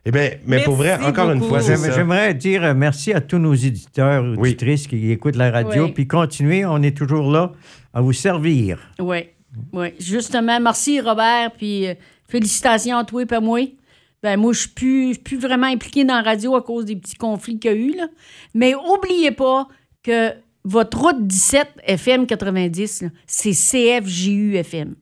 Eh 0.05 0.11
bien, 0.11 0.31
mais 0.45 0.63
pour 0.63 0.75
vrai, 0.75 0.95
encore 1.03 1.29
une 1.31 1.41
fois. 1.43 1.59
J'aimerais 1.59 2.33
dire 2.33 2.63
euh, 2.63 2.73
merci 2.73 3.13
à 3.13 3.21
tous 3.21 3.37
nos 3.37 3.53
éditeurs, 3.53 4.23
Oui. 4.37 4.49
auditrices 4.49 4.87
qui 4.87 5.11
écoutent 5.11 5.35
la 5.35 5.51
radio. 5.51 5.85
Oui. 5.85 5.91
Puis 5.93 6.07
continuez, 6.07 6.65
on 6.65 6.81
est 6.81 6.95
toujours 6.97 7.29
là 7.31 7.51
à 7.93 8.01
vous 8.01 8.13
servir. 8.13 8.79
Oui, 8.99 9.27
oui. 9.73 9.87
Justement, 9.99 10.59
merci 10.59 11.01
Robert, 11.01 11.51
puis 11.57 11.87
euh, 11.87 11.93
félicitations 12.27 12.97
à 12.97 13.03
toi 13.03 13.23
et 13.29 13.33
à 13.33 13.39
moi. 13.41 13.59
Ben, 14.23 14.37
moi, 14.37 14.51
je 14.53 14.59
suis 14.61 14.69
plus, 14.69 15.07
je 15.09 15.13
suis 15.13 15.23
plus 15.23 15.37
vraiment 15.39 15.67
impliqué 15.67 16.03
dans 16.05 16.15
la 16.15 16.21
radio 16.21 16.55
à 16.55 16.61
cause 16.61 16.85
des 16.85 16.95
petits 16.95 17.15
conflits 17.15 17.57
qu'il 17.59 17.71
y 17.71 17.73
a 17.73 17.77
eu. 17.77 17.95
Là. 17.95 18.07
Mais 18.53 18.73
oubliez 18.75 19.31
pas 19.31 19.67
que 20.03 20.31
votre 20.65 20.99
route 20.99 21.25
17 21.25 21.67
FM 21.83 22.25
90, 22.27 23.01
là, 23.03 23.09
c'est 23.27 23.51
CFJU 23.51 24.55
FM. 24.57 24.95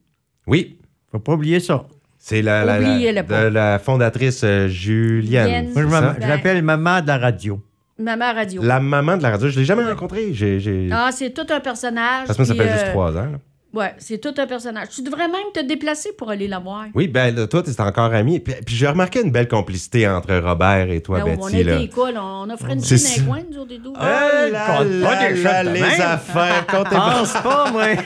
Oui, 0.46 0.78
Faut 1.12 1.20
pas 1.20 1.34
oublier 1.34 1.60
ça. 1.60 1.88
C'est 2.28 2.42
la, 2.42 2.66
la, 2.66 2.78
la- 2.78 2.90
Oubliez-le 2.90 3.22
de 3.22 3.26
pas. 3.28 3.50
la 3.50 3.80
fondatrice 3.80 4.42
euh, 4.44 4.68
Julienne. 4.68 5.70
Moi, 5.74 5.84
je 5.84 6.22
je 6.24 6.28
l'appelle 6.28 6.62
maman 6.62 7.00
de 7.00 7.08
la 7.08 7.18
radio. 7.18 7.62
Maman 7.98 8.34
Radio. 8.34 8.62
La 8.62 8.82
maman 8.82 9.16
de 9.16 9.24
la 9.24 9.30
radio. 9.30 9.48
Je 9.48 9.58
l'ai 9.58 9.64
jamais 9.66 9.86
rencontrée. 9.86 10.34
J'ai, 10.34 10.60
j'ai... 10.60 10.90
Ah, 10.92 11.10
c'est 11.14 11.30
tout 11.34 11.48
un 11.50 11.62
personnage. 11.62 12.28
Parce 12.28 12.38
que 12.38 12.44
moi, 12.44 12.54
ça 12.54 12.62
fait 12.62 12.70
juste 12.70 12.86
euh, 12.88 12.92
trois 12.92 13.16
ans. 13.16 13.32
Là. 13.78 13.84
Ouais, 13.84 13.94
c'est 14.00 14.18
tout 14.20 14.34
un 14.38 14.48
personnage. 14.48 14.88
Tu 14.90 15.02
devrais 15.02 15.28
même 15.28 15.52
te 15.54 15.60
déplacer 15.62 16.12
pour 16.18 16.30
aller 16.30 16.48
la 16.48 16.60
voir. 16.60 16.86
Oui, 16.96 17.08
ben 17.08 17.36
là, 17.36 17.48
toi, 17.48 17.62
t'es 17.64 17.80
encore 17.82 18.14
ami. 18.14 18.40
Puis, 18.40 18.54
puis 18.66 18.76
j'ai 18.76 18.88
remarqué 18.88 19.22
une 19.22 19.32
belle 19.32 19.48
complicité 19.48 20.08
entre 20.08 20.36
Robert 20.38 20.90
et 20.90 21.02
toi, 21.02 21.20
Ben, 21.20 21.38
on 21.40 21.46
Betty. 21.46 21.62
a 21.62 21.64
là. 21.64 21.76
été 21.76 21.84
école, 21.86 22.18
on 22.22 22.50
a 22.50 22.58
frenché 22.58 22.98
C'est 22.98 23.20
dans 23.22 23.26
les 23.26 23.28
coins, 23.30 23.44
nous 23.52 23.58
autres 23.60 23.74
et 23.74 23.80
tout. 23.80 23.94
Ah 23.98 24.30
là 24.52 24.66
compte 24.68 24.78
pas 24.78 25.16
là 25.16 25.30
des 25.30 25.44
là, 25.44 25.64
de 25.64 25.70
les 25.70 25.82
même. 25.82 26.02
affaires, 26.02 26.66
comptez 26.68 26.96
pas. 26.96 27.12
Pense 27.20 27.34
pas, 27.34 27.72
moi. 27.72 27.84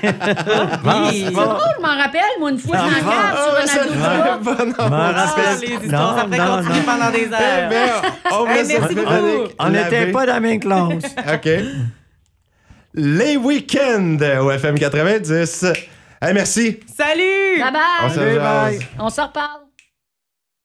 Oui. 0.84 1.24
C'est 1.26 1.32
drôle, 1.32 1.48
je 1.78 1.82
m'en 1.82 1.98
rappelle, 2.02 2.22
moi, 2.40 2.52
une 2.52 2.58
fois, 2.58 2.78
je 2.78 2.82
m'en 3.06 3.12
Ah, 3.12 3.34
garde 3.34 3.70
sur 3.70 3.82
un 3.82 4.18
là. 4.18 4.40
pas, 4.44 4.66
non. 4.66 4.90
M'en 4.90 4.96
Ah, 4.96 5.12
rappelle- 5.12 5.60
les 5.70 5.76
histoires, 5.86 6.18
ça 6.18 6.24
Non, 6.26 6.32
fait 6.32 6.38
non, 6.38 6.56
continuer 6.58 6.78
non. 6.78 6.84
pendant 6.86 7.12
des 7.12 7.28
Eh 7.30 7.34
heures. 7.34 7.70
ben, 7.70 7.90
on. 8.32 9.66
On 9.66 9.70
laver. 9.70 10.12
pas 10.12 10.26
dans 10.26 10.34
la 10.34 10.40
même 10.40 10.60
classe. 10.60 11.16
OK. 11.34 11.50
Les 12.94 13.38
week-ends 13.38 14.18
au 14.42 14.52
FM 14.52 14.78
90. 14.78 15.66
Hey, 16.22 16.34
merci. 16.34 16.80
Salut! 16.94 17.60
Bye 17.60 17.72
bye! 17.72 17.82
On 18.04 18.10
se 18.10 18.38
bye. 18.38 18.80
On 19.00 19.10
s'en 19.10 19.28
reparle. 19.28 19.71